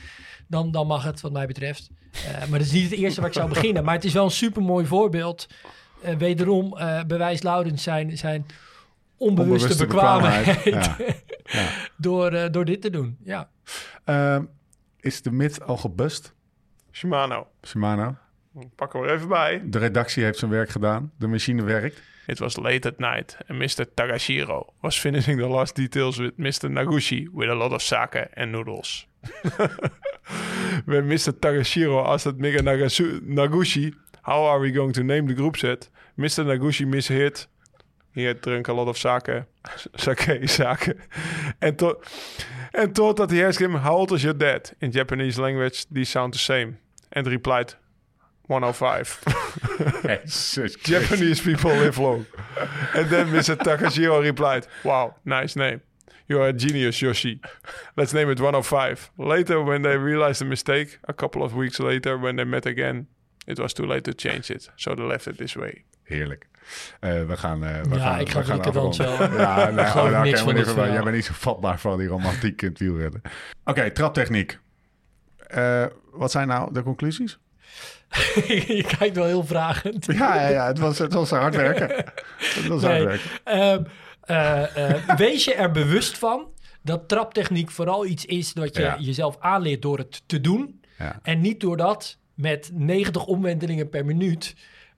Dan, 0.47 0.71
dan 0.71 0.87
mag 0.87 1.03
het, 1.05 1.21
wat 1.21 1.33
mij 1.33 1.47
betreft. 1.47 1.91
Maar 2.49 2.59
dat 2.59 2.67
is 2.67 2.73
niet 2.73 2.91
het 2.91 2.99
eerste 2.99 3.21
waar 3.21 3.29
ik 3.29 3.37
zou 3.37 3.49
beginnen. 3.49 3.85
Maar 3.85 3.95
het 3.95 4.05
is 4.05 4.13
wel 4.13 4.25
een 4.25 4.31
supermooi 4.31 4.87
voorbeeld. 4.87 5.47
Eh, 6.03 6.17
wederom 6.17 6.79
bewijst 7.07 7.43
Laurens 7.43 7.83
zijn, 7.83 8.19
zijn 8.19 8.47
onbewuste, 9.17 9.53
Onbewuste 9.53 9.85
bekwaamheid. 9.85 10.65
bekwaamheid, 10.65 11.23
Ja. 11.45 11.69
door, 11.97 12.51
door 12.53 12.65
dit 12.65 12.81
te 12.81 12.91
doen. 12.91 13.17
Ja. 13.25 13.49
Ehm, 14.05 14.45
is 15.01 15.23
de 15.23 15.31
myth 15.31 15.63
al 15.63 15.77
gebust, 15.77 16.35
Shimano. 16.95 17.47
Shimano? 17.67 18.17
Pak 18.77 18.93
hem 18.93 19.03
er 19.03 19.11
even 19.15 19.29
bij. 19.29 19.63
De 19.65 19.79
redactie 19.79 20.25
heeft 20.25 20.39
zijn 20.39 20.51
werk 20.51 20.71
gedaan. 20.71 21.13
De 21.19 21.27
machine 21.27 21.63
werkt. 21.63 22.03
It 22.27 22.39
was 22.39 22.57
late 22.57 22.89
at 22.89 22.99
night 22.99 23.37
and 23.49 23.59
Mr. 23.59 23.85
Tagashiro 23.95 24.65
was 24.81 24.99
finishing 24.99 25.39
the 25.41 25.49
last 25.49 25.75
details 25.77 26.17
with 26.19 26.33
Mr. 26.39 26.71
Nagushi 26.71 27.27
with 27.33 27.49
a 27.51 27.55
lot 27.55 27.73
of 27.73 27.83
sake 27.83 28.29
and 28.35 28.51
noodles. 28.53 29.07
When 30.87 31.07
Mr. 31.09 31.33
Tagashiro 31.33 32.03
asked 32.07 32.37
Mega 32.39 32.61
Nagasu- 32.63 33.21
Nagushi, 33.21 33.93
how 34.23 34.45
are 34.45 34.59
we 34.61 34.71
going 34.71 34.93
to 34.95 35.03
name 35.03 35.27
the 35.27 35.35
group 35.35 35.57
set? 35.57 35.89
Mr. 36.17 36.45
Nagushi 36.45 36.87
misheard. 36.87 37.47
He 38.15 38.25
had 38.25 38.41
drunk 38.41 38.69
a 38.69 38.73
lot 38.73 38.89
of 38.89 38.97
sake, 38.97 39.45
sake, 39.97 40.49
sake, 40.49 40.95
and, 41.61 41.79
to- 41.79 41.99
and 42.73 42.95
thought 42.95 43.17
that 43.17 43.31
he 43.31 43.43
asked 43.43 43.61
him, 43.61 43.75
how 43.75 43.97
old 43.97 44.13
is 44.13 44.23
your 44.23 44.35
dad? 44.35 44.71
In 44.81 44.93
Japanese 44.93 45.39
language, 45.39 45.87
these 45.91 46.09
sound 46.11 46.33
the 46.35 46.39
same. 46.39 46.79
And 47.15 47.27
replied, 47.27 47.75
105. 48.47 49.23
Japanese 50.85 51.41
people 51.41 51.71
live 51.71 51.99
long. 51.99 52.27
And 52.95 53.09
then 53.09 53.29
Mr. 53.29 53.57
Takashiro 53.57 54.21
replied, 54.23 54.67
Wow, 54.85 55.15
nice 55.25 55.57
name. 55.57 55.81
You 56.29 56.41
are 56.41 56.49
a 56.49 56.53
genius, 56.53 57.01
Yoshi. 57.03 57.41
Let's 57.97 58.13
name 58.15 58.31
it 58.31 58.41
105. 58.41 59.11
Later, 59.19 59.63
when 59.63 59.83
they 59.83 59.97
realized 59.97 60.41
the 60.41 60.45
mistake, 60.47 60.99
a 61.09 61.13
couple 61.13 61.43
of 61.43 61.55
weeks 61.55 61.79
later, 61.79 62.19
when 62.19 62.37
they 62.37 62.45
met 62.45 62.67
again, 62.67 63.07
it 63.47 63.59
was 63.59 63.75
too 63.75 63.87
late 63.87 64.05
to 64.05 64.15
change 64.15 64.51
it. 64.51 64.71
So 64.77 64.95
they 64.95 65.03
left 65.05 65.27
it 65.27 65.37
this 65.39 65.55
way. 65.57 65.85
Heerlijk. 66.05 66.47
Eh, 67.01 67.25
we 67.27 67.37
gaan. 67.37 67.65
eh, 67.65 67.83
we 67.83 67.95
Ja, 67.97 68.01
gaan, 68.03 68.21
ik 68.21 68.27
we 68.27 68.33
geloof 68.33 68.47
gaan 68.47 68.61
afronden. 68.61 69.19
wel. 69.19 69.39
Ja, 69.41 69.71
nee, 69.71 69.85
oh, 69.95 69.95
nou, 69.95 70.25
niks 70.25 70.43
oké, 70.43 70.65
van 70.65 70.93
jij 70.93 71.03
bent 71.03 71.15
niet 71.15 71.25
zo 71.25 71.33
vatbaar 71.35 71.79
voor 71.79 71.99
die 71.99 72.09
romantiek 72.09 72.63
in 72.63 72.69
het 72.69 72.79
wielrennen. 72.79 73.21
Oké, 73.65 73.91
traptechniek. 73.91 74.59
Eh, 75.47 75.85
wat 76.17 76.31
zijn 76.31 76.49
nou 76.49 76.73
de 76.73 76.83
conclusies? 76.83 77.39
je 78.47 78.85
kijkt 78.99 79.17
wel 79.17 79.25
heel 79.25 79.45
vragend. 79.45 80.07
Ja, 80.07 80.35
ja, 80.35 80.49
ja 80.49 80.67
het, 80.67 80.79
was, 80.79 80.99
het 80.99 81.13
was 81.13 81.31
hard 81.31 81.55
werken. 81.57 82.05
Het 82.37 82.67
was 82.67 82.83
hard 82.83 83.05
werken. 83.05 83.31
Ehm, 83.45 83.85
eh, 84.21 84.91
eh, 84.91 85.17
wees 85.17 85.45
je 85.45 85.55
er 85.55 85.71
bewust 85.71 86.19
van 86.19 86.53
dat 86.83 87.09
traptechniek 87.09 87.71
vooral 87.71 88.07
iets 88.07 88.25
is 88.25 88.53
dat 88.53 88.77
je 88.77 88.83
Ja. 88.83 88.97
jezelf 88.99 89.37
aanleert 89.39 89.83
door 89.83 89.99
het 89.99 90.23
te 90.27 90.41
doen. 90.41 90.81
Ja. 90.99 91.19
En 91.23 91.41
niet 91.41 91.61
door 91.61 91.77
dat 91.77 92.19
met 92.35 92.71
90 92.73 93.25
omwentelingen 93.25 93.89
per 93.89 94.05
minuut 94.05 94.55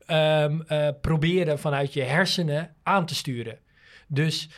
ehm, 0.06 0.60
eh, 0.66 0.88
proberen 1.00 1.58
vanuit 1.58 1.92
je 1.92 2.02
hersenen 2.02 2.74
aan 2.82 3.06
te 3.06 3.14
sturen. 3.14 3.58
Dus 4.08 4.48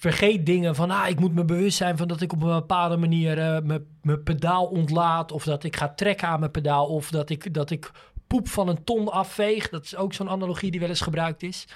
vergeet 0.00 0.46
dingen 0.46 0.74
van, 0.74 0.90
ah, 0.90 1.08
ik 1.08 1.20
moet 1.20 1.34
me 1.34 1.44
bewust 1.44 1.76
zijn 1.76 1.96
van 1.96 2.08
dat 2.08 2.20
ik 2.20 2.32
op 2.32 2.42
een 2.42 2.48
bepaalde 2.48 2.96
manier 2.96 3.38
eh, 3.38 3.62
mijn- 3.62 4.22
pedaal 4.24 4.66
ontlaat. 4.66 5.32
Of 5.32 5.44
dat 5.44 5.64
ik 5.64 5.76
ga 5.76 5.88
trekken 5.88 6.28
aan 6.28 6.40
mijn 6.40 6.50
pedaal. 6.50 6.86
Of 6.86 7.10
dat 7.10 7.30
ik, 7.30 7.54
dat 7.54 7.70
ik 7.70 7.90
poep 8.26 8.48
van 8.48 8.68
een 8.68 8.84
ton 8.84 9.08
afveeg. 9.08 9.68
Dat 9.68 9.84
is 9.84 9.96
ook 9.96 10.12
zo'n 10.12 10.28
analogie 10.28 10.70
die 10.70 10.80
wel 10.80 10.88
eens 10.88 11.00
gebruikt 11.00 11.42
is. 11.42 11.66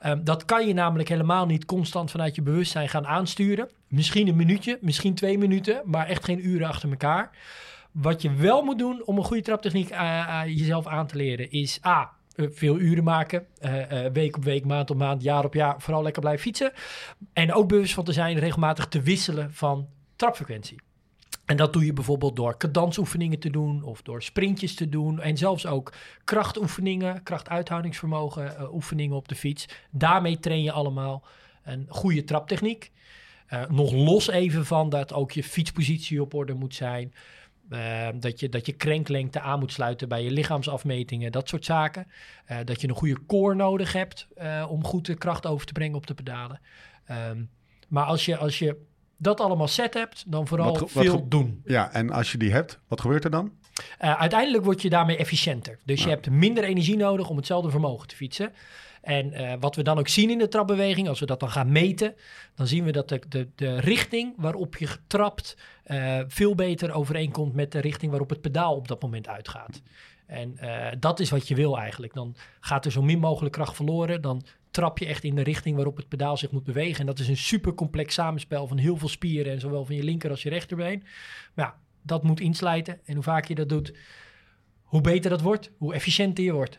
Ehm, 0.00 0.24
dat 0.24 0.44
kan 0.44 0.66
je 0.66 0.74
namelijk 0.74 1.08
helemaal 1.08 1.46
niet 1.46 1.64
constant 1.64 2.10
vanuit 2.10 2.34
je 2.34 2.42
bewustzijn 2.42 2.88
gaan 2.88 3.06
aansturen. 3.06 3.68
Misschien 3.88 4.28
een 4.28 4.36
minuutje, 4.36 4.78
misschien 4.80 5.14
twee 5.14 5.38
minuten, 5.38 5.82
maar 5.84 6.06
echt 6.06 6.24
geen 6.24 6.46
uren 6.48 6.68
achter 6.68 6.90
elkaar. 6.90 7.30
Wat 7.92 8.22
je 8.22 8.34
wel 8.34 8.62
moet 8.62 8.78
doen 8.78 9.02
om 9.04 9.18
een 9.18 9.24
goede 9.24 9.42
traptechniek 9.42 9.90
eh, 9.90 10.40
eh, 10.42 10.46
jezelf 10.46 10.86
aan 10.86 11.06
te 11.06 11.16
leren, 11.16 11.50
is 11.50 11.78
A. 11.86 12.12
eh, 12.34 12.46
Veel 12.50 12.78
uren 12.78 13.04
maken, 13.04 13.46
eh, 13.58 14.06
eh, 14.06 14.12
week 14.12 14.36
op 14.36 14.44
week, 14.44 14.64
maand 14.64 14.90
op 14.90 14.96
maand, 14.96 15.22
jaar 15.22 15.44
op 15.44 15.54
jaar. 15.54 15.80
Vooral 15.80 16.02
lekker 16.02 16.22
blijven 16.22 16.42
fietsen. 16.42 16.72
En 17.32 17.52
ook 17.52 17.68
bewust 17.68 17.94
van 17.94 18.04
te 18.04 18.12
zijn 18.12 18.38
regelmatig 18.38 18.86
te 18.86 19.02
wisselen 19.02 19.52
van 19.52 19.88
trapfrequentie. 20.16 20.80
En 21.44 21.56
dat 21.56 21.72
doe 21.72 21.84
je 21.84 21.92
bijvoorbeeld 21.92 22.36
door 22.36 22.56
cadansoefeningen 22.56 23.38
te 23.38 23.50
doen 23.50 23.82
of 23.82 24.02
door 24.02 24.22
sprintjes 24.22 24.74
te 24.74 24.88
doen. 24.88 25.20
En 25.20 25.36
zelfs 25.36 25.66
ook 25.66 25.92
krachtoefeningen, 26.24 27.22
krachtuithoudingsvermogen, 27.22 28.74
oefeningen 28.74 29.16
op 29.16 29.28
de 29.28 29.34
fiets. 29.34 29.68
Daarmee 29.90 30.38
train 30.38 30.62
je 30.62 30.72
allemaal 30.72 31.24
een 31.64 31.86
goede 31.88 32.24
traptechniek. 32.24 32.92
Nog 33.68 33.92
los 33.92 34.28
even 34.28 34.66
van 34.66 34.88
dat 34.88 35.12
ook 35.12 35.32
je 35.32 35.44
fietspositie 35.44 36.22
op 36.22 36.34
orde 36.34 36.54
moet 36.54 36.74
zijn. 36.74 37.12
Eh, 37.70 38.08
dat, 38.14 38.40
je, 38.40 38.48
dat 38.48 38.66
je 38.66 38.72
krenklengte 38.72 39.40
aan 39.40 39.58
moet 39.58 39.72
sluiten 39.72 40.08
bij 40.08 40.22
je 40.24 40.30
lichaamsafmetingen, 40.30 41.32
dat 41.32 41.48
soort 41.48 41.64
zaken. 41.64 42.06
Eh, 42.44 42.58
dat 42.64 42.80
je 42.80 42.88
een 42.88 42.94
goede 42.94 43.26
core 43.26 43.54
nodig 43.54 43.92
hebt 43.92 44.26
eh, 44.34 44.66
om 44.68 44.84
goed 44.84 45.06
de 45.06 45.14
kracht 45.14 45.46
over 45.46 45.66
te 45.66 45.72
brengen 45.72 45.96
op 45.96 46.06
de 46.06 46.14
pedalen. 46.14 46.60
Ehm, 47.04 47.42
maar 47.88 48.04
als 48.04 48.24
je, 48.24 48.36
als 48.36 48.58
je 48.58 48.76
dat 49.16 49.40
allemaal 49.40 49.68
set 49.68 49.94
hebt, 49.94 50.24
dan 50.26 50.46
vooral 50.46 50.66
Wat 50.78 50.78
ge- 50.78 50.94
wat 50.94 51.04
veel 51.04 51.28
doen. 51.28 51.60
Ja, 51.64 51.92
en 51.92 52.10
als 52.10 52.32
je 52.32 52.38
die 52.38 52.52
hebt, 52.52 52.78
wat 52.88 53.00
gebeurt 53.00 53.24
er 53.24 53.30
dan? 53.30 53.52
Eh, 53.98 54.20
uiteindelijk 54.20 54.64
word 54.64 54.82
je 54.82 54.90
daarmee 54.90 55.16
efficiënter. 55.16 55.78
Dus 55.84 56.02
je 56.02 56.08
hebt 56.08 56.30
minder 56.30 56.64
energie 56.64 56.96
nodig 56.96 57.28
om 57.28 57.36
hetzelfde 57.36 57.70
vermogen 57.70 58.08
te 58.08 58.16
fietsen. 58.16 58.52
En 59.04 59.32
eh, 59.32 59.52
wat 59.60 59.76
we 59.76 59.82
dan 59.82 59.98
ook 59.98 60.08
zien 60.08 60.30
in 60.30 60.38
de 60.38 60.48
trapbeweging, 60.48 61.08
als 61.08 61.20
we 61.20 61.26
dat 61.26 61.40
dan 61.40 61.50
gaan 61.50 61.72
meten, 61.72 62.14
dan 62.54 62.66
zien 62.66 62.84
we 62.84 62.92
dat 62.92 63.08
de, 63.08 63.20
de, 63.28 63.48
de 63.54 63.80
richting 63.80 64.34
waarop 64.36 64.76
je 64.76 64.86
getrapt 64.86 65.56
eh, 65.84 66.20
veel 66.28 66.54
beter 66.54 66.92
overeenkomt 66.92 67.54
met 67.54 67.72
de 67.72 67.78
richting 67.80 68.10
waarop 68.10 68.30
het 68.30 68.40
pedaal 68.40 68.76
op 68.76 68.88
dat 68.88 69.02
moment 69.02 69.28
uitgaat. 69.28 69.82
En 70.26 70.58
eh, 70.58 70.96
dat 70.98 71.20
is 71.20 71.30
wat 71.30 71.48
je 71.48 71.54
wil 71.54 71.78
eigenlijk. 71.78 72.14
Dan 72.14 72.36
gaat 72.60 72.84
er 72.84 72.92
zo 72.92 73.02
min 73.02 73.18
mogelijk 73.18 73.54
kracht 73.54 73.76
verloren. 73.76 74.20
Dan 74.20 74.44
trap 74.70 74.98
je 74.98 75.06
echt 75.06 75.24
in 75.24 75.34
de 75.34 75.42
richting 75.42 75.76
waarop 75.76 75.96
het 75.96 76.08
pedaal 76.08 76.36
zich 76.36 76.50
moet 76.50 76.64
bewegen. 76.64 77.00
En 77.00 77.06
dat 77.06 77.18
is 77.18 77.28
een 77.28 77.36
super 77.36 77.74
complex 77.74 78.14
samenspel 78.14 78.66
van 78.66 78.76
heel 78.76 78.96
veel 78.96 79.08
spieren. 79.08 79.52
En 79.52 79.60
zowel 79.60 79.84
van 79.84 79.94
je 79.94 80.04
linker 80.04 80.30
als 80.30 80.42
je 80.42 80.48
rechterbeen. 80.48 81.02
Maar 81.54 81.66
ja, 81.66 81.78
dat 82.02 82.22
moet 82.22 82.40
inslijten. 82.40 83.00
En 83.04 83.14
hoe 83.14 83.22
vaak 83.22 83.44
je 83.44 83.54
dat 83.54 83.68
doet, 83.68 83.94
hoe 84.82 85.00
beter 85.00 85.30
dat 85.30 85.40
wordt. 85.40 85.70
Hoe 85.78 85.94
efficiënter 85.94 86.44
je 86.44 86.52
wordt. 86.52 86.78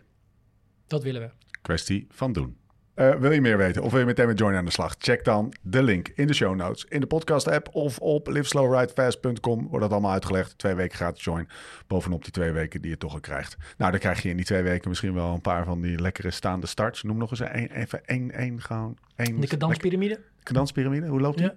Dat 0.88 1.04
willen 1.04 1.22
we. 1.22 1.45
Kwestie 1.66 2.08
van 2.10 2.34
doen. 2.34 2.58
Eh, 2.94 3.16
wil 3.16 3.32
je 3.32 3.42
meer 3.42 3.58
weten 3.58 3.84
of 3.84 3.92
wil 3.92 4.00
je 4.00 4.06
meteen 4.06 4.28
met 4.28 4.40
Join 4.40 4.56
aan 4.56 4.66
de 4.66 4.72
slag? 4.72 4.96
Check 4.98 5.24
dan 5.24 5.54
de 5.62 5.84
link 5.84 6.08
in 6.08 6.28
de 6.28 6.34
show 6.34 6.56
notes, 6.56 6.86
in 6.90 7.00
de 7.00 7.08
podcast 7.08 7.48
app 7.48 7.70
of 7.76 8.00
op 8.00 8.28
liveslowridefast.com 8.28 9.68
wordt 9.68 9.82
dat 9.82 9.92
allemaal 9.92 10.12
uitgelegd. 10.12 10.58
Twee 10.58 10.74
weken 10.76 10.98
gratis 10.98 11.24
Join, 11.24 11.48
bovenop 11.88 12.24
die 12.24 12.32
twee 12.32 12.52
weken 12.52 12.82
die 12.82 12.90
je 12.90 12.98
toch 12.98 13.14
al 13.14 13.20
krijgt. 13.20 13.58
Nou, 13.78 13.92
dan 13.92 14.00
krijg 14.00 14.22
je 14.22 14.30
in 14.30 14.36
die 14.36 14.46
twee 14.46 14.62
weken 14.62 14.90
misschien 14.90 15.14
wel 15.14 15.34
een 15.34 15.42
paar 15.42 15.66
van 15.66 15.82
die 15.82 16.02
lekkere 16.02 16.32
staande 16.32 16.68
starts. 16.68 17.04
Noem 17.04 17.18
nog 17.18 17.30
eens 17.30 17.40
een, 17.40 17.72
even 17.72 18.06
één, 18.06 18.32
één 18.32 18.62
gewoon. 18.62 18.98
Één, 19.16 19.40
De 19.40 19.48
cadanspyramide. 19.48 20.20
Cadanspyramide, 20.44 21.08
hoe 21.08 21.22
loopt 21.22 21.38
die? 21.38 21.52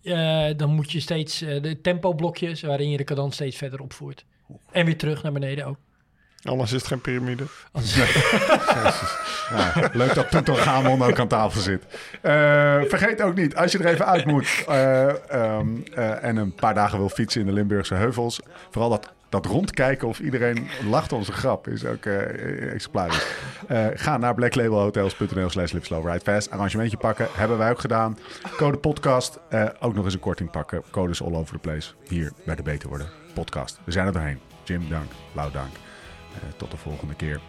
Ja. 0.00 0.48
Eh, 0.48 0.56
dan 0.56 0.74
moet 0.74 0.92
je 0.92 1.00
steeds 1.00 1.42
eh, 1.42 1.62
de 1.62 1.80
tempoblokjes 1.80 2.62
waarin 2.62 2.90
je 2.90 2.96
de 2.96 3.04
cadans 3.04 3.34
steeds 3.34 3.56
verder 3.56 3.80
opvoert. 3.80 4.24
En 4.72 4.84
weer 4.84 4.96
terug 4.96 5.22
naar 5.22 5.32
beneden 5.32 5.66
ook. 5.66 5.76
Anders 6.42 6.72
is 6.72 6.78
het 6.78 6.86
geen 6.86 7.00
piramide. 7.00 7.44
Als- 7.72 7.94
Ja, 9.50 9.90
leuk 9.92 10.14
dat 10.14 10.58
Gamon 10.58 11.02
ook 11.02 11.18
aan 11.18 11.28
tafel 11.28 11.60
zit. 11.60 11.82
Eh, 12.20 12.32
vergeet 12.88 13.22
ook 13.22 13.34
niet, 13.34 13.56
als 13.56 13.72
je 13.72 13.78
er 13.78 13.86
even 13.86 14.06
uit 14.06 14.24
moet 14.24 14.64
eh, 14.68 15.08
ehm, 15.30 15.66
eh, 15.94 16.24
en 16.24 16.36
een 16.36 16.54
paar 16.54 16.74
dagen 16.74 16.98
wil 16.98 17.08
fietsen 17.08 17.40
in 17.40 17.46
de 17.46 17.52
Limburgse 17.52 17.94
heuvels, 17.94 18.40
vooral 18.70 18.90
dat, 18.90 19.08
dat 19.28 19.46
rondkijken 19.46 20.08
of 20.08 20.18
iedereen 20.18 20.68
lacht 20.88 21.12
onze 21.12 21.32
grap 21.32 21.68
is 21.68 21.84
ook 21.84 22.04
exemplarisch. 22.72 23.26
Ga 23.94 24.16
naar 24.16 24.34
blacklabelhotels.nl 24.34 25.50
slash 25.50 25.72
liveslowridefast. 25.72 26.50
Arrangementje 26.50 26.96
pakken, 26.96 27.26
hebben 27.32 27.58
wij 27.58 27.70
ook 27.70 27.80
gedaan. 27.80 28.18
Code 28.56 28.76
podcast, 28.78 29.38
ook 29.80 29.94
nog 29.94 30.04
eens 30.04 30.14
een 30.14 30.20
korting 30.20 30.50
pakken. 30.50 30.82
Codes 30.90 31.22
all 31.22 31.34
over 31.34 31.52
the 31.52 31.58
place. 31.68 31.90
Hier 32.08 32.32
bij 32.44 32.54
de 32.54 32.62
Beter 32.62 32.88
Worden 32.88 33.08
podcast. 33.34 33.80
We 33.84 33.92
zijn 33.92 34.06
er 34.06 34.12
doorheen. 34.12 34.40
Jim, 34.64 34.88
dank. 34.88 35.10
Lau, 35.32 35.52
dank. 35.52 35.70
Eh, 36.42 36.48
tot 36.56 36.70
de 36.70 36.76
volgende 36.76 37.14
keer. 37.14 37.40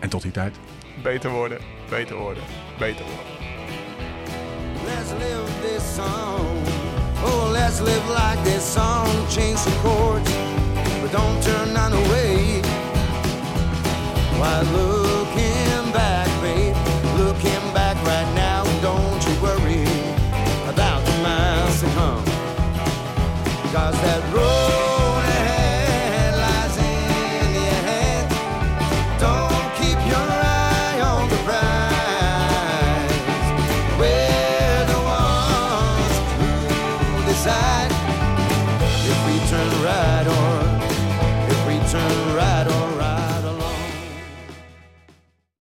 En 0.00 0.08
tot 0.08 0.22
die 0.22 0.30
tijd. 0.30 0.56
Beter 1.02 1.30
worden, 1.30 1.58
beter 1.88 2.16
worden, 2.16 2.42
beter 2.78 3.04
worden. 3.04 3.34
Let's 4.84 5.10
live 5.10 5.60
this 5.60 5.94
song. 5.94 6.46
Oh, 7.24 7.50
let's 7.50 7.80
live 7.80 8.08
like 8.08 8.42
this 8.42 8.72
song. 8.72 9.06
Change 9.28 9.56
some 9.56 9.76
chords, 9.82 10.30
but 11.00 11.12
don't 11.12 11.42
turn 11.42 11.72
none 11.72 11.92
away. 11.92 12.60
Why 14.38 14.60
looking 14.72 15.92
back, 15.92 16.25